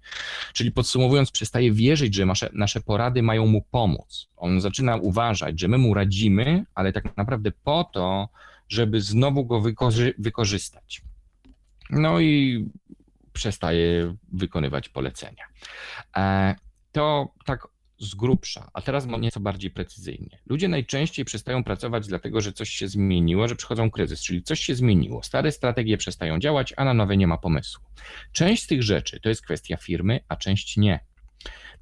Czyli 0.53 0.73
podsumowując, 0.73 1.31
przestaje 1.31 1.73
wierzyć, 1.73 2.15
że 2.15 2.27
nasze, 2.27 2.51
nasze 2.53 2.81
porady 2.81 3.23
mają 3.23 3.47
mu 3.47 3.63
pomóc. 3.63 4.29
On 4.37 4.61
zaczyna 4.61 4.97
uważać, 4.97 5.61
że 5.61 5.69
my 5.69 5.79
mu 5.79 5.95
radzimy, 5.95 6.65
ale 6.75 6.93
tak 6.93 7.17
naprawdę 7.17 7.53
po 7.65 7.85
to, 7.85 8.29
żeby 8.69 9.01
znowu 9.01 9.45
go 9.45 9.61
wykorzy 9.61 10.15
wykorzystać. 10.19 11.03
No 11.91 12.21
i 12.21 12.65
przestaje 13.33 14.17
wykonywać 14.33 14.89
polecenia. 14.89 15.45
E, 16.17 16.55
to 16.93 17.35
tak 17.45 17.69
z 18.03 18.15
grubsza, 18.15 18.71
a 18.75 18.83
teraz 18.83 19.07
nieco 19.07 19.41
bardziej 19.41 19.71
precyzyjnie. 19.71 20.39
Ludzie 20.47 20.69
najczęściej 20.69 21.25
przestają 21.25 21.65
pracować 21.65 22.07
dlatego, 22.07 22.41
że 22.41 22.53
coś 22.53 22.71
się 22.71 22.89
zmieniło, 22.89 23.49
że 23.49 23.57
przychodzą 23.57 23.91
kryzys, 23.91 24.23
czyli 24.23 24.43
coś 24.43 24.61
się 24.61 24.75
zmieniło. 24.75 25.23
Stare 25.23 25.53
strategie 25.53 25.97
przestają 25.97 26.39
działać, 26.39 26.75
a 26.77 26.85
na 26.85 26.95
nowe 26.95 27.17
nie 27.17 27.27
ma 27.27 27.39
pomysłu. 27.39 27.85
Część 28.33 28.63
z 28.63 28.67
tych 28.67 28.83
rzeczy 28.83 29.21
to 29.21 29.29
jest 29.29 29.43
kwestia 29.43 29.77
firmy, 29.77 30.21
a 30.29 30.37
część 30.37 30.77
nie. 30.77 31.01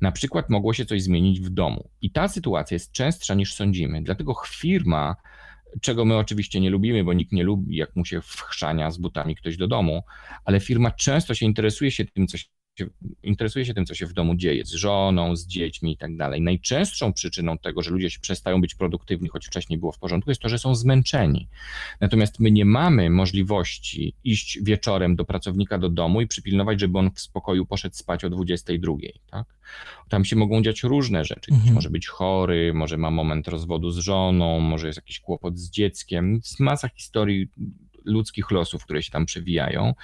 Na 0.01 0.13
przykład 0.13 0.51
mogło 0.51 0.73
się 0.73 0.87
coś 0.87 1.03
zmienić 1.03 1.41
w 1.41 1.51
domu 1.51 1.91
i 2.03 2.11
ta 2.11 2.29
sytuacja 2.29 2.75
jest 2.75 2.93
częstsza 2.93 3.35
niż 3.35 3.55
sądzimy, 3.55 4.03
dlatego 4.03 4.35
firma 4.49 5.17
czego 5.81 6.05
my 6.05 6.17
oczywiście 6.17 6.61
nie 6.61 6.71
lubimy, 6.71 7.05
bo 7.05 7.13
nikt 7.13 7.33
nie 7.33 7.45
lubi, 7.45 7.77
jak 7.77 7.97
mu 7.97 8.05
się 8.05 8.21
wchrzania 8.21 8.91
z 8.91 8.99
butami 8.99 9.37
ktoś 9.37 9.57
do 9.57 9.69
domu, 9.69 10.03
ale 10.45 10.61
firma 10.61 10.91
często 10.91 11.35
się 11.35 11.47
interesuje 11.47 11.91
się 11.91 12.05
tym, 12.05 12.27
co 12.27 12.39
się 12.39 12.47
interesuje 13.23 13.65
się 13.65 13.75
tym, 13.75 13.87
co 13.87 13.95
się 13.95 14.07
w 14.07 14.13
domu 14.13 14.35
dzieje, 14.35 14.65
z 14.65 14.71
żoną, 14.71 15.37
z 15.37 15.47
dziećmi 15.47 15.93
i 15.93 15.97
tak 15.97 16.17
dalej. 16.17 16.41
Najczęstszą 16.41 17.13
przyczyną 17.13 17.59
tego, 17.59 17.83
że 17.83 17.91
ludzie 17.91 18.11
się 18.11 18.21
przestają 18.21 18.61
być 18.61 18.75
produktywni, 18.75 19.29
choć 19.29 19.47
wcześniej 19.47 19.79
było 19.79 19.93
w 19.93 19.99
porządku, 19.99 20.31
jest 20.31 20.41
to, 20.41 20.49
że 20.49 20.59
są 20.59 20.75
zmęczeni. 20.75 21.49
Natomiast 22.01 22.41
my 22.41 22.51
nie 22.51 22.65
mamy 22.65 23.11
możliwości 23.11 24.15
iść 24.25 24.59
wieczorem 24.63 25.17
do 25.17 25.25
pracownika 25.25 25.79
do 25.79 25.89
domu 25.89 26.21
i 26.21 26.27
przypilnować, 26.27 26.81
żeby 26.81 26.99
on 26.99 27.11
w 27.11 27.21
spokoju 27.21 27.67
poszedł 27.67 27.97
spać 27.97 28.25
o 28.25 28.31
22. 28.31 28.93
Tak? 29.31 29.47
Tam 30.09 30.25
się 30.25 30.37
mogą 30.37 30.63
dziać 30.63 30.83
różne 30.83 31.25
rzeczy. 31.25 31.53
Mhm. 31.53 31.75
Może 31.75 31.91
być 31.91 32.07
chory, 32.07 32.75
może 32.75 32.97
ma 32.97 33.11
moment 33.11 33.49
rozwodu 33.49 33.91
z 33.91 33.99
żoną, 33.99 34.61
może 34.61 34.87
jest 34.87 34.97
jakiś 34.97 35.21
kłopot 35.21 35.59
z 35.59 35.71
dzieckiem. 35.71 36.35
Jest 36.35 36.61
masa 36.61 36.89
historii 36.89 37.49
ludzkich 38.05 38.51
losów, 38.51 38.85
które 38.85 39.03
się 39.03 39.11
tam 39.11 39.27
przewijają. 39.27 39.95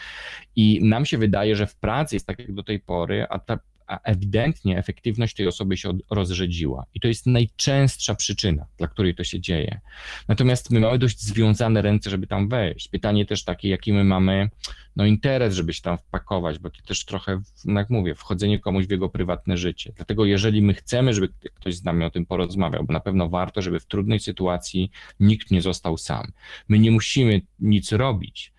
I 0.57 0.85
nam 0.85 1.07
się 1.07 1.19
wydaje, 1.19 1.57
że 1.57 1.67
w 1.67 1.77
pracy 1.77 2.17
jest 2.17 2.27
tak 2.27 2.39
jak 2.39 2.53
do 2.53 2.63
tej 2.63 2.81
pory, 2.81 3.27
a 3.31 3.39
ta 3.39 3.59
a 3.87 4.01
ewidentnie 4.03 4.79
efektywność 4.79 5.37
tej 5.37 5.47
osoby 5.47 5.77
się 5.77 5.99
rozrzedziła. 6.11 6.87
I 6.95 7.01
to 7.01 7.09
jest 7.09 7.27
najczęstsza 7.27 8.15
przyczyna, 8.15 8.67
dla 8.79 8.89
której 8.89 9.15
to 9.15 9.25
się 9.25 9.41
dzieje. 9.41 9.81
Natomiast 10.29 10.71
my 10.71 10.81
mamy 10.81 10.99
dość 10.99 11.21
związane 11.21 11.83
ręce, 11.83 12.11
żeby 12.11 12.27
tam 12.27 12.49
wejść. 12.49 12.89
Pytanie 12.89 13.27
też 13.27 13.45
takie, 13.45 13.69
jaki 13.69 13.93
my 13.93 14.05
mamy 14.05 14.51
no, 14.97 15.07
interes, 15.07 15.55
żeby 15.55 15.75
się 15.75 15.83
tam 15.83 15.99
wpakować, 15.99 16.59
bo 16.59 16.71
to 16.71 16.83
też 16.83 17.05
trochę, 17.05 17.41
no 17.65 17.81
jak 17.81 17.91
mówię, 17.91 18.15
wchodzenie 18.15 18.59
komuś 18.59 18.87
w 18.87 18.91
jego 18.91 19.09
prywatne 19.09 19.57
życie. 19.57 19.93
Dlatego 19.97 20.25
jeżeli 20.25 20.63
my 20.63 20.75
chcemy, 20.75 21.15
żeby 21.15 21.29
ktoś 21.55 21.75
z 21.75 21.85
nami 21.85 22.05
o 22.05 22.11
tym 22.11 22.27
porozmawiał, 22.27 22.85
bo 22.85 22.93
na 22.93 23.01
pewno 23.01 23.29
warto, 23.29 23.63
żeby 23.63 23.81
w 23.81 23.87
trudnej 23.87 24.21
sytuacji 24.21 24.91
nikt 25.21 25.51
nie 25.51 25.63
został 25.63 25.99
sam. 25.99 26.33
My 26.69 26.79
nie 26.79 26.91
musimy 26.91 27.41
nic 27.61 27.93
robić, 27.93 28.53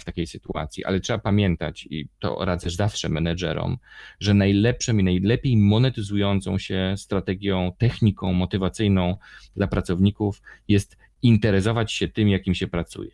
w 0.00 0.04
takiej 0.04 0.26
sytuacji, 0.26 0.84
ale 0.84 1.00
trzeba 1.00 1.18
pamiętać, 1.18 1.88
i 1.90 2.08
to 2.18 2.44
radzę 2.44 2.70
zawsze 2.70 3.08
menedżerom, 3.08 3.78
że 4.20 4.34
najlepszą 4.34 4.98
i 4.98 5.04
najlepiej 5.04 5.56
monetyzującą 5.56 6.58
się 6.58 6.94
strategią, 6.96 7.72
techniką 7.78 8.32
motywacyjną 8.32 9.16
dla 9.56 9.66
pracowników 9.66 10.42
jest 10.68 10.96
interesować 11.22 11.92
się 11.92 12.08
tym, 12.08 12.28
jakim 12.28 12.54
się 12.54 12.68
pracuje. 12.68 13.10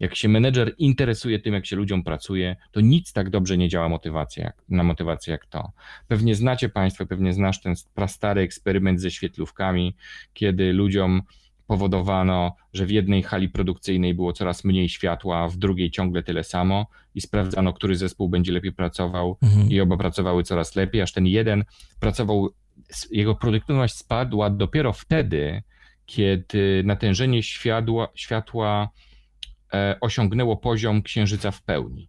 Jak 0.00 0.14
się 0.14 0.28
menedżer 0.28 0.74
interesuje 0.78 1.38
tym, 1.38 1.54
jak 1.54 1.66
się 1.66 1.76
ludziom 1.76 2.04
pracuje, 2.04 2.56
to 2.72 2.80
nic 2.80 3.12
tak 3.12 3.30
dobrze 3.30 3.58
nie 3.58 3.68
działa 3.68 3.88
motywacja, 3.88 4.52
na 4.68 4.82
motywację 4.82 5.32
jak 5.32 5.46
to. 5.46 5.72
Pewnie 6.08 6.34
znacie 6.34 6.68
Państwo, 6.68 7.06
pewnie 7.06 7.32
znasz 7.32 7.60
ten 7.60 7.74
prastary 7.94 8.40
eksperyment 8.40 9.00
ze 9.00 9.10
świetlówkami, 9.10 9.96
kiedy 10.32 10.72
ludziom 10.72 11.22
powodowano, 11.70 12.56
że 12.72 12.86
w 12.86 12.90
jednej 12.90 13.22
hali 13.22 13.48
produkcyjnej 13.48 14.14
było 14.14 14.32
coraz 14.32 14.64
mniej 14.64 14.88
światła, 14.88 15.48
w 15.48 15.56
drugiej 15.56 15.90
ciągle 15.90 16.22
tyle 16.22 16.44
samo 16.44 16.86
i 17.14 17.20
sprawdzano, 17.20 17.72
który 17.72 17.96
zespół 17.96 18.28
będzie 18.28 18.52
lepiej 18.52 18.72
pracował 18.72 19.38
mhm. 19.42 19.70
i 19.70 19.80
oba 19.80 19.96
pracowały 19.96 20.42
coraz 20.42 20.76
lepiej, 20.76 21.02
aż 21.02 21.12
ten 21.12 21.26
jeden 21.26 21.64
pracował, 22.00 22.48
jego 23.10 23.34
produktywność 23.34 23.94
spadła 23.94 24.50
dopiero 24.50 24.92
wtedy, 24.92 25.62
kiedy 26.06 26.82
natężenie 26.84 27.42
światła, 27.42 28.08
światła 28.14 28.88
e, 29.72 29.96
osiągnęło 30.00 30.56
poziom 30.56 31.02
księżyca 31.02 31.50
w 31.50 31.62
pełni. 31.62 32.08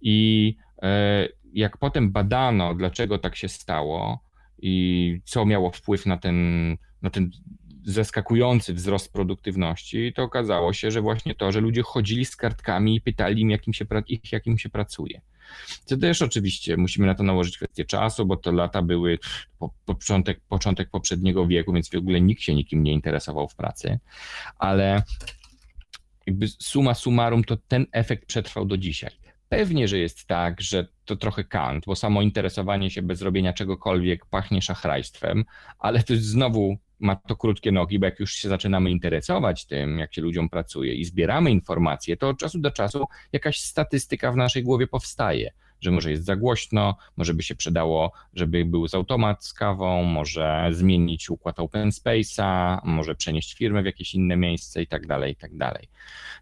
I 0.00 0.56
e, 0.82 1.28
jak 1.52 1.78
potem 1.78 2.12
badano, 2.12 2.74
dlaczego 2.74 3.18
tak 3.18 3.36
się 3.36 3.48
stało 3.48 4.20
i 4.58 5.20
co 5.24 5.46
miało 5.46 5.70
wpływ 5.70 6.06
na 6.06 6.16
ten, 6.16 6.70
na 7.02 7.10
ten 7.10 7.30
zaskakujący 7.86 8.74
wzrost 8.74 9.12
produktywności, 9.12 10.12
to 10.12 10.22
okazało 10.22 10.72
się, 10.72 10.90
że 10.90 11.00
właśnie 11.00 11.34
to, 11.34 11.52
że 11.52 11.60
ludzie 11.60 11.82
chodzili 11.82 12.24
z 12.24 12.36
kartkami 12.36 12.96
i 12.96 13.00
pytali 13.00 13.42
im, 13.42 13.50
jakim 13.50 13.74
się, 13.74 13.84
ich, 14.06 14.32
jakim 14.32 14.58
się 14.58 14.68
pracuje. 14.68 15.20
Co 15.84 15.96
też 15.96 16.22
oczywiście 16.22 16.76
musimy 16.76 17.06
na 17.06 17.14
to 17.14 17.22
nałożyć 17.22 17.56
kwestię 17.56 17.84
czasu, 17.84 18.26
bo 18.26 18.36
to 18.36 18.52
lata 18.52 18.82
były 18.82 19.18
po, 19.58 19.74
początek, 19.84 20.40
początek 20.48 20.90
poprzedniego 20.90 21.46
wieku, 21.46 21.72
więc 21.72 21.90
w 21.90 21.94
ogóle 21.94 22.20
nikt 22.20 22.42
się 22.42 22.54
nikim 22.54 22.82
nie 22.82 22.92
interesował 22.92 23.48
w 23.48 23.54
pracy, 23.54 23.98
ale 24.58 25.02
jakby 26.26 26.48
suma 26.48 26.94
summarum 26.94 27.44
to 27.44 27.56
ten 27.56 27.86
efekt 27.92 28.26
przetrwał 28.26 28.64
do 28.64 28.76
dzisiaj. 28.76 29.10
Pewnie, 29.48 29.88
że 29.88 29.98
jest 29.98 30.26
tak, 30.26 30.60
że 30.60 30.86
to 31.04 31.16
trochę 31.16 31.44
kant, 31.44 31.84
bo 31.86 31.96
samo 31.96 32.22
interesowanie 32.22 32.90
się 32.90 33.02
bez 33.02 33.22
robienia 33.22 33.52
czegokolwiek 33.52 34.26
pachnie 34.26 34.62
szachrajstwem, 34.62 35.44
ale 35.78 36.02
to 36.02 36.12
jest 36.12 36.26
znowu 36.26 36.78
ma 36.98 37.16
to 37.16 37.36
krótkie 37.36 37.72
nogi, 37.72 37.98
bo 37.98 38.06
jak 38.06 38.20
już 38.20 38.32
się 38.32 38.48
zaczynamy 38.48 38.90
interesować 38.90 39.66
tym, 39.66 39.98
jak 39.98 40.14
się 40.14 40.22
ludziom 40.22 40.48
pracuje 40.48 40.94
i 40.94 41.04
zbieramy 41.04 41.50
informacje, 41.50 42.16
to 42.16 42.28
od 42.28 42.38
czasu 42.38 42.58
do 42.58 42.70
czasu 42.70 43.04
jakaś 43.32 43.60
statystyka 43.60 44.32
w 44.32 44.36
naszej 44.36 44.62
głowie 44.62 44.86
powstaje 44.86 45.52
że 45.80 45.90
może 45.90 46.10
jest 46.10 46.24
za 46.24 46.36
głośno, 46.36 46.96
może 47.16 47.34
by 47.34 47.42
się 47.42 47.54
przydało, 47.54 48.12
żeby 48.34 48.64
był 48.64 48.88
z 48.88 48.94
automat 48.94 49.44
z 49.44 49.52
kawą, 49.52 50.02
może 50.02 50.68
zmienić 50.70 51.30
układ 51.30 51.60
open 51.60 51.90
space'a, 51.90 52.78
może 52.84 53.14
przenieść 53.14 53.54
firmę 53.54 53.82
w 53.82 53.86
jakieś 53.86 54.14
inne 54.14 54.36
miejsce 54.36 54.82
i 54.82 54.86
tak 54.86 55.06
dalej, 55.06 55.32
i 55.32 55.36
tak 55.36 55.56
dalej. 55.56 55.88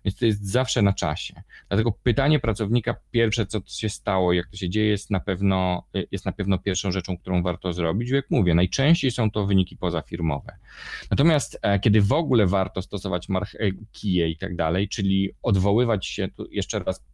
Więc 0.05 0.19
to 0.19 0.27
jest 0.27 0.47
zawsze 0.47 0.83
na 0.83 0.93
czasie. 0.93 1.43
Dlatego 1.69 1.93
pytanie 1.93 2.41
pracownika 2.41 2.97
pierwsze, 3.11 3.47
co 3.47 3.61
się 3.67 3.89
stało, 3.89 4.33
jak 4.33 4.47
to 4.47 4.57
się 4.57 4.71
dzieje, 4.71 4.89
jest 4.89 5.11
na 5.11 5.21
pewno, 5.21 5.83
jest 6.13 6.25
na 6.25 6.33
pewno 6.33 6.59
pierwszą 6.59 6.93
rzeczą, 6.93 7.19
którą 7.19 7.43
warto 7.43 7.73
zrobić. 7.73 8.11
Jak 8.11 8.31
mówię, 8.31 8.55
najczęściej 8.55 9.11
są 9.11 9.31
to 9.31 9.47
wyniki 9.47 9.77
pozafirmowe. 9.77 10.57
Natomiast 11.11 11.59
e, 11.63 11.81
kiedy 11.81 12.01
w 12.01 12.13
ogóle 12.13 12.47
warto 12.47 12.83
stosować 12.83 13.29
e, 13.31 13.71
kije 13.93 14.29
i 14.29 14.37
tak 14.37 14.57
dalej, 14.57 14.89
czyli 14.89 15.31
odwoływać 15.43 16.07
się, 16.07 16.29
tu 16.29 16.47
jeszcze 16.51 16.79
raz 16.79 17.05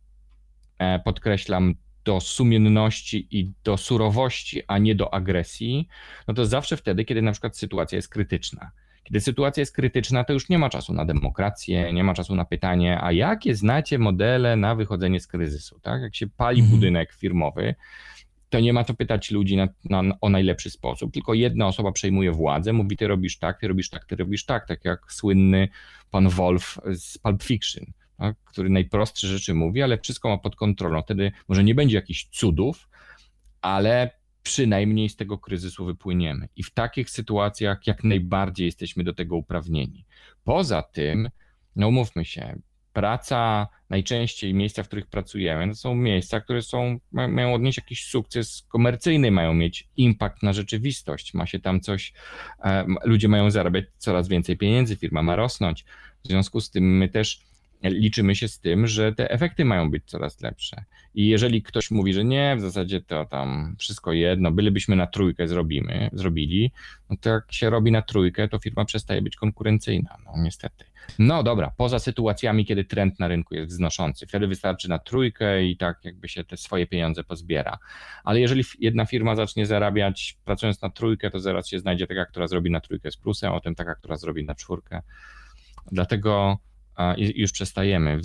e, 0.79 0.99
podkreślam, 0.99 1.75
do 2.05 2.21
sumienności 2.21 3.29
i 3.31 3.51
do 3.65 3.77
surowości, 3.77 4.63
a 4.67 4.79
nie 4.79 4.95
do 4.95 5.15
agresji, 5.15 5.89
no 6.29 6.35
to 6.35 6.47
zawsze 6.47 6.77
wtedy, 6.77 7.05
kiedy 7.05 7.23
na 7.23 7.33
przykład 7.33 7.57
sytuacja 7.57 7.97
jest 7.97 8.09
krytyczna. 8.09 8.71
Kiedy 9.05 9.21
sytuacja 9.21 9.61
jest 9.61 9.75
krytyczna, 9.75 10.25
to 10.25 10.33
już 10.33 10.49
nie 10.49 10.59
ma 10.59 10.71
czasu 10.71 10.93
na 10.93 11.05
demokrację, 11.05 11.93
nie 11.93 12.05
ma 12.05 12.15
czasu 12.15 12.35
na 12.35 12.45
pytanie, 12.45 12.99
a 13.03 13.13
jakie 13.13 13.55
znacie 13.55 13.99
modele 13.99 14.57
na 14.57 14.75
wychodzenie 14.75 15.21
z 15.21 15.27
kryzysu? 15.27 15.81
Tak? 15.81 16.03
Jak 16.03 16.15
się 16.15 16.27
pali 16.27 16.61
mhm. 16.61 16.77
budynek 16.77 17.13
firmowy, 17.13 17.75
to 18.51 18.61
nie 18.61 18.73
ma 18.73 18.85
co 18.85 18.95
pytać 18.95 19.31
ludzi 19.31 19.57
na, 19.57 19.69
na, 19.85 20.03
o 20.21 20.29
najlepszy 20.29 20.71
sposób, 20.71 21.13
tylko 21.13 21.35
jedna 21.35 21.67
osoba 21.67 21.93
przejmuje 21.93 22.33
władzę, 22.33 22.73
mówi 22.73 22.97
ty 22.97 23.09
robisz 23.09 23.39
tak, 23.39 23.61
ty 23.61 23.69
robisz 23.69 23.91
tak, 23.91 24.05
ty 24.05 24.17
robisz 24.17 24.45
tak, 24.45 24.67
tak 24.67 24.85
jak 24.85 25.13
słynny 25.13 25.69
pan 26.11 26.29
Wolf 26.29 26.79
z 26.95 27.19
Pulp 27.19 27.43
Fiction 27.43 27.85
tak, 28.21 28.37
który 28.45 28.71
najprostsze 28.71 29.29
rzeczy 29.29 29.55
mówi, 29.55 29.83
ale 29.83 29.99
wszystko 29.99 30.29
ma 30.29 30.39
pod 30.39 30.57
kontrolą. 30.57 31.03
Wtedy 31.03 31.33
może 31.49 31.65
nie 31.65 31.75
będzie 31.75 31.97
jakichś 31.97 32.25
cudów, 32.25 32.89
ale 33.63 34.11
przynajmniej 34.43 35.09
z 35.09 35.17
tego 35.17 35.39
kryzysu 35.39 35.85
wypłyniemy. 35.85 36.49
I 36.57 36.63
w 36.63 36.71
takich 36.71 37.11
sytuacjach 37.11 37.87
jak 37.87 38.05
najbardziej 38.05 38.67
jesteśmy 38.67 39.05
do 39.05 39.13
tego 39.13 39.37
uprawnieni. 39.37 40.05
Poza 40.45 40.83
tym, 40.83 41.31
no 41.77 41.89
umówmy 41.89 42.25
się, 42.25 42.59
praca, 42.93 43.69
najczęściej 43.91 44.55
miejsca, 44.55 44.83
w 44.83 44.87
których 44.87 45.07
pracujemy, 45.07 45.69
to 45.69 45.75
są 45.75 45.95
miejsca, 45.95 46.41
które 46.41 46.63
są, 46.63 46.99
mają 47.13 47.55
odnieść 47.55 47.79
jakiś 47.79 48.05
sukces 48.05 48.67
komercyjny, 48.69 49.31
mają 49.31 49.55
mieć 49.55 49.89
impact 49.97 50.43
na 50.43 50.53
rzeczywistość, 50.53 51.35
ma 51.35 51.47
się 51.47 51.59
tam 51.61 51.81
coś, 51.81 52.13
e, 52.65 52.87
ludzie 53.05 53.29
mają 53.29 53.51
zarabiać 53.51 53.85
coraz 53.99 54.29
więcej 54.29 54.57
pieniędzy, 54.57 54.97
firma 54.97 55.23
ma 55.23 55.37
rosnąć. 55.37 55.85
W 56.25 56.29
związku 56.29 56.61
z 56.61 56.71
tym 56.71 56.99
my 56.99 57.09
też 57.09 57.50
liczymy 57.83 58.35
się 58.35 58.49
z 58.49 58.61
tym, 58.61 58.87
że 58.87 59.13
te 59.13 59.31
efekty 59.31 59.65
mają 59.65 59.91
być 59.91 60.05
coraz 60.07 60.41
lepsze. 60.41 60.85
I 61.15 61.29
jeżeli 61.29 61.63
ktoś 61.63 61.91
mówi, 61.91 62.13
że 62.13 62.25
nie, 62.25 62.57
w 62.57 62.61
zasadzie 62.61 63.01
to 63.01 63.25
tam 63.25 63.77
wszystko 63.79 64.13
jedno, 64.13 64.51
bylibyśmy 64.51 64.97
na 64.97 65.07
trójkę 65.07 65.49
zrobimy, 65.49 66.11
zrobili, 66.13 66.73
no 67.11 67.17
to 67.21 67.31
jak 67.31 67.53
się 67.53 67.71
robi 67.71 67.93
na 67.93 68.03
trójkę, 68.03 68.49
to 68.49 68.59
firma 68.59 68.85
przestaje 68.85 69.23
być 69.23 69.37
konkurencyjna, 69.37 70.17
no 70.25 70.33
niestety. 70.43 70.85
No 71.19 71.43
dobra, 71.43 71.73
poza 71.77 71.99
sytuacjami, 71.99 72.65
kiedy 72.65 72.85
trend 72.85 73.19
na 73.19 73.29
rynku 73.29 73.55
jest 73.55 73.69
wznoszący, 73.69 74.27
wtedy 74.27 74.47
wystarczy 74.47 74.89
na 74.89 74.99
trójkę 74.99 75.65
i 75.65 75.77
tak 75.77 76.05
jakby 76.05 76.29
się 76.29 76.45
te 76.45 76.57
swoje 76.57 76.87
pieniądze 76.87 77.25
pozbiera. 77.25 77.79
Ale 78.25 78.41
jeżeli 78.41 78.65
jedna 78.79 79.07
firma 79.07 79.37
zacznie 79.37 79.67
zarabiać 79.67 80.39
pracując 80.45 80.83
na 80.83 80.91
trójkę, 80.91 81.31
to 81.31 81.41
zaraz 81.41 81.69
się 81.69 81.79
znajdzie 81.79 82.07
taka, 82.07 82.27
która 82.27 82.47
zrobi 82.47 82.71
na 82.71 82.81
trójkę 82.81 83.11
z 83.11 83.17
plusem, 83.17 83.53
a 83.53 83.61
tym 83.61 83.75
taka, 83.75 83.95
która 83.95 84.17
zrobi 84.17 84.45
na 84.45 84.55
czwórkę. 84.55 85.03
Dlatego 85.93 86.59
i 87.17 87.41
już 87.41 87.53
przestajemy, 87.53 88.21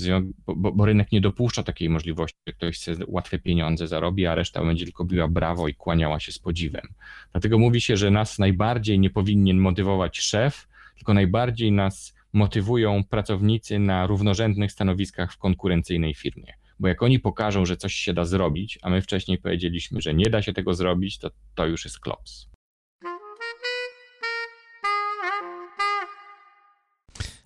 bo, 0.46 0.72
bo, 0.72 0.86
rynek 0.86 1.12
nie 1.12 1.22
dopuszcza 1.22 1.64
takiej 1.64 1.90
możliwości, 1.90 2.38
że 2.48 2.54
ktoś 2.54 2.76
chce 2.76 2.96
łatwe 3.08 3.40
pieniądze 3.40 3.88
zarobi, 3.88 4.26
a 4.26 4.36
reszta 4.36 4.66
będzie 4.66 4.86
tylko 4.86 5.06
biła 5.06 5.28
brawo 5.28 5.68
i 5.68 5.74
kłaniała 5.74 6.20
się 6.20 6.32
z 6.32 6.40
podziwem. 6.40 6.88
Dlatego 7.32 7.60
mówi 7.60 7.82
się, 7.82 7.98
że 7.98 8.12
nas 8.12 8.40
najbardziej 8.40 9.00
nie 9.00 9.10
powinien 9.10 9.58
motywować 9.58 10.20
szef, 10.20 10.68
tylko 10.96 11.14
najbardziej 11.14 11.72
nas 11.72 12.16
motywują 12.34 13.04
pracownicy 13.04 13.80
na 13.80 14.08
równorzędnych 14.08 14.72
stanowiskach 14.72 15.34
w 15.34 15.38
konkurencyjnej 15.38 16.14
firmie. 16.14 16.54
Bo 16.80 16.88
jak 16.88 17.04
oni 17.04 17.20
pokażą, 17.20 17.66
że 17.66 17.78
coś 17.78 17.94
się 17.94 18.14
da 18.14 18.26
zrobić, 18.26 18.80
a 18.82 18.90
my 18.90 19.02
wcześniej 19.02 19.38
powiedzieliśmy, 19.38 20.02
że 20.02 20.14
nie 20.14 20.30
da 20.30 20.42
się 20.42 20.54
tego 20.54 20.74
zrobić, 20.74 21.18
to 21.20 21.32
to 21.56 21.66
już 21.66 21.86
jest 21.86 22.00
klops. 22.00 22.55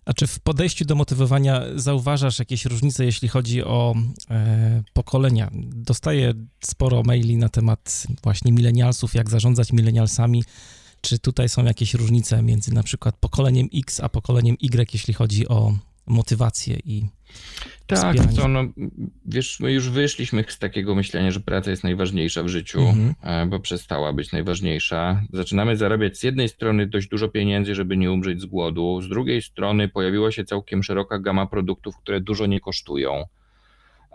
A 0.10 0.14
czy 0.14 0.28
w 0.28 0.40
podejściu 0.40 0.86
do 0.86 0.96
motywowania 0.96 1.62
zauważasz 1.76 2.40
jakieś 2.40 2.66
różnice, 2.66 3.06
jeśli 3.06 3.28
chodzi 3.28 3.64
o 3.64 3.96
e, 4.30 4.84
pokolenia? 4.94 5.50
Dostaję 5.76 6.34
sporo 6.66 7.04
maili 7.04 7.38
na 7.38 7.50
temat 7.50 8.08
właśnie 8.24 8.52
milenialsów, 8.52 9.14
jak 9.14 9.30
zarządzać 9.30 9.74
milenialsami. 9.74 10.44
Czy 11.02 11.20
tutaj 11.20 11.50
są 11.50 11.66
jakieś 11.66 11.94
różnice 11.94 12.44
między 12.44 12.74
na 12.74 12.84
przykład 12.84 13.16
pokoleniem 13.20 13.68
X 13.74 14.00
a 14.00 14.10
pokoleniem 14.10 14.58
Y, 14.62 14.94
jeśli 14.94 15.14
chodzi 15.14 15.48
o 15.48 15.74
motywację 16.08 16.78
i 16.86 17.06
tak, 17.88 18.16
co, 18.34 18.48
no, 18.48 18.64
wiesz, 19.26 19.60
my 19.60 19.72
już 19.72 19.90
wyszliśmy 19.90 20.44
z 20.48 20.60
takiego 20.60 20.96
myślenia, 20.96 21.32
że 21.32 21.40
praca 21.40 21.72
jest 21.72 21.84
najważniejsza 21.84 22.44
w 22.44 22.48
życiu, 22.48 22.80
mhm. 22.80 23.14
E, 23.22 23.46
bo 23.46 23.60
przestała 23.60 24.14
być 24.14 24.32
najważniejsza. 24.32 25.22
Zaczynamy 25.34 25.78
zarabiać 25.78 26.18
z 26.18 26.24
jednej 26.24 26.50
strony 26.50 26.88
dość 26.88 27.08
dużo 27.08 27.30
pieniędzy, 27.30 27.76
żeby 27.76 27.98
nie 27.98 28.12
umrzeć 28.12 28.42
z 28.42 28.46
głodu, 28.46 29.02
z 29.02 29.10
drugiej 29.10 29.42
strony 29.42 29.88
pojawiła 29.88 30.32
się 30.32 30.46
całkiem 30.46 30.84
szeroka 30.84 31.20
gama 31.20 31.46
produktów, 31.46 31.98
które 31.98 32.22
dużo 32.22 32.46
nie 32.46 32.60
kosztują 32.60 33.26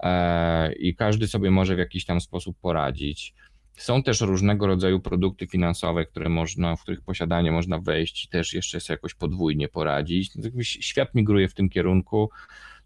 e, 0.03 0.73
i 0.73 0.95
każdy 0.95 1.29
sobie 1.29 1.51
może 1.51 1.75
w 1.75 1.79
jakiś 1.79 2.05
tam 2.05 2.21
sposób 2.21 2.57
poradzić. 2.61 3.35
Są 3.77 4.03
też 4.03 4.21
różnego 4.21 4.67
rodzaju 4.67 5.01
produkty 5.01 5.47
finansowe, 5.47 6.07
które 6.07 6.29
można, 6.29 6.77
w 6.77 6.83
których 6.83 7.01
posiadanie 7.01 7.53
można 7.53 7.79
wejść 7.79 8.25
i 8.25 8.29
też 8.29 8.55
jeszcze 8.55 8.81
sobie 8.81 8.95
jakoś 8.95 9.15
podwójnie 9.15 9.69
poradzić. 9.69 10.33
Świat 10.62 11.15
migruje 11.15 11.49
w 11.49 11.55
tym 11.55 11.69
kierunku. 11.69 12.31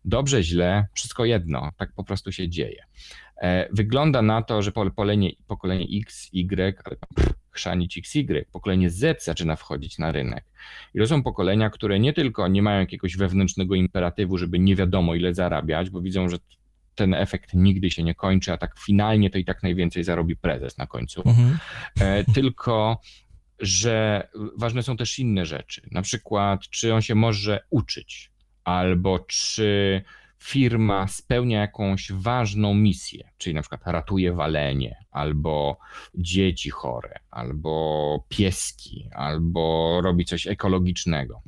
Dobrze, 0.08 0.42
źle, 0.42 0.86
wszystko 0.94 1.24
jedno, 1.24 1.70
tak 1.76 1.92
po 1.92 2.04
prostu 2.04 2.32
się 2.32 2.48
dzieje. 2.48 2.84
E, 3.42 3.68
wygląda 3.72 4.22
na 4.22 4.42
to, 4.42 4.62
że 4.62 4.72
pokolenie, 4.72 5.30
pokolenie 5.46 5.86
X, 6.00 6.28
Y, 6.32 6.82
ale 6.84 6.96
pff, 6.96 7.32
chrzanić 7.50 7.98
XY, 7.98 8.44
pokolenie 8.52 8.90
Z 8.90 9.24
zaczyna 9.24 9.56
wchodzić 9.56 9.98
na 9.98 10.12
rynek. 10.12 10.44
I 10.94 10.98
to 10.98 11.06
są 11.06 11.22
pokolenia, 11.22 11.70
które 11.70 11.98
nie 11.98 12.12
tylko 12.12 12.48
nie 12.48 12.62
mają 12.62 12.80
jakiegoś 12.80 13.16
wewnętrznego 13.16 13.74
imperatywu, 13.74 14.38
żeby 14.38 14.58
nie 14.58 14.76
wiadomo 14.76 15.14
ile 15.14 15.34
zarabiać, 15.34 15.90
bo 15.90 16.00
widzą, 16.00 16.28
że 16.28 16.36
ten 16.94 17.14
efekt 17.14 17.54
nigdy 17.54 17.90
się 17.90 18.02
nie 18.02 18.14
kończy, 18.14 18.52
a 18.52 18.56
tak 18.56 18.78
finalnie 18.78 19.30
to 19.30 19.38
i 19.38 19.44
tak 19.44 19.62
najwięcej 19.62 20.04
zarobi 20.04 20.36
prezes 20.36 20.78
na 20.78 20.86
końcu. 20.86 21.22
Mhm. 21.26 21.58
E, 22.00 22.24
tylko 22.24 23.00
że 23.60 24.28
ważne 24.56 24.82
są 24.82 24.96
też 24.96 25.18
inne 25.18 25.46
rzeczy. 25.46 25.82
Na 25.90 26.02
przykład, 26.02 26.60
czy 26.60 26.94
on 26.94 27.02
się 27.02 27.14
może 27.14 27.60
uczyć, 27.70 28.30
albo 28.68 29.18
czy 29.18 30.02
firma 30.38 31.06
spełnia 31.08 31.60
jakąś 31.60 32.12
ważną 32.12 32.74
misję, 32.74 33.30
czyli 33.38 33.54
na 33.54 33.60
przykład 33.60 33.80
ratuje 33.86 34.32
walenie, 34.32 34.96
albo 35.10 35.78
dzieci 36.14 36.70
chore, 36.70 37.14
albo 37.30 38.24
pieski, 38.28 39.08
albo 39.14 40.00
robi 40.02 40.24
coś 40.24 40.46
ekologicznego. 40.46 41.42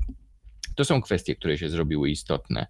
To 0.81 0.85
są 0.85 1.03
kwestie, 1.03 1.37
które 1.37 1.59
się 1.59 1.69
zrobiły 1.69 2.11
istotne 2.11 2.67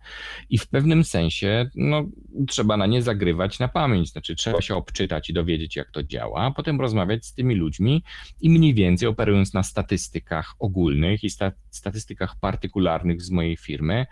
i 0.49 0.59
w 0.59 0.69
pewnym 0.69 1.05
sensie 1.05 1.71
no, 1.75 2.05
trzeba 2.49 2.77
na 2.77 2.87
nie 2.87 3.03
zagrywać 3.03 3.59
na 3.59 3.69
pamięć, 3.69 4.11
znaczy 4.11 4.37
trzeba 4.37 4.61
się 4.61 4.75
obczytać 4.75 5.31
i 5.31 5.33
dowiedzieć, 5.33 5.77
jak 5.77 5.91
to 5.91 6.03
działa, 6.03 6.41
a 6.41 6.51
potem 6.51 6.81
rozmawiać 6.81 7.27
z 7.27 7.35
tymi 7.35 7.55
ludźmi 7.55 8.05
i 8.41 8.51
mniej 8.51 8.75
więcej 8.75 9.09
operując 9.09 9.55
na 9.55 9.63
statystykach 9.63 10.55
ogólnych 10.59 11.25
i 11.25 11.31
sta 11.31 11.53
statystykach 11.71 12.41
partykularnych 12.41 13.23
z 13.23 13.31
mojej 13.31 13.57
firmy, 13.57 14.07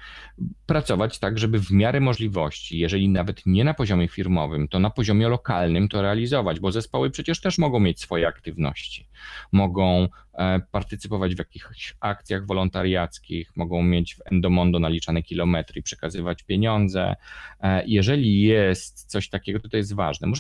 pracować 0.67 1.19
tak, 1.19 1.39
żeby 1.39 1.59
w 1.59 1.71
miarę 1.71 2.01
możliwości, 2.01 2.79
jeżeli 2.79 3.09
nawet 3.09 3.47
nie 3.47 3.65
na 3.65 3.75
poziomie 3.75 4.09
firmowym, 4.09 4.69
to 4.69 4.79
na 4.79 4.91
poziomie 4.91 5.29
lokalnym 5.29 5.89
to 5.89 6.03
realizować, 6.03 6.61
bo 6.61 6.73
zespoły 6.73 7.11
przecież 7.11 7.41
też 7.41 7.59
mogą 7.59 7.81
mieć 7.81 8.01
swoje 8.01 8.29
aktywności. 8.29 9.09
Mogą 9.53 10.09
E, 10.39 10.61
partycypować 10.71 11.35
w 11.35 11.39
jakichś 11.39 11.95
akcjach 12.01 12.47
wolontariackich, 12.47 13.57
mogą 13.57 13.83
mieć 13.83 14.15
w 14.15 14.19
Endomondo 14.33 14.79
naliczane 14.79 15.23
kilometry 15.23 15.81
i 15.81 15.83
przekazywać 15.83 16.43
pieniądze. 16.43 17.17
E, 17.61 17.87
jeżeli 17.87 18.43
jest 18.43 19.11
coś 19.11 19.29
takiego, 19.29 19.61
to 19.61 19.69
to 19.69 19.77
jest 19.77 19.95
ważne. 19.95 20.33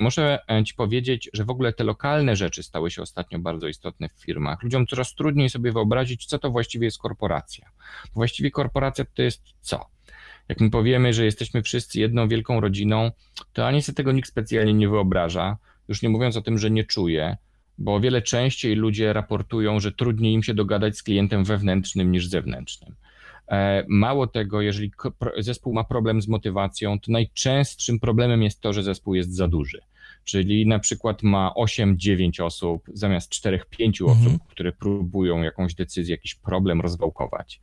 Muszę, 0.00 0.38
e, 0.48 0.64
Ci 0.64 0.74
powiedzieć, 0.74 1.30
że 1.32 1.44
w 1.44 1.50
ogóle 1.50 1.72
te 1.72 1.84
lokalne 1.84 2.36
rzeczy 2.36 2.62
stały 2.62 2.90
się 2.90 3.02
ostatnio 3.02 3.38
bardzo 3.38 3.68
istotne 3.68 4.08
w 4.08 4.24
firmach. 4.24 4.62
Ludziom 4.62 4.86
coraz 4.86 5.14
trudniej 5.14 5.50
sobie 5.50 5.72
wyobrazić, 5.72 6.26
co 6.26 6.38
to 6.38 6.50
właściwie 6.50 6.84
jest 6.84 6.98
korporacja. 6.98 7.70
Właściwie 8.14 8.50
korporacja 8.50 9.04
to 9.14 9.22
jest 9.22 9.42
co? 9.60 9.86
Jak 10.48 10.60
my 10.60 10.70
powiemy, 10.70 11.12
że 11.12 11.24
jesteśmy 11.24 11.62
wszyscy 11.62 12.00
jedną 12.00 12.28
wielką 12.28 12.60
rodziną, 12.60 13.10
to 13.52 13.66
ani 13.66 13.82
sobie 13.82 13.96
tego 13.96 14.12
nikt 14.12 14.28
specjalnie 14.28 14.74
nie 14.74 14.88
wyobraża, 14.88 15.56
już 15.88 16.02
nie 16.02 16.08
mówiąc 16.08 16.36
o 16.36 16.42
tym, 16.42 16.58
że 16.58 16.70
nie 16.70 16.84
czuje, 16.84 17.36
bo 17.78 17.94
o 17.94 18.00
wiele 18.00 18.22
częściej 18.22 18.74
ludzie 18.74 19.12
raportują, 19.12 19.80
że 19.80 19.92
trudniej 19.92 20.32
im 20.32 20.42
się 20.42 20.54
dogadać 20.54 20.98
z 20.98 21.02
klientem 21.02 21.44
wewnętrznym 21.44 22.12
niż 22.12 22.28
zewnętrznym. 22.28 22.94
E, 23.48 23.84
mało 23.88 24.26
tego, 24.26 24.60
jeżeli 24.60 24.90
zespół 25.38 25.74
ma 25.74 25.84
problem 25.84 26.22
z 26.22 26.28
motywacją, 26.28 27.00
to 27.00 27.12
najczęstszym 27.12 28.00
problemem 28.00 28.42
jest 28.42 28.60
to, 28.60 28.72
że 28.72 28.82
zespół 28.82 29.14
jest 29.14 29.34
za 29.34 29.48
duży 29.48 29.80
czyli 30.26 30.66
na 30.66 30.78
przykład 30.78 31.22
ma 31.22 31.52
8-9 31.56 32.44
osób 32.44 32.84
zamiast 32.94 33.32
4-5 33.32 34.08
mhm. 34.08 34.18
osób, 34.18 34.48
które 34.48 34.72
próbują 34.72 35.42
jakąś 35.42 35.74
decyzję, 35.74 36.14
jakiś 36.14 36.34
problem 36.34 36.80
rozwałkować. 36.80 37.60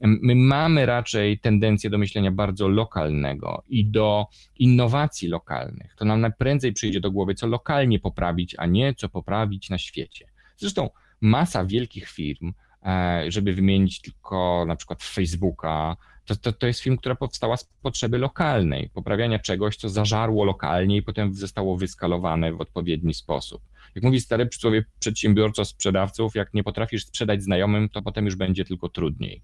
My 0.00 0.34
mamy 0.34 0.86
raczej 0.86 1.38
tendencję 1.38 1.90
do 1.90 1.98
myślenia 1.98 2.30
bardzo 2.30 2.68
lokalnego 2.68 3.62
i 3.68 3.84
do 3.84 4.26
innowacji 4.58 5.28
lokalnych. 5.28 5.94
To 5.98 6.04
nam 6.04 6.20
najprędzej 6.20 6.72
przyjdzie 6.72 7.00
do 7.00 7.10
głowy, 7.10 7.34
co 7.34 7.46
lokalnie 7.46 7.98
poprawić, 7.98 8.54
a 8.58 8.66
nie 8.66 8.94
co 8.94 9.08
poprawić 9.08 9.70
na 9.70 9.78
świecie. 9.78 10.26
Zresztą 10.56 10.90
masa 11.20 11.64
wielkich 11.64 12.08
firm, 12.08 12.52
e, 12.86 13.24
żeby 13.28 13.52
wymienić 13.52 14.00
tylko 14.00 14.64
na 14.68 14.76
przykład 14.76 15.02
Facebooka, 15.02 15.96
to, 16.26 16.36
to, 16.36 16.52
to 16.52 16.66
jest 16.66 16.80
film, 16.80 16.96
która 16.96 17.14
powstała 17.14 17.56
z 17.56 17.64
potrzeby 17.64 18.18
lokalnej, 18.18 18.90
poprawiania 18.94 19.38
czegoś, 19.38 19.76
co 19.76 19.88
zażarło 19.88 20.44
lokalnie 20.44 20.96
i 20.96 21.02
potem 21.02 21.34
zostało 21.34 21.76
wyskalowane 21.76 22.52
w 22.52 22.60
odpowiedni 22.60 23.14
sposób. 23.14 23.62
Jak 23.94 24.04
mówi 24.04 24.20
stary 24.20 24.46
przysłowie 24.46 24.84
przedsiębiorca 24.98 25.64
sprzedawców, 25.64 26.34
jak 26.34 26.54
nie 26.54 26.64
potrafisz 26.64 27.06
sprzedać 27.06 27.42
znajomym, 27.42 27.88
to 27.88 28.02
potem 28.02 28.24
już 28.24 28.36
będzie 28.36 28.64
tylko 28.64 28.88
trudniej. 28.88 29.42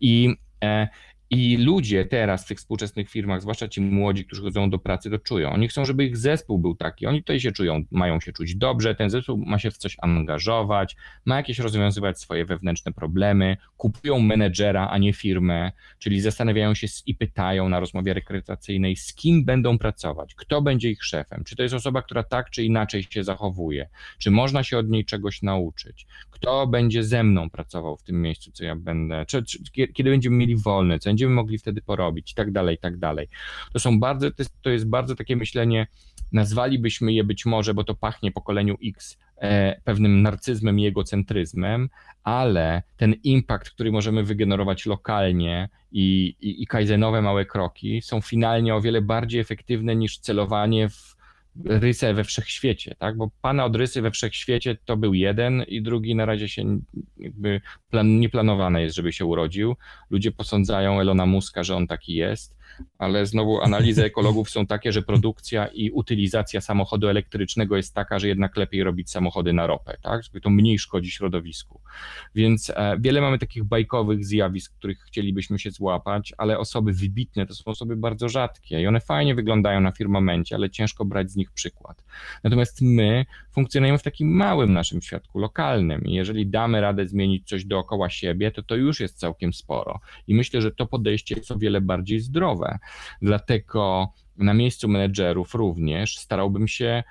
I, 0.00 0.34
e, 0.64 0.88
I 1.32 1.56
ludzie 1.56 2.04
teraz 2.04 2.44
w 2.44 2.48
tych 2.48 2.58
współczesnych 2.58 3.10
firmach, 3.10 3.42
zwłaszcza 3.42 3.68
ci 3.68 3.80
młodzi, 3.80 4.24
którzy 4.24 4.42
chodzą 4.42 4.70
do 4.70 4.78
pracy, 4.78 5.10
to 5.10 5.18
czują. 5.18 5.52
Oni 5.52 5.68
chcą, 5.68 5.84
żeby 5.84 6.04
ich 6.04 6.16
zespół 6.16 6.58
był 6.58 6.74
taki. 6.74 7.06
Oni 7.06 7.18
tutaj 7.18 7.40
się 7.40 7.52
czują, 7.52 7.84
mają 7.90 8.20
się 8.20 8.32
czuć 8.32 8.56
dobrze, 8.56 8.94
ten 8.94 9.10
zespół 9.10 9.36
ma 9.46 9.58
się 9.58 9.70
w 9.70 9.76
coś 9.76 9.96
angażować, 10.02 10.96
ma 11.24 11.36
jakieś 11.36 11.58
rozwiązywać 11.58 12.20
swoje 12.20 12.44
wewnętrzne 12.44 12.92
problemy, 12.92 13.56
kupują 13.76 14.20
menedżera, 14.20 14.88
a 14.90 14.98
nie 14.98 15.12
firmę, 15.12 15.72
czyli 15.98 16.20
zastanawiają 16.20 16.74
się 16.74 16.86
i 17.06 17.14
pytają 17.14 17.68
na 17.68 17.80
rozmowie 17.80 18.14
rekrutacyjnej, 18.14 18.96
z 18.96 19.14
kim 19.14 19.44
będą 19.44 19.78
pracować, 19.78 20.34
kto 20.34 20.62
będzie 20.62 20.90
ich 20.90 21.04
szefem, 21.04 21.44
czy 21.44 21.56
to 21.56 21.62
jest 21.62 21.74
osoba, 21.74 22.02
która 22.02 22.22
tak 22.22 22.50
czy 22.50 22.64
inaczej 22.64 23.02
się 23.02 23.24
zachowuje, 23.24 23.88
czy 24.18 24.30
można 24.30 24.62
się 24.62 24.78
od 24.78 24.88
niej 24.88 25.04
czegoś 25.04 25.42
nauczyć, 25.42 26.06
kto 26.40 26.66
będzie 26.66 27.04
ze 27.04 27.22
mną 27.22 27.50
pracował 27.50 27.96
w 27.96 28.02
tym 28.02 28.22
miejscu, 28.22 28.52
co 28.52 28.64
ja 28.64 28.76
będę, 28.76 29.26
czy, 29.26 29.42
czy 29.44 29.58
kiedy 29.70 30.10
będziemy 30.10 30.36
mieli 30.36 30.56
wolne, 30.56 30.98
co 30.98 31.10
będziemy 31.10 31.34
mogli 31.34 31.58
wtedy 31.58 31.82
porobić 31.82 32.32
i 32.32 32.34
tak 32.34 32.52
dalej, 32.52 32.76
i 32.76 32.78
tak 32.78 32.98
dalej. 32.98 33.28
To 33.72 33.78
są 33.78 34.00
bardzo, 34.00 34.30
to 34.30 34.36
jest, 34.38 34.62
to 34.62 34.70
jest 34.70 34.88
bardzo 34.88 35.14
takie 35.14 35.36
myślenie, 35.36 35.86
nazwalibyśmy 36.32 37.12
je 37.12 37.24
być 37.24 37.46
może, 37.46 37.74
bo 37.74 37.84
to 37.84 37.94
pachnie 37.94 38.32
pokoleniu 38.32 38.76
X, 38.84 39.18
e, 39.36 39.80
pewnym 39.84 40.22
narcyzmem 40.22 40.78
i 40.78 40.86
egocentryzmem, 40.86 41.88
ale 42.24 42.82
ten 42.96 43.14
impact, 43.24 43.70
który 43.70 43.92
możemy 43.92 44.24
wygenerować 44.24 44.86
lokalnie 44.86 45.68
i, 45.92 46.36
i, 46.40 46.62
i 46.62 46.66
kaizenowe 46.66 47.22
małe 47.22 47.44
kroki 47.44 48.02
są 48.02 48.20
finalnie 48.20 48.74
o 48.74 48.80
wiele 48.80 49.02
bardziej 49.02 49.40
efektywne 49.40 49.96
niż 49.96 50.18
celowanie 50.18 50.88
w 50.88 51.19
rysę 51.64 52.14
we 52.14 52.24
wszechświecie, 52.24 52.94
tak? 52.98 53.16
Bo 53.16 53.30
pana 53.42 53.64
od 53.64 53.76
rysy 53.76 54.02
we 54.02 54.10
wszechświecie 54.10 54.76
to 54.84 54.96
był 54.96 55.14
jeden 55.14 55.62
i 55.62 55.82
drugi 55.82 56.14
na 56.14 56.26
razie 56.26 56.48
się 56.48 56.80
jakby 57.18 57.60
plan, 57.90 58.20
nieplanowane 58.20 58.82
jest, 58.82 58.96
żeby 58.96 59.12
się 59.12 59.24
urodził. 59.24 59.76
Ludzie 60.10 60.32
posądzają 60.32 61.00
Elona 61.00 61.26
Muska, 61.26 61.64
że 61.64 61.76
on 61.76 61.86
taki 61.86 62.14
jest 62.14 62.59
ale 62.98 63.26
znowu 63.26 63.60
analizy 63.60 64.04
ekologów 64.04 64.50
są 64.50 64.66
takie, 64.66 64.92
że 64.92 65.02
produkcja 65.02 65.66
i 65.66 65.90
utylizacja 65.90 66.60
samochodu 66.60 67.08
elektrycznego 67.08 67.76
jest 67.76 67.94
taka, 67.94 68.18
że 68.18 68.28
jednak 68.28 68.56
lepiej 68.56 68.84
robić 68.84 69.10
samochody 69.10 69.52
na 69.52 69.66
ropę, 69.66 69.96
tak? 70.02 70.22
Żeby 70.22 70.40
to 70.40 70.50
mniej 70.50 70.78
szkodzi 70.78 71.10
środowisku. 71.10 71.80
Więc 72.34 72.70
e, 72.70 72.96
wiele 73.00 73.20
mamy 73.20 73.38
takich 73.38 73.64
bajkowych 73.64 74.24
zjawisk, 74.24 74.74
których 74.74 75.02
chcielibyśmy 75.02 75.58
się 75.58 75.70
złapać, 75.70 76.32
ale 76.38 76.58
osoby 76.58 76.92
wybitne 76.92 77.46
to 77.46 77.54
są 77.54 77.64
osoby 77.64 77.96
bardzo 77.96 78.28
rzadkie 78.28 78.80
i 78.80 78.86
one 78.86 79.00
fajnie 79.00 79.34
wyglądają 79.34 79.80
na 79.80 79.92
firmamencie, 79.92 80.56
ale 80.56 80.70
ciężko 80.70 81.04
brać 81.04 81.30
z 81.30 81.36
nich 81.36 81.50
przykład. 81.50 82.04
Natomiast 82.44 82.82
my 82.82 83.26
funkcjonujemy 83.52 83.98
w 83.98 84.02
takim 84.02 84.28
małym 84.28 84.72
naszym 84.72 85.02
świadku 85.02 85.38
lokalnym 85.38 86.04
i 86.04 86.14
jeżeli 86.14 86.46
damy 86.46 86.80
radę 86.80 87.08
zmienić 87.08 87.48
coś 87.48 87.64
dookoła 87.64 88.10
siebie, 88.10 88.50
to 88.50 88.62
to 88.62 88.76
już 88.76 89.00
jest 89.00 89.18
całkiem 89.18 89.52
sporo. 89.52 90.00
I 90.26 90.34
myślę, 90.34 90.62
że 90.62 90.70
to 90.70 90.86
podejście 90.86 91.34
jest 91.34 91.50
o 91.50 91.58
wiele 91.58 91.80
bardziej 91.80 92.20
zdrowe 92.20 92.78
Dlatego 93.22 94.12
na 94.36 94.54
miejscu 94.54 94.88
menedżerów 94.88 95.54
również 95.54 96.18
starałbym 96.18 96.68
się 96.68 97.02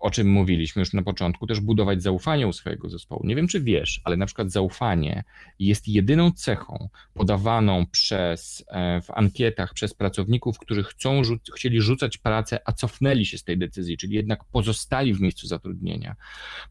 o 0.00 0.10
czym 0.10 0.30
mówiliśmy 0.30 0.80
już 0.80 0.92
na 0.92 1.02
początku, 1.02 1.46
też 1.46 1.60
budować 1.60 2.02
zaufanie 2.02 2.46
u 2.46 2.52
swojego 2.52 2.88
zespołu. 2.88 3.26
Nie 3.26 3.36
wiem, 3.36 3.48
czy 3.48 3.60
wiesz, 3.60 4.00
ale 4.04 4.16
na 4.16 4.26
przykład 4.26 4.50
zaufanie 4.50 5.24
jest 5.58 5.88
jedyną 5.88 6.32
cechą 6.32 6.88
podawaną 7.14 7.86
przez, 7.86 8.64
e, 8.68 9.00
w 9.00 9.10
ankietach 9.10 9.74
przez 9.74 9.94
pracowników, 9.94 10.58
którzy 10.58 10.82
chcą, 10.82 11.22
chcieli 11.56 11.80
rzucać 11.80 12.18
pracę, 12.18 12.58
a 12.64 12.72
cofnęli 12.72 13.26
się 13.26 13.38
z 13.38 13.44
tej 13.44 13.58
decyzji, 13.58 13.96
czyli 13.96 14.14
jednak 14.14 14.44
pozostali 14.44 15.14
w 15.14 15.20
miejscu 15.20 15.46
zatrudnienia. 15.46 16.16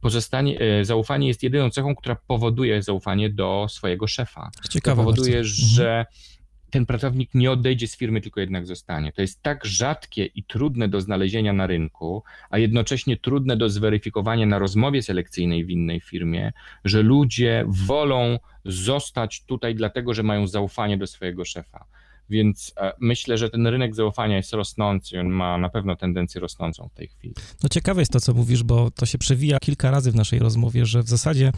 Pozostanie, 0.01 0.59
e, 0.59 0.85
zaufanie 0.85 1.27
jest 1.27 1.43
jedyną 1.43 1.69
cechą, 1.69 1.95
która 1.95 2.15
powoduje 2.15 2.83
zaufanie 2.83 3.29
do 3.29 3.67
swojego 3.69 4.07
szefa. 4.07 4.51
Ciekawe 4.69 4.95
powoduje, 4.95 5.35
bardzo. 5.35 5.49
że 5.49 5.99
mhm 5.99 6.38
ten 6.69 6.85
pracownik 6.85 7.29
nie 7.33 7.51
odejdzie 7.51 7.87
z 7.87 7.97
firmy, 7.97 8.21
tylko 8.21 8.39
jednak 8.39 8.65
zostanie. 8.65 9.11
To 9.11 9.21
jest 9.21 9.41
tak 9.41 9.65
rzadkie 9.65 10.25
i 10.25 10.43
trudne 10.43 10.87
do 10.87 11.01
znalezienia 11.01 11.53
na 11.53 11.67
rynku, 11.67 12.23
a 12.49 12.57
jednocześnie 12.57 13.17
trudne 13.17 13.57
do 13.57 13.69
zweryfikowania 13.69 14.45
na 14.45 14.59
rozmowie 14.59 15.03
selekcyjnej 15.03 15.65
w 15.65 15.69
innej 15.69 15.99
firmie, 15.99 16.51
że 16.85 17.01
ludzie 17.01 17.65
wolą 17.67 18.39
zostać 18.65 19.43
tutaj, 19.45 19.75
dlatego 19.75 20.13
że 20.13 20.23
mają 20.23 20.47
zaufanie 20.47 20.97
do 20.97 21.07
swojego 21.07 21.45
szefa. 21.45 21.85
Więc 22.29 22.73
e, 22.77 22.93
myślę, 22.99 23.37
że 23.37 23.49
ten 23.49 23.67
rynek 23.67 23.95
zaufania 23.95 24.37
jest 24.37 24.53
rosnący, 24.53 25.19
on 25.19 25.27
ma 25.27 25.57
na 25.57 25.69
pewno 25.69 25.95
tendencję 25.95 26.41
rosnącą 26.41 26.89
w 26.93 26.93
tej 26.93 27.07
chwili. 27.07 27.33
No 27.63 27.69
ciekawe 27.69 28.01
jest 28.01 28.11
to, 28.11 28.19
co 28.19 28.33
mówisz, 28.33 28.63
bo 28.63 28.91
to 28.91 29.05
się 29.05 29.17
przewija 29.17 29.57
kilka 29.59 29.91
razy 29.91 30.11
w 30.11 30.15
naszej 30.15 30.39
rozmowie, 30.39 30.85
że 30.85 31.03
w 31.03 31.09
zasadzie 31.09 31.51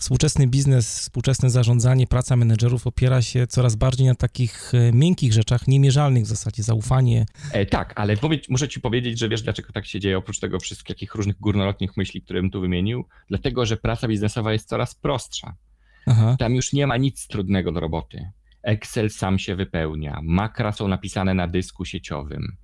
Współczesny 0.00 0.46
biznes, 0.46 1.00
współczesne 1.00 1.50
zarządzanie, 1.50 2.06
praca 2.06 2.36
menedżerów 2.36 2.86
opiera 2.86 3.22
się 3.22 3.46
coraz 3.46 3.76
bardziej 3.76 4.06
na 4.06 4.14
takich 4.14 4.72
e, 4.74 4.92
miękkich 4.92 5.32
rzeczach, 5.32 5.68
niemierzalnych 5.68 6.24
w 6.24 6.26
zasadzie, 6.26 6.62
zaufanie. 6.62 7.26
E, 7.52 7.66
tak, 7.66 7.92
ale 7.96 8.16
powiedz, 8.16 8.48
muszę 8.48 8.68
ci 8.68 8.80
powiedzieć, 8.80 9.18
że 9.18 9.28
wiesz, 9.28 9.42
dlaczego 9.42 9.72
tak 9.72 9.86
się 9.86 10.00
dzieje, 10.00 10.18
oprócz 10.18 10.38
tego 10.38 10.58
wszystkich 10.58 11.14
różnych 11.14 11.38
górnolotnych 11.38 11.96
myśli, 11.96 12.22
które 12.22 12.40
bym 12.40 12.50
tu 12.50 12.60
wymienił? 12.60 13.04
Dlatego, 13.28 13.66
że 13.66 13.76
praca 13.76 14.08
biznesowa 14.08 14.52
jest 14.52 14.68
coraz 14.68 14.94
prostsza. 14.94 15.56
Aha. 16.06 16.36
Tam 16.38 16.54
już 16.54 16.72
nie 16.72 16.86
ma 16.86 16.96
nic 16.96 17.26
trudnego 17.26 17.72
do 17.72 17.80
roboty. 17.80 18.30
Excel 18.62 19.10
sam 19.10 19.38
się 19.38 19.56
wypełnia, 19.56 20.20
makra 20.22 20.72
są 20.72 20.88
napisane 20.88 21.34
na 21.34 21.48
dysku 21.48 21.84
sieciowym, 21.84 22.56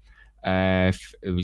e, 0.45 0.91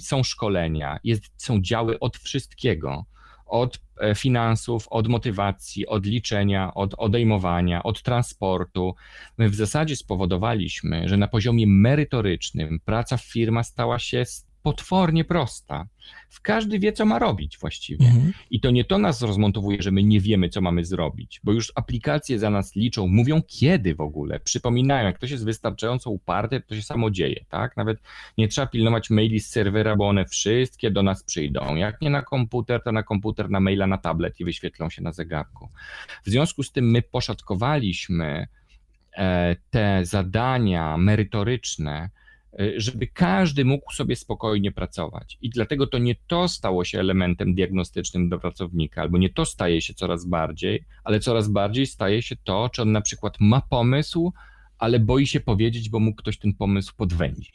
są 0.01 0.22
szkolenia, 0.22 0.99
jest, 1.05 1.24
są 1.36 1.62
działy 1.62 1.99
od 1.99 2.16
wszystkiego 2.16 3.07
od 3.47 3.80
e, 4.01 4.14
finansów, 4.14 4.88
od 4.90 5.09
motywacji, 5.09 5.86
od 5.86 6.07
liczenia, 6.07 6.74
od 6.74 6.95
odejmowania, 6.99 7.82
od 7.82 8.03
transportu. 8.03 8.95
My 9.38 9.49
w 9.49 9.55
zasadzie 9.55 9.97
spowodowaliśmy, 9.97 11.09
że 11.09 11.16
na 11.16 11.28
poziomie 11.28 11.66
merytorycznym 11.66 12.80
praca 12.84 13.16
w 13.16 13.24
firma 13.24 13.62
stała 13.62 13.99
się 13.99 14.24
potwornie 14.62 15.24
prosta. 15.24 15.86
W 16.28 16.40
każdy 16.40 16.78
wie, 16.78 16.92
co 16.92 17.04
ma 17.04 17.18
robić 17.18 17.58
właściwie. 17.58 18.06
Mhm. 18.06 18.32
I 18.50 18.60
to 18.60 18.70
nie 18.70 18.84
to 18.84 18.98
nas 18.98 19.22
rozmontowuje, 19.22 19.82
że 19.82 19.90
my 19.90 20.02
nie 20.02 20.20
wiemy, 20.20 20.48
co 20.48 20.60
mamy 20.60 20.84
zrobić, 20.84 21.40
bo 21.44 21.52
już 21.52 21.72
aplikacje 21.74 22.38
za 22.38 22.50
nas 22.50 22.76
liczą, 22.76 23.06
mówią 23.06 23.42
kiedy 23.46 23.94
w 23.94 24.00
ogóle, 24.00 24.40
przypominają, 24.40 25.06
jak 25.06 25.16
ktoś 25.16 25.30
jest 25.30 25.44
wystarczająco 25.44 26.10
uparty, 26.10 26.60
to 26.60 26.76
się 26.76 26.82
samo 26.82 27.10
dzieje, 27.10 27.44
tak? 27.48 27.76
Nawet 27.76 27.98
nie 28.38 28.48
trzeba 28.48 28.66
pilnować 28.66 29.10
maili 29.10 29.40
z 29.40 29.50
serwera, 29.50 29.96
bo 29.96 30.08
one 30.08 30.24
wszystkie 30.24 30.90
do 30.90 31.02
nas 31.02 31.24
przyjdą. 31.24 31.76
Jak 31.76 32.00
nie 32.00 32.10
na 32.10 32.22
komputer, 32.22 32.82
to 32.82 32.92
na 32.92 33.02
komputer, 33.02 33.50
na 33.50 33.60
maila, 33.60 33.86
na 33.86 33.98
tablet 33.98 34.40
i 34.40 34.44
wyświetlą 34.44 34.90
się 34.90 35.02
na 35.02 35.12
zegarku. 35.12 35.68
W 36.24 36.30
związku 36.30 36.62
z 36.62 36.72
tym 36.72 36.90
my 36.90 37.02
poszatkowaliśmy 37.02 38.46
e, 39.16 39.56
te 39.70 40.04
zadania 40.04 40.96
merytoryczne, 40.96 42.10
żeby 42.76 43.07
każdy 43.07 43.64
mógł 43.64 43.92
sobie 43.92 44.16
spokojnie 44.16 44.72
pracować. 44.72 45.38
I 45.40 45.50
dlatego 45.50 45.86
to 45.86 45.98
nie 45.98 46.14
to 46.26 46.48
stało 46.48 46.84
się 46.84 47.00
elementem 47.00 47.55
diagnostycznym 47.55 48.28
do 48.28 48.38
pracownika, 48.38 49.03
albo 49.03 49.18
nie 49.18 49.30
to 49.30 49.44
staje 49.44 49.82
się 49.82 49.94
coraz 49.94 50.26
bardziej, 50.26 50.84
ale 51.05 51.20
coraz 51.20 51.48
bardziej 51.48 51.86
staje 51.86 52.22
się 52.22 52.36
to, 52.36 52.68
czy 52.68 52.82
on 52.82 52.92
na 52.92 53.00
przykład 53.00 53.40
ma 53.40 53.61
pomysł, 53.61 54.32
ale 54.78 55.00
boi 55.00 55.26
się 55.26 55.40
powiedzieć, 55.40 55.90
bo 55.90 56.00
mu 56.00 56.14
ktoś 56.14 56.38
ten 56.38 56.55
pomysł 56.55 56.94
podwędzi. 56.96 57.53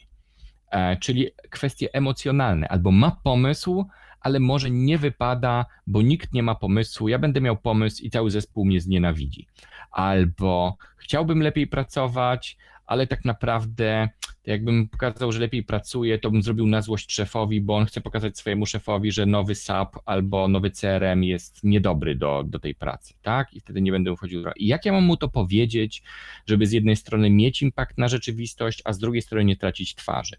E, 0.70 0.96
czyli 0.96 1.26
kwestie 1.50 1.94
emocjonalne, 1.94 2.68
albo 2.68 2.90
ma 2.90 3.10
pomysł, 3.10 3.86
ale 4.20 4.40
może 4.40 4.70
nie 4.70 4.98
wypada, 4.98 5.66
bo 5.86 6.02
nikt 6.02 6.32
nie 6.32 6.42
ma 6.42 6.54
pomysłu, 6.54 7.08
ja 7.08 7.18
będę 7.18 7.40
miał 7.40 7.56
pomysł 7.56 8.02
i 8.02 8.10
cały 8.10 8.30
zespół 8.30 8.64
mnie 8.64 8.80
znienawidzi. 8.80 9.46
Albo 9.90 10.76
chciałbym 10.96 11.42
lepiej 11.42 11.66
pracować, 11.66 12.56
ale 12.88 13.06
tak 13.06 13.24
naprawdę 13.24 14.08
jakbym 14.46 14.88
pokazał, 14.88 15.32
że 15.32 15.40
lepiej 15.40 15.62
pracuje, 15.62 16.18
to 16.18 16.30
bym 16.30 16.42
zrobił 16.42 16.66
na 16.66 16.82
złość 16.82 17.12
szefowi, 17.12 17.60
bo 17.60 17.76
on 17.76 17.86
chce 17.86 18.00
pokazać 18.00 18.38
swojemu 18.38 18.66
szefowi, 18.66 19.12
że 19.12 19.26
nowy 19.26 19.54
SAP 19.54 19.96
albo 20.04 20.48
nowy 20.48 20.70
CRM 20.70 21.24
jest 21.24 21.64
niedobry 21.64 22.14
do, 22.14 22.44
do 22.46 22.58
tej 22.58 22.74
pracy, 22.74 23.14
tak? 23.22 23.54
I 23.54 23.60
wtedy 23.60 23.80
nie 23.80 23.92
będę 23.92 24.16
wchodził. 24.16 24.42
I 24.56 24.66
jak 24.66 24.84
ja 24.84 24.92
mam 24.92 25.04
mu 25.04 25.16
to 25.16 25.28
powiedzieć, 25.28 26.02
żeby 26.46 26.66
z 26.66 26.72
jednej 26.72 26.96
strony 26.96 27.30
mieć 27.30 27.62
impact 27.62 27.98
na 27.98 28.08
rzeczywistość, 28.08 28.82
a 28.84 28.92
z 28.92 28.98
drugiej 28.98 29.22
strony 29.22 29.44
nie 29.44 29.56
tracić 29.56 29.94
twarzy? 29.94 30.36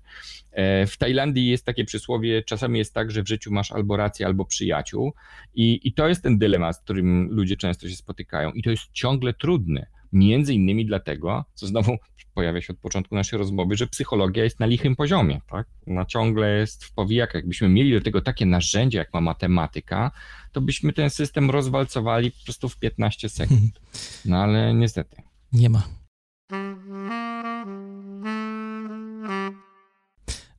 E, 0.51 0.87
w 0.87 0.97
Tajlandii 0.97 1.47
jest 1.47 1.65
takie 1.65 1.85
przysłowie, 1.85 2.43
czasami 2.43 2.79
jest 2.79 2.93
tak, 2.93 3.11
że 3.11 3.23
w 3.23 3.27
życiu 3.27 3.51
masz 3.51 3.71
albo 3.71 3.97
rację, 3.97 4.25
albo 4.25 4.45
przyjaciół 4.45 5.13
i, 5.55 5.79
i 5.83 5.93
to 5.93 6.07
jest 6.07 6.23
ten 6.23 6.37
dylemat, 6.37 6.75
z 6.75 6.79
którym 6.79 7.27
ludzie 7.31 7.57
często 7.57 7.89
się 7.89 7.95
spotykają 7.95 8.51
i 8.51 8.63
to 8.63 8.69
jest 8.69 8.83
ciągle 8.91 9.33
trudne 9.33 9.85
Między 10.11 10.53
innymi 10.53 10.85
dlatego, 10.85 11.45
co 11.53 11.67
znowu 11.67 11.97
pojawia 12.39 12.61
się 12.61 12.73
od 12.73 12.79
początku 12.79 13.15
naszej 13.15 13.39
rozmowy, 13.39 13.77
że 13.77 13.87
psychologia 13.87 14.43
jest 14.43 14.59
na 14.59 14.65
lichym 14.65 14.95
poziomie, 14.95 15.41
tak? 15.51 15.67
Ona 15.87 16.05
ciągle 16.05 16.57
jest 16.57 16.85
w 16.85 16.93
powijakach. 16.93 17.35
Jakbyśmy 17.35 17.69
mieli 17.69 17.93
do 17.93 18.01
tego 18.01 18.21
takie 18.21 18.45
narzędzie, 18.45 18.97
jak 18.97 19.13
ma 19.13 19.21
matematyka, 19.21 20.11
to 20.51 20.61
byśmy 20.61 20.93
ten 20.93 21.09
system 21.09 21.49
rozwalcowali 21.49 22.31
po 22.31 22.43
prostu 22.43 22.69
w 22.69 22.79
15 22.79 23.29
sekund. 23.29 23.81
No 24.25 24.37
ale 24.37 24.73
niestety. 24.73 25.15
Nie 25.53 25.69
ma. 25.69 25.83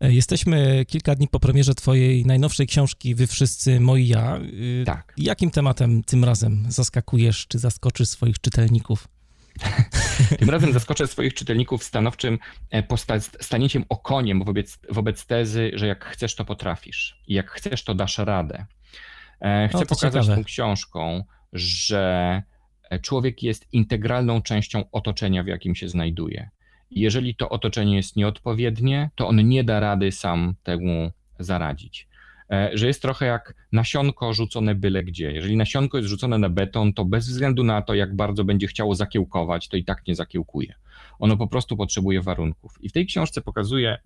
E, 0.00 0.12
jesteśmy 0.12 0.84
kilka 0.88 1.14
dni 1.14 1.28
po 1.28 1.40
premierze 1.40 1.74
Twojej 1.74 2.26
najnowszej 2.26 2.66
książki 2.66 3.14
Wy 3.14 3.26
wszyscy 3.26 3.80
moi 3.80 4.08
ja. 4.08 4.36
Y, 4.36 4.82
tak. 4.86 5.14
Jakim 5.16 5.50
tematem 5.50 6.04
tym 6.04 6.24
razem 6.24 6.66
zaskakujesz 6.68 7.46
czy 7.46 7.58
zaskoczysz 7.58 8.08
swoich 8.08 8.38
czytelników? 8.40 9.08
Tym 10.38 10.50
razem 10.50 10.72
zaskoczę 10.72 11.06
swoich 11.06 11.34
czytelników 11.34 11.84
stanowczym 11.84 12.38
e, 12.70 12.82
stanięciem 13.40 13.84
okoniem 13.88 14.44
wobec, 14.44 14.78
wobec 14.90 15.26
tezy, 15.26 15.70
że 15.74 15.86
jak 15.86 16.04
chcesz, 16.04 16.34
to 16.34 16.44
potrafisz. 16.44 17.20
I 17.26 17.34
jak 17.34 17.50
chcesz, 17.50 17.84
to 17.84 17.94
dasz 17.94 18.18
radę. 18.18 18.66
E, 19.40 19.68
chcę 19.68 19.86
pokazać 19.86 20.24
ciekawe. 20.24 20.36
tą 20.36 20.44
książką, 20.44 21.24
że 21.52 22.42
człowiek 23.02 23.42
jest 23.42 23.72
integralną 23.72 24.42
częścią 24.42 24.84
otoczenia, 24.92 25.42
w 25.42 25.46
jakim 25.46 25.74
się 25.74 25.88
znajduje. 25.88 26.50
Jeżeli 26.90 27.34
to 27.34 27.48
otoczenie 27.48 27.96
jest 27.96 28.16
nieodpowiednie, 28.16 29.11
to 29.14 29.28
on 29.28 29.48
nie 29.48 29.64
da 29.64 29.80
rady 29.80 30.12
sam 30.12 30.54
temu 30.62 31.11
zaradzić. 31.38 32.08
E, 32.51 32.70
że 32.74 32.86
jest 32.86 33.03
trochę 33.03 33.26
jak 33.26 33.55
nasionko 33.72 34.34
rzucone 34.34 34.74
byle 34.74 35.05
gdzie. 35.05 35.32
Jeżeli 35.32 35.57
nasionko 35.57 35.98
jest 35.98 36.09
rzucone 36.09 36.38
na 36.38 36.48
beton, 36.48 36.92
to 36.92 37.05
bez 37.05 37.28
względu 37.28 37.64
na 37.64 37.82
to, 37.82 37.94
jak 37.94 38.16
bardzo 38.16 38.44
będzie 38.44 38.66
chciało 38.66 38.94
zakiełkować, 38.94 39.68
to 39.68 39.76
i 39.76 39.84
tak 39.84 40.07
nie 40.07 40.14
zakiełkuje. 40.14 40.74
Ono 41.18 41.36
po 41.36 41.46
prostu 41.46 41.76
potrzebuje 41.76 42.22
warunków. 42.22 42.78
I 42.80 42.88
w 42.88 42.92
tej 42.92 43.07
książce 43.07 43.40
pokazuje, 43.40 43.98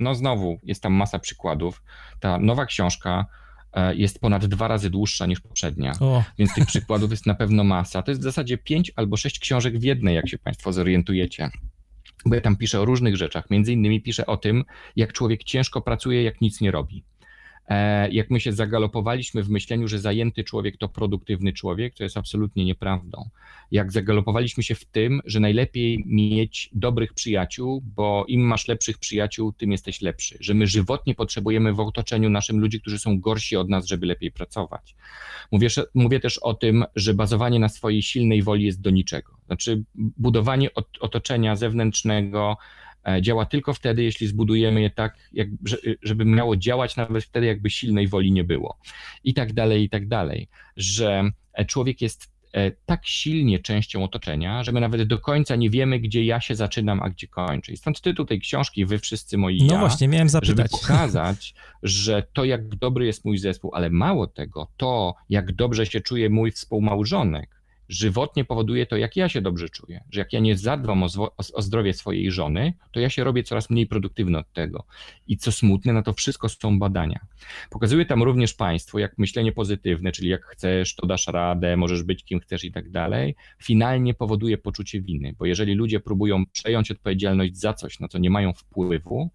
no 0.00 0.14
znowu, 0.14 0.60
jest 0.62 0.82
tam 0.82 0.92
masa 0.92 1.18
przykładów. 1.18 1.82
Ta 2.20 2.38
nowa 2.38 2.66
książka 2.66 3.26
e, 3.72 3.94
jest 3.94 4.20
ponad 4.20 4.46
dwa 4.46 4.68
razy 4.68 4.90
dłuższa 4.90 5.26
niż 5.26 5.40
poprzednia, 5.40 5.92
o. 6.00 6.24
więc 6.38 6.54
tych 6.54 6.66
przykładów 6.66 7.10
jest 7.10 7.26
na 7.26 7.34
pewno 7.34 7.64
masa. 7.64 8.02
To 8.02 8.10
jest 8.10 8.20
w 8.20 8.24
zasadzie 8.24 8.58
pięć 8.58 8.92
albo 8.96 9.16
sześć 9.16 9.38
książek 9.38 9.78
w 9.78 9.82
jednej, 9.82 10.14
jak 10.14 10.28
się 10.28 10.38
Państwo 10.38 10.72
zorientujecie 10.72 11.50
bo 12.26 12.34
ja 12.34 12.40
tam 12.40 12.56
piszę 12.56 12.80
o 12.80 12.84
różnych 12.84 13.16
rzeczach. 13.16 13.50
Między 13.50 13.72
innymi 13.72 14.02
piszę 14.02 14.26
o 14.26 14.36
tym, 14.36 14.64
jak 14.96 15.12
człowiek 15.12 15.44
ciężko 15.44 15.80
pracuje, 15.80 16.22
jak 16.22 16.40
nic 16.40 16.60
nie 16.60 16.70
robi. 16.70 17.04
E, 17.68 18.10
jak 18.10 18.30
my 18.30 18.40
się 18.40 18.52
zagalopowaliśmy 18.52 19.42
w 19.42 19.50
myśleniu, 19.50 19.88
że 19.88 19.98
zajęty 19.98 20.44
człowiek 20.44 20.76
to 20.76 20.88
produktywny 20.88 21.52
człowiek, 21.52 21.94
to 21.94 22.02
jest 22.02 22.16
absolutnie 22.16 22.64
nieprawdą. 22.64 23.28
Jak 23.70 23.92
zagalopowaliśmy 23.92 24.62
się 24.62 24.74
w 24.74 24.84
tym, 24.84 25.20
że 25.24 25.40
najlepiej 25.40 26.04
mieć 26.06 26.70
dobrych 26.72 27.14
przyjaciół, 27.14 27.82
bo 27.96 28.24
im 28.28 28.40
masz 28.40 28.68
lepszych 28.68 28.98
przyjaciół, 28.98 29.52
tym 29.52 29.72
jesteś 29.72 30.00
lepszy. 30.00 30.36
Że 30.40 30.54
my 30.54 30.66
żywotnie 30.66 31.14
potrzebujemy 31.14 31.72
w 31.72 31.80
otoczeniu 31.80 32.30
naszym 32.30 32.60
ludzi, 32.60 32.80
którzy 32.80 32.98
są 32.98 33.20
gorsi 33.20 33.56
od 33.56 33.68
nas, 33.68 33.86
żeby 33.86 34.06
lepiej 34.06 34.32
pracować. 34.32 34.96
Mówię, 35.52 35.68
mówię 35.94 36.20
też 36.20 36.38
o 36.38 36.54
tym, 36.54 36.84
że 36.96 37.14
bazowanie 37.14 37.58
na 37.58 37.68
swojej 37.68 38.02
silnej 38.02 38.42
woli 38.42 38.64
jest 38.64 38.80
do 38.80 38.90
niczego. 38.90 39.36
Znaczy, 39.46 39.84
budowanie 39.94 40.70
otoczenia 41.00 41.56
zewnętrznego, 41.56 42.56
działa 43.20 43.46
tylko 43.46 43.74
wtedy, 43.74 44.02
jeśli 44.02 44.26
zbudujemy 44.26 44.80
je 44.80 44.90
tak, 44.90 45.16
jak, 45.32 45.48
żeby 46.02 46.24
miało 46.24 46.56
działać 46.56 46.96
nawet 46.96 47.24
wtedy, 47.24 47.46
jakby 47.46 47.70
silnej 47.70 48.08
woli 48.08 48.32
nie 48.32 48.44
było. 48.44 48.78
I 49.24 49.34
tak 49.34 49.52
dalej, 49.52 49.82
i 49.82 49.88
tak 49.88 50.08
dalej. 50.08 50.48
Że 50.76 51.30
e, 51.52 51.64
człowiek 51.64 52.00
jest 52.00 52.32
e, 52.52 52.70
tak 52.70 53.06
silnie 53.06 53.58
częścią 53.58 54.04
otoczenia, 54.04 54.64
że 54.64 54.72
my 54.72 54.80
nawet 54.80 55.02
do 55.02 55.18
końca 55.18 55.56
nie 55.56 55.70
wiemy, 55.70 56.00
gdzie 56.00 56.24
ja 56.24 56.40
się 56.40 56.54
zaczynam, 56.54 57.02
a 57.02 57.10
gdzie 57.10 57.26
kończę. 57.26 57.72
I 57.72 57.76
stąd 57.76 58.00
tytuł 58.00 58.26
tej 58.26 58.40
książki, 58.40 58.86
wy 58.86 58.98
wszyscy 58.98 59.38
moi 59.38 59.62
No 59.62 59.74
ja, 59.74 59.80
właśnie, 59.80 60.08
miałem 60.08 60.28
zapytać. 60.28 60.56
Żeby 60.56 60.68
pokazać, 60.68 61.54
że 61.82 62.26
to 62.32 62.44
jak 62.44 62.68
dobry 62.68 63.06
jest 63.06 63.24
mój 63.24 63.38
zespół, 63.38 63.74
ale 63.74 63.90
mało 63.90 64.26
tego, 64.26 64.68
to 64.76 65.14
jak 65.28 65.52
dobrze 65.52 65.86
się 65.86 66.00
czuje 66.00 66.30
mój 66.30 66.50
współmałżonek, 66.50 67.55
żywotnie 67.88 68.44
powoduje 68.44 68.86
to, 68.86 68.96
jak 68.96 69.16
ja 69.16 69.28
się 69.28 69.40
dobrze 69.40 69.68
czuję, 69.68 70.04
że 70.10 70.20
jak 70.20 70.32
ja 70.32 70.40
nie 70.40 70.56
zadbam 70.56 71.02
o, 71.02 71.06
o, 71.54 71.62
zdrowie 71.62 71.94
swojej 71.94 72.30
żony, 72.30 72.72
to 72.92 73.00
ja 73.00 73.10
się 73.10 73.24
robię 73.24 73.42
coraz 73.42 73.70
mniej 73.70 73.86
produktywny 73.86 74.38
od 74.38 74.52
tego. 74.52 74.84
I 75.26 75.36
co 75.36 75.52
smutne, 75.52 75.92
na 75.92 76.02
to 76.02 76.12
wszystko 76.12 76.48
są 76.48 76.78
badania. 76.78 77.20
Pokazuje 77.70 78.06
tam 78.06 78.22
również 78.22 78.54
Państwo, 78.54 78.98
jak 78.98 79.18
myślenie 79.18 79.52
pozytywne, 79.52 80.12
czyli 80.12 80.28
jak 80.28 80.44
chcesz, 80.44 80.94
to 80.94 81.06
dasz 81.06 81.26
radę, 81.26 81.76
możesz 81.76 82.02
być 82.02 82.24
kim 82.24 82.40
chcesz 82.40 82.64
i 82.64 82.72
tak 82.72 82.90
dalej, 82.90 83.34
finalnie 83.62 84.14
powoduje 84.14 84.58
poczucie 84.58 85.00
winy, 85.00 85.34
bo 85.38 85.46
jeżeli 85.46 85.74
ludzie 85.74 86.00
próbują 86.00 86.46
przejąć 86.46 86.90
odpowiedzialność 86.90 87.56
za 87.56 87.74
coś, 87.74 88.00
na 88.00 88.08
co 88.08 88.18
nie 88.18 88.30
mają 88.30 88.52
wpływu, 88.52 89.30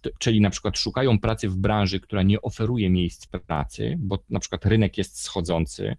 to, 0.00 0.10
czyli 0.18 0.40
na 0.40 0.50
przykład 0.50 0.78
szukają 0.78 1.18
pracy 1.18 1.48
w 1.48 1.56
branży, 1.56 2.00
która 2.00 2.22
nie 2.22 2.42
oferuje 2.42 2.90
miejsc 2.90 3.26
pracy, 3.26 3.96
bo 3.98 4.18
na 4.30 4.40
przykład 4.40 4.66
rynek 4.66 4.98
jest 4.98 5.20
schodzący, 5.20 5.96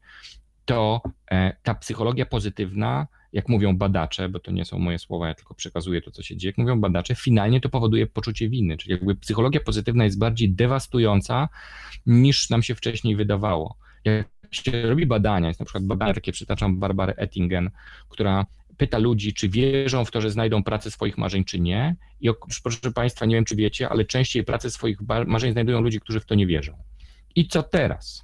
to 0.66 1.02
e, 1.32 1.56
ta 1.64 1.76
psychologia 1.76 2.26
pozytywna, 2.26 3.08
jak 3.34 3.50
mówią 3.50 3.78
badacze, 3.78 4.30
bo 4.30 4.40
to 4.40 4.52
nie 4.52 4.66
są 4.66 4.80
moje 4.80 5.00
słowa, 5.00 5.28
ja 5.28 5.34
tylko 5.34 5.54
przekazuję 5.54 6.02
to, 6.02 6.12
co 6.12 6.24
się 6.24 6.38
dzieje, 6.38 6.50
jak 6.50 6.58
mówią 6.58 6.82
badacze, 6.82 7.16
finalnie 7.16 7.62
to 7.62 7.70
powoduje 7.70 8.08
poczucie 8.08 8.50
winy, 8.50 8.78
czyli 8.78 8.92
jakby 8.92 9.16
psychologia 9.16 9.62
pozytywna 9.62 10.04
jest 10.04 10.20
bardziej 10.20 10.50
dewastująca 10.54 11.50
niż 12.06 12.50
nam 12.50 12.64
się 12.64 12.76
wcześniej 12.76 13.16
wydawało. 13.16 13.78
Jak 14.06 14.28
się 14.52 14.82
robi 14.82 15.06
badania, 15.06 15.48
jest 15.48 15.60
na 15.60 15.66
przykład 15.66 15.86
badania 15.86 16.14
takie, 16.14 16.32
przytaczam 16.32 16.80
Barbarę 16.80 17.14
Ettingen, 17.16 17.70
która 18.10 18.46
pyta 18.78 18.98
ludzi, 18.98 19.34
czy 19.34 19.50
wierzą 19.50 20.06
w 20.06 20.12
to, 20.12 20.22
że 20.22 20.32
znajdą 20.32 20.64
pracę 20.64 20.92
swoich 20.92 21.18
marzeń, 21.18 21.44
czy 21.44 21.60
nie. 21.60 21.96
I 22.22 22.30
proszę 22.64 22.92
Państwa, 22.92 23.26
nie 23.26 23.36
wiem, 23.36 23.46
czy 23.46 23.56
wiecie, 23.56 23.90
ale 23.90 24.06
częściej 24.06 24.44
pracę 24.44 24.72
swoich 24.72 24.98
marzeń 25.28 25.52
znajdują 25.52 25.82
ludzi, 25.82 26.00
którzy 26.00 26.20
w 26.20 26.26
to 26.26 26.36
nie 26.36 26.48
wierzą. 26.48 26.74
I 27.36 27.48
co 27.48 27.64
teraz? 27.64 28.24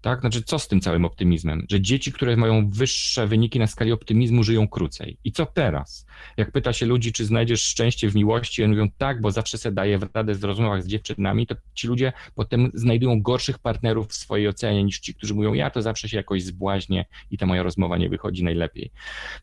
Tak? 0.00 0.20
Znaczy, 0.20 0.42
co 0.42 0.58
z 0.58 0.68
tym 0.68 0.80
całym 0.80 1.04
optymizmem? 1.04 1.66
Że 1.70 1.80
dzieci, 1.80 2.12
które 2.12 2.36
mają 2.36 2.70
wyższe 2.70 3.26
wyniki 3.26 3.58
na 3.58 3.66
skali 3.66 3.92
optymizmu, 3.92 4.42
żyją 4.42 4.68
krócej. 4.68 5.18
I 5.24 5.32
co 5.32 5.46
teraz? 5.46 6.06
Jak 6.36 6.52
pyta 6.52 6.72
się 6.72 6.86
ludzi, 6.86 7.12
czy 7.12 7.24
znajdziesz 7.24 7.62
szczęście 7.62 8.10
w 8.10 8.14
miłości, 8.14 8.64
oni 8.64 8.72
mówią 8.72 8.88
tak, 8.98 9.20
bo 9.20 9.30
zawsze 9.30 9.58
se 9.58 9.72
daje 9.72 9.98
w 9.98 10.08
radę 10.14 10.34
z 10.34 10.44
rozmowach 10.44 10.82
z 10.82 10.86
dziewczynami, 10.86 11.46
to 11.46 11.54
ci 11.74 11.88
ludzie 11.88 12.12
potem 12.34 12.70
znajdują 12.74 13.22
gorszych 13.22 13.58
partnerów 13.58 14.08
w 14.08 14.14
swojej 14.14 14.48
ocenie 14.48 14.84
niż 14.84 14.98
ci, 14.98 15.14
którzy 15.14 15.34
mówią, 15.34 15.52
ja 15.52 15.70
to 15.70 15.82
zawsze 15.82 16.08
się 16.08 16.16
jakoś 16.16 16.42
zbłaźnię 16.42 17.04
i 17.30 17.38
ta 17.38 17.46
moja 17.46 17.62
rozmowa 17.62 17.96
nie 17.96 18.08
wychodzi 18.08 18.44
najlepiej. 18.44 18.90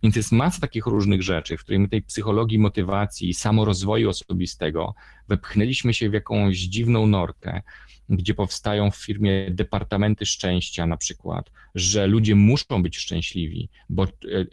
Więc 0.03 0.15
jest 0.15 0.31
masa 0.31 0.61
takich 0.61 0.85
różnych 0.85 1.23
rzeczy, 1.23 1.57
w 1.57 1.63
której 1.63 1.79
my 1.79 1.87
tej 1.87 2.01
psychologii 2.01 2.59
motywacji, 2.59 3.33
samorozwoju 3.33 4.09
osobistego 4.09 4.95
wepchnęliśmy 5.27 5.93
się 5.93 6.09
w 6.09 6.13
jakąś 6.13 6.57
dziwną 6.57 7.07
norkę, 7.07 7.61
gdzie 8.09 8.33
powstają 8.33 8.91
w 8.91 8.95
firmie 8.95 9.51
departamenty 9.51 10.25
szczęścia 10.25 10.85
na 10.85 10.97
przykład, 10.97 11.51
że 11.75 12.07
ludzie 12.07 12.35
muszą 12.35 12.83
być 12.83 12.97
szczęśliwi, 12.97 13.69
bo 13.89 14.03
e, 14.03 14.07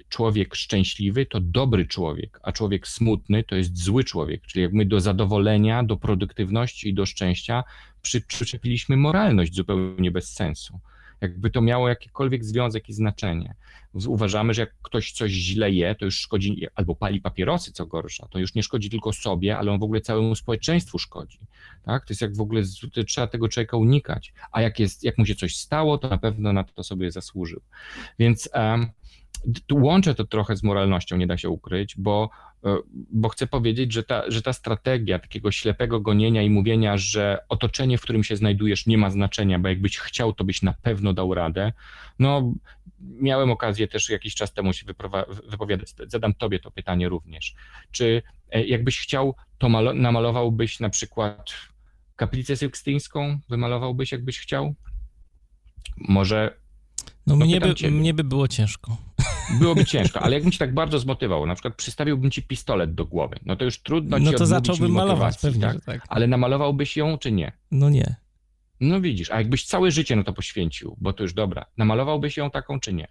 człowiek 0.08 0.54
szczęśliwy 0.54 1.26
to 1.26 1.40
dobry 1.40 1.86
człowiek, 1.86 2.40
a 2.42 2.52
człowiek 2.52 2.88
smutny 2.88 3.44
to 3.44 3.56
jest 3.56 3.78
zły 3.78 4.04
człowiek. 4.04 4.42
Czyli 4.46 4.62
jak 4.62 4.72
my 4.72 4.86
do 4.86 5.00
zadowolenia, 5.00 5.82
do 5.82 5.96
produktywności 5.96 6.88
i 6.88 6.94
do 6.94 7.06
szczęścia 7.06 7.64
przyczepiliśmy 8.28 8.96
moralność 8.96 9.54
zupełnie 9.54 10.10
bez 10.10 10.32
sensu 10.32 10.80
jakby 11.22 11.50
to 11.50 11.60
miało 11.60 11.88
jakikolwiek 11.88 12.44
związek 12.44 12.88
i 12.88 12.92
znaczenie. 12.92 13.54
Uważamy, 14.06 14.54
że 14.54 14.62
jak 14.62 14.74
ktoś 14.82 15.12
coś 15.12 15.30
źle 15.30 15.70
je, 15.70 15.94
to 15.94 16.04
już 16.04 16.18
szkodzi, 16.18 16.66
albo 16.74 16.94
pali 16.94 17.20
papierosy, 17.20 17.72
co 17.72 17.86
gorsza, 17.86 18.28
to 18.30 18.38
już 18.38 18.54
nie 18.54 18.62
szkodzi 18.62 18.90
tylko 18.90 19.12
sobie, 19.12 19.58
ale 19.58 19.72
on 19.72 19.78
w 19.78 19.82
ogóle 19.82 20.00
całemu 20.00 20.34
społeczeństwu 20.34 20.98
szkodzi. 20.98 21.38
Tak? 21.84 22.06
To 22.06 22.12
jest 22.12 22.22
jak 22.22 22.36
w 22.36 22.40
ogóle, 22.40 22.62
trzeba 23.06 23.26
tego 23.26 23.48
człowieka 23.48 23.76
unikać. 23.76 24.32
A 24.52 24.62
jak, 24.62 24.78
jest, 24.78 25.04
jak 25.04 25.18
mu 25.18 25.26
się 25.26 25.34
coś 25.34 25.56
stało, 25.56 25.98
to 25.98 26.08
na 26.08 26.18
pewno 26.18 26.52
na 26.52 26.64
to 26.64 26.82
sobie 26.82 27.10
zasłużył. 27.10 27.60
Więc 28.18 28.48
um, 28.54 28.90
łączę 29.72 30.14
to 30.14 30.24
trochę 30.24 30.56
z 30.56 30.62
moralnością, 30.62 31.16
nie 31.16 31.26
da 31.26 31.36
się 31.36 31.48
ukryć, 31.48 31.94
bo 31.98 32.30
bo 33.10 33.28
chcę 33.28 33.46
powiedzieć, 33.46 33.92
że 33.92 34.02
ta, 34.02 34.30
że 34.30 34.42
ta 34.42 34.52
strategia 34.52 35.18
takiego 35.18 35.52
ślepego 35.52 36.00
gonienia 36.00 36.42
i 36.42 36.50
mówienia, 36.50 36.96
że 36.96 37.38
otoczenie, 37.48 37.98
w 37.98 38.02
którym 38.02 38.24
się 38.24 38.36
znajdujesz, 38.36 38.86
nie 38.86 38.98
ma 38.98 39.10
znaczenia, 39.10 39.58
bo 39.58 39.68
jakbyś 39.68 39.98
chciał, 39.98 40.32
to 40.32 40.44
byś 40.44 40.62
na 40.62 40.72
pewno 40.72 41.12
dał 41.12 41.34
radę. 41.34 41.72
No, 42.18 42.52
miałem 43.00 43.50
okazję 43.50 43.88
też 43.88 44.10
jakiś 44.10 44.34
czas 44.34 44.52
temu 44.52 44.72
się 44.72 44.86
wypowiadać. 45.46 45.88
Zadam 46.06 46.34
tobie 46.34 46.58
to 46.58 46.70
pytanie 46.70 47.08
również. 47.08 47.54
Czy 47.90 48.22
e, 48.50 48.64
jakbyś 48.64 49.00
chciał, 49.00 49.34
to 49.58 49.68
namalowałbyś 49.94 50.80
na 50.80 50.90
przykład 50.90 51.52
kaplicę 52.16 52.56
sykstyńską? 52.56 53.38
Wymalowałbyś, 53.48 54.12
jakbyś 54.12 54.38
chciał? 54.38 54.74
Może. 55.96 56.56
No, 57.26 57.36
no 57.36 57.44
mnie, 57.44 57.60
by, 57.60 57.90
mnie 57.90 58.14
by 58.14 58.24
było 58.24 58.48
ciężko. 58.48 58.96
Byłoby 59.58 59.84
ciężko, 59.84 60.20
ale 60.20 60.34
jakbym 60.34 60.52
ci 60.52 60.58
tak 60.58 60.74
bardzo 60.74 60.98
zmotywował, 60.98 61.46
na 61.46 61.54
przykład 61.54 61.74
przystawiłbym 61.74 62.30
ci 62.30 62.42
pistolet 62.42 62.94
do 62.94 63.06
głowy, 63.06 63.36
no 63.46 63.56
to 63.56 63.64
już 63.64 63.82
trudno 63.82 64.18
no 64.18 64.30
ci 64.30 64.36
to 64.36 64.46
zacząłbym 64.46 64.92
malować, 64.92 65.38
pewnie, 65.38 65.60
tak? 65.62 65.84
tak? 65.84 66.04
Ale 66.08 66.26
namalowałbyś 66.26 66.96
ją, 66.96 67.18
czy 67.18 67.32
nie? 67.32 67.52
No 67.70 67.90
nie. 67.90 68.14
No 68.80 69.00
widzisz, 69.00 69.30
a 69.30 69.38
jakbyś 69.38 69.64
całe 69.66 69.90
życie 69.90 70.16
na 70.16 70.24
to 70.24 70.32
poświęcił, 70.32 70.96
bo 71.00 71.12
to 71.12 71.22
już 71.22 71.34
dobra, 71.34 71.66
namalowałbyś 71.76 72.36
ją 72.36 72.50
taką, 72.50 72.80
czy 72.80 72.92
nie? 72.92 73.08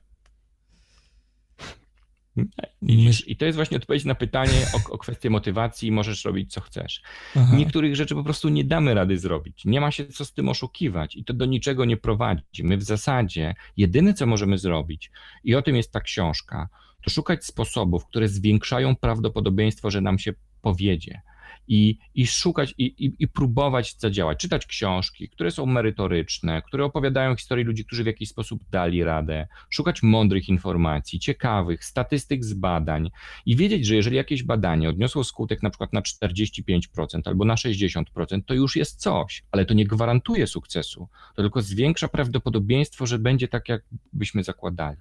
I 3.27 3.35
to 3.37 3.45
jest 3.45 3.55
właśnie 3.55 3.77
odpowiedź 3.77 4.05
na 4.05 4.15
pytanie 4.15 4.65
o, 4.73 4.93
o 4.93 4.97
kwestię 4.97 5.29
motywacji, 5.29 5.91
możesz 5.91 6.25
robić 6.25 6.53
co 6.53 6.61
chcesz. 6.61 7.01
Aha. 7.35 7.55
Niektórych 7.55 7.95
rzeczy 7.95 8.15
po 8.15 8.23
prostu 8.23 8.49
nie 8.49 8.63
damy 8.63 8.93
rady 8.93 9.17
zrobić. 9.17 9.65
Nie 9.65 9.81
ma 9.81 9.91
się 9.91 10.05
co 10.05 10.25
z 10.25 10.33
tym 10.33 10.49
oszukiwać 10.49 11.15
i 11.15 11.23
to 11.23 11.33
do 11.33 11.45
niczego 11.45 11.85
nie 11.85 11.97
prowadzi. 11.97 12.63
My 12.63 12.77
w 12.77 12.83
zasadzie 12.83 13.55
jedyne, 13.77 14.13
co 14.13 14.25
możemy 14.25 14.57
zrobić, 14.57 15.11
i 15.43 15.55
o 15.55 15.61
tym 15.61 15.75
jest 15.75 15.91
ta 15.91 16.01
książka, 16.01 16.69
to 17.03 17.09
szukać 17.09 17.45
sposobów, 17.45 18.05
które 18.05 18.27
zwiększają 18.27 18.95
prawdopodobieństwo, 18.95 19.91
że 19.91 20.01
nam 20.01 20.19
się 20.19 20.33
powiedzie. 20.61 21.21
I, 21.67 21.97
i 22.15 22.27
szukać 22.27 22.73
i, 22.77 22.83
i, 22.83 23.15
i, 23.19 23.27
próbować 23.27 23.95
zadziałać, 23.99 24.39
czytać 24.39 24.65
książki, 24.65 25.29
które 25.29 25.51
są 25.51 25.65
merytoryczne, 25.65 26.61
które 26.61 26.85
opowiadają 26.85 27.35
historię 27.35 27.65
ludzi, 27.65 27.85
którzy 27.85 28.03
w 28.03 28.07
jakiś 28.07 28.29
sposób 28.29 28.63
dali 28.71 29.03
radę, 29.03 29.47
szukać 29.69 30.03
mądrych 30.03 30.49
informacji, 30.49 31.19
ciekawych, 31.19 31.85
statystyk 31.85 32.45
z 32.45 32.53
badań 32.53 33.11
i 33.45 33.55
wiedzieć, 33.55 33.85
że 33.85 33.95
jeżeli 33.95 34.15
jakieś 34.15 34.43
badanie 34.43 34.89
odniosło 34.89 35.23
skutek 35.23 35.63
na 35.63 35.69
przykład 35.69 35.93
na 35.93 36.01
45% 36.01 37.21
albo 37.25 37.45
na 37.45 37.55
60%, 37.55 38.03
to 38.45 38.53
już 38.53 38.75
jest 38.75 38.99
coś, 38.99 39.43
ale 39.51 39.65
to 39.65 39.73
nie 39.73 39.85
gwarantuje 39.85 40.47
sukcesu, 40.47 41.07
to 41.35 41.41
tylko 41.41 41.61
zwiększa 41.61 42.07
prawdopodobieństwo, 42.07 43.05
że 43.05 43.19
będzie 43.19 43.47
tak, 43.47 43.69
jak 43.69 43.83
byśmy 44.13 44.43
zakładali. 44.43 44.97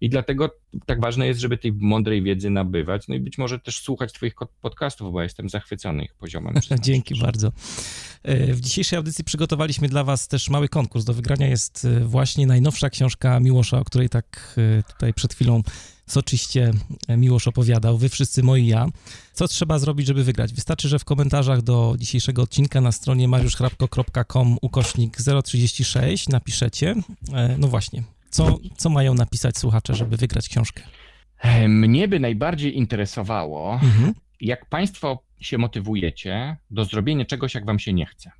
I 0.00 0.08
dlatego 0.08 0.50
tak 0.86 1.00
ważne 1.00 1.26
jest, 1.26 1.40
żeby 1.40 1.58
tej 1.58 1.72
mądrej 1.72 2.22
wiedzy 2.22 2.50
nabywać, 2.50 3.08
no 3.08 3.14
i 3.14 3.20
być 3.20 3.38
może 3.38 3.58
też 3.58 3.80
słuchać 3.80 4.12
Twoich 4.12 4.34
podcastów, 4.60 5.12
bo 5.12 5.22
jestem 5.22 5.48
zachwycony 5.48 5.85
poziomem. 6.18 6.54
Dzięki 6.82 7.20
bardzo. 7.20 7.52
E, 8.26 8.54
w 8.54 8.60
dzisiejszej 8.60 8.96
audycji 8.96 9.24
przygotowaliśmy 9.24 9.88
dla 9.88 10.04
Was 10.04 10.28
też 10.28 10.50
mały 10.50 10.68
konkurs. 10.68 11.04
Do 11.04 11.14
wygrania 11.14 11.46
jest 11.46 11.84
e, 11.84 12.00
właśnie 12.00 12.46
najnowsza 12.46 12.90
książka 12.90 13.40
Miłosza, 13.40 13.78
o 13.78 13.84
której 13.84 14.08
tak 14.08 14.56
e, 14.78 14.82
tutaj 14.82 15.14
przed 15.14 15.34
chwilą 15.34 15.62
soczyście 16.06 16.72
Miłosz 17.08 17.48
opowiadał. 17.48 17.98
Wy 17.98 18.08
wszyscy 18.08 18.42
moi 18.42 18.66
ja. 18.66 18.86
Co 19.32 19.48
trzeba 19.48 19.78
zrobić, 19.78 20.06
żeby 20.06 20.24
wygrać? 20.24 20.52
Wystarczy, 20.52 20.88
że 20.88 20.98
w 20.98 21.04
komentarzach 21.04 21.62
do 21.62 21.94
dzisiejszego 21.98 22.42
odcinka 22.42 22.80
na 22.80 22.92
stronie 22.92 23.28
mariuszchrapko.com 23.28 24.56
ukośnik 24.62 25.16
036 25.44 26.28
napiszecie, 26.28 26.94
no 27.58 27.68
właśnie, 27.68 28.02
co, 28.30 28.58
co 28.76 28.90
mają 28.90 29.14
napisać 29.14 29.58
słuchacze, 29.58 29.94
żeby 29.94 30.16
wygrać 30.16 30.48
książkę? 30.48 30.82
Mnie 31.68 32.08
by 32.08 32.20
najbardziej 32.20 32.76
interesowało, 32.78 33.72
mhm. 33.72 34.14
jak 34.40 34.66
Państwo 34.66 35.25
się 35.40 35.58
motywujecie 35.58 36.56
do 36.70 36.84
zrobienia 36.84 37.24
czegoś, 37.24 37.54
jak 37.54 37.66
Wam 37.66 37.78
się 37.78 37.92
nie 37.92 38.06
chce. 38.06 38.30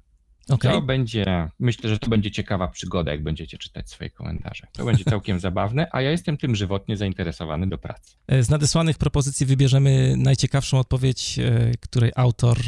Okay. 0.48 0.72
To 0.72 0.82
będzie, 0.82 1.48
myślę, 1.58 1.90
że 1.90 1.98
to 1.98 2.10
będzie 2.10 2.30
ciekawa 2.30 2.68
przygoda, 2.68 3.12
jak 3.12 3.22
będziecie 3.22 3.58
czytać 3.58 3.90
swoje 3.90 4.10
komentarze. 4.10 4.66
To 4.72 4.84
będzie 4.84 5.04
całkiem 5.14 5.40
zabawne, 5.40 5.88
a 5.92 6.02
ja 6.02 6.10
jestem 6.10 6.36
tym 6.36 6.56
żywotnie 6.56 6.96
zainteresowany 6.96 7.66
do 7.66 7.78
pracy. 7.78 8.16
E, 8.26 8.42
z 8.42 8.50
nadesłanych 8.50 8.98
propozycji 8.98 9.46
wybierzemy 9.46 10.14
najciekawszą 10.16 10.78
odpowiedź, 10.78 11.38
e, 11.38 11.70
której 11.80 12.12
autor 12.16 12.58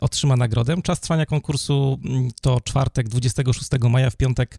otrzyma 0.00 0.36
nagrodę. 0.36 0.82
Czas 0.82 1.00
trwania 1.00 1.26
konkursu 1.26 1.98
mm, 2.04 2.30
to 2.40 2.60
czwartek, 2.60 3.08
26 3.08 3.68
maja, 3.90 4.10
w 4.10 4.16
piątek. 4.16 4.58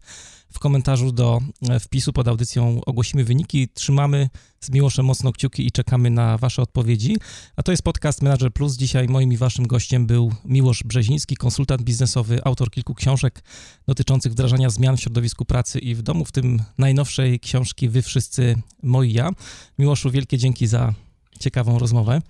W 0.52 0.58
komentarzu 0.58 1.12
do 1.12 1.40
e, 1.68 1.80
wpisu 1.80 2.12
pod 2.12 2.28
audycją 2.28 2.80
ogłosimy 2.86 3.24
wyniki. 3.24 3.68
Trzymamy 3.68 4.28
z 4.60 4.70
Miłoszem 4.70 5.06
mocno 5.06 5.32
kciuki 5.32 5.66
i 5.66 5.72
czekamy 5.72 6.10
na 6.10 6.38
Wasze 6.38 6.62
odpowiedzi. 6.62 7.16
A 7.56 7.62
to 7.62 7.72
jest 7.72 7.82
podcast 7.82 8.22
Manager 8.22 8.52
Plus. 8.52 8.76
Dzisiaj 8.76 9.08
moim 9.08 9.32
i 9.32 9.36
Waszym 9.36 9.66
gościem 9.66 10.06
był 10.06 10.32
Miłosz 10.44 10.82
Brzeziński, 10.82 11.36
konsultant 11.36 11.82
biznesowy, 11.82 12.40
autor 12.44 12.70
kilku 12.70 12.94
książek 12.94 13.42
dotyczących 13.86 14.32
wdrażania 14.32 14.70
zmian 14.70 14.96
w 14.96 15.00
środowisku 15.00 15.44
pracy 15.44 15.78
i 15.78 15.94
w 15.94 16.02
domu, 16.02 16.24
w 16.24 16.32
tym 16.32 16.62
najnowszej 16.78 17.40
książki 17.40 17.88
Wy 17.88 18.02
wszyscy 18.02 18.56
moi 18.82 19.12
ja. 19.12 19.30
Miłoszu, 19.78 20.10
wielkie 20.10 20.38
dzięki 20.38 20.66
za 20.66 20.94
ciekawą 21.40 21.78
rozmowę. 21.78 22.20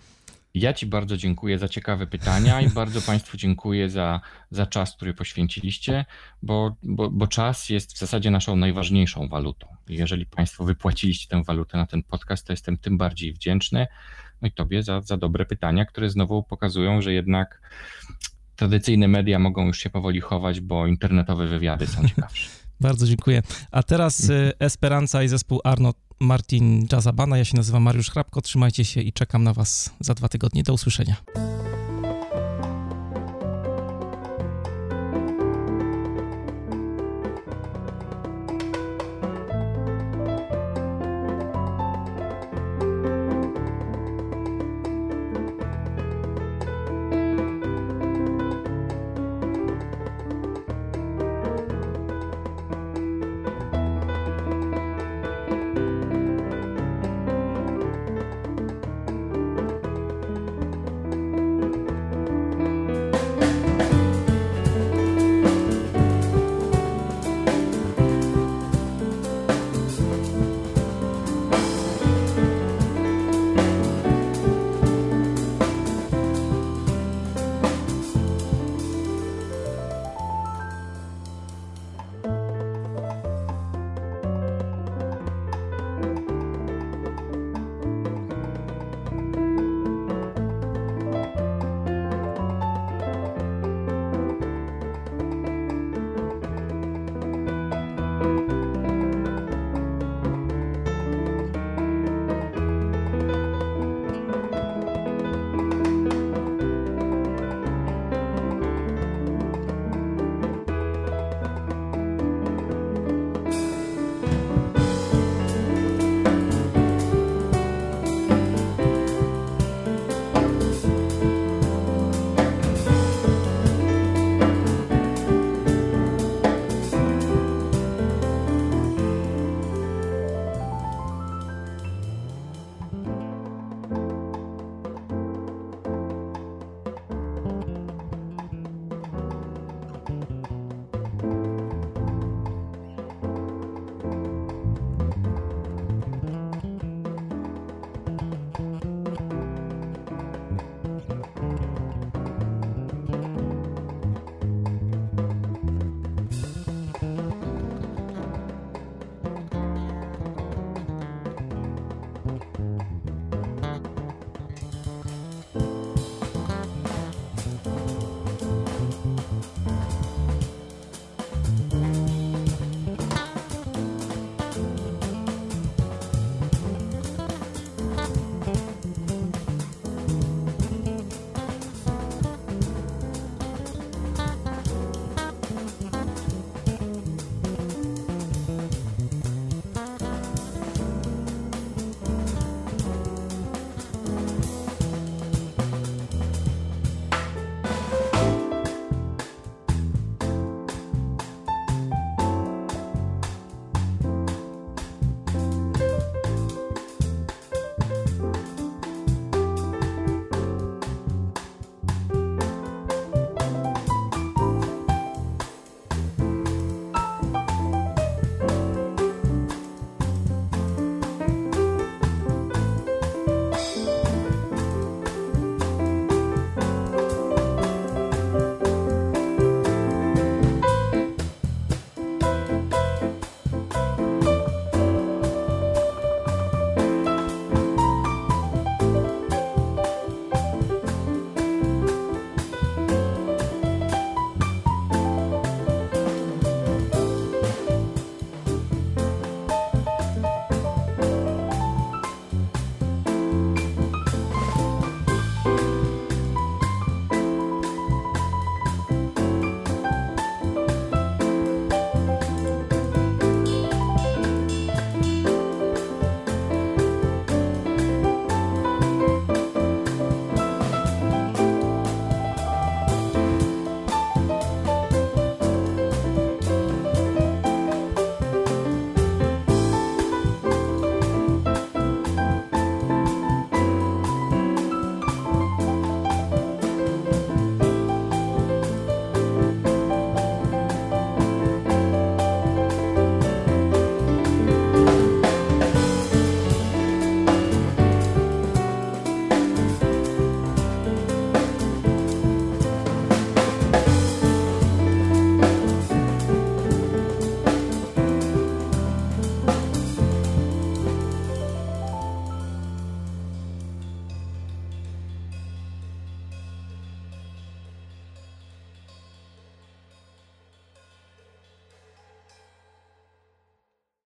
Ja 0.57 0.72
Ci 0.72 0.86
bardzo 0.86 1.16
dziękuję 1.16 1.59
za 1.59 1.68
ciekawe 1.68 2.07
pytania 2.07 2.61
i 2.61 2.68
bardzo 2.68 3.00
Państwu 3.00 3.36
dziękuję 3.36 3.90
za, 3.90 4.20
za 4.50 4.66
czas, 4.66 4.96
który 4.96 5.14
poświęciliście, 5.14 6.04
bo, 6.42 6.76
bo, 6.82 7.11
bo 7.11 7.26
czas 7.26 7.68
jest 7.68 7.92
w 7.92 7.98
zasadzie 7.98 8.30
naszą 8.30 8.57
najważniejszą 8.57 9.28
walutą. 9.28 9.66
Jeżeli 9.88 10.26
Państwo 10.26 10.64
wypłaciliście 10.64 11.28
tę 11.28 11.42
walutę 11.42 11.78
na 11.78 11.86
ten 11.86 12.02
podcast, 12.02 12.46
to 12.46 12.52
jestem 12.52 12.78
tym 12.78 12.98
bardziej 12.98 13.32
wdzięczny. 13.32 13.86
No 14.42 14.48
i 14.48 14.52
Tobie 14.52 14.82
za, 14.82 15.00
za 15.00 15.16
dobre 15.16 15.44
pytania, 15.44 15.84
które 15.84 16.11
znowu 16.11 16.42
pokazują, 16.42 17.02
że 17.02 17.12
jednak 17.12 17.61
tradycyjne 18.57 19.09
media 19.09 19.38
mogą 19.38 19.66
już 19.66 19.78
się 19.78 19.90
powoli 19.90 20.20
chować, 20.20 20.61
bo 20.61 20.86
internetowe 20.86 21.46
wywiady 21.46 21.86
są 21.86 22.09
ciekawsze. 22.09 22.65
Bardzo 22.80 23.06
dziękuję. 23.06 23.42
A 23.70 23.82
teraz 23.82 24.20
y, 24.30 24.52
Esperanza 24.58 25.22
i 25.22 25.28
zespół 25.28 25.60
Arno 25.64 25.94
Martin 26.20 26.86
Jazabana. 26.92 27.38
Ja 27.38 27.44
się 27.44 27.56
nazywam 27.56 27.82
Mariusz 27.82 28.10
Hrabko. 28.10 28.42
Trzymajcie 28.42 28.84
się 28.84 29.00
i 29.00 29.12
czekam 29.12 29.44
na 29.44 29.52
Was 29.52 29.90
za 30.00 30.14
dwa 30.14 30.28
tygodnie. 30.28 30.62
Do 30.62 30.72
usłyszenia. 30.72 31.16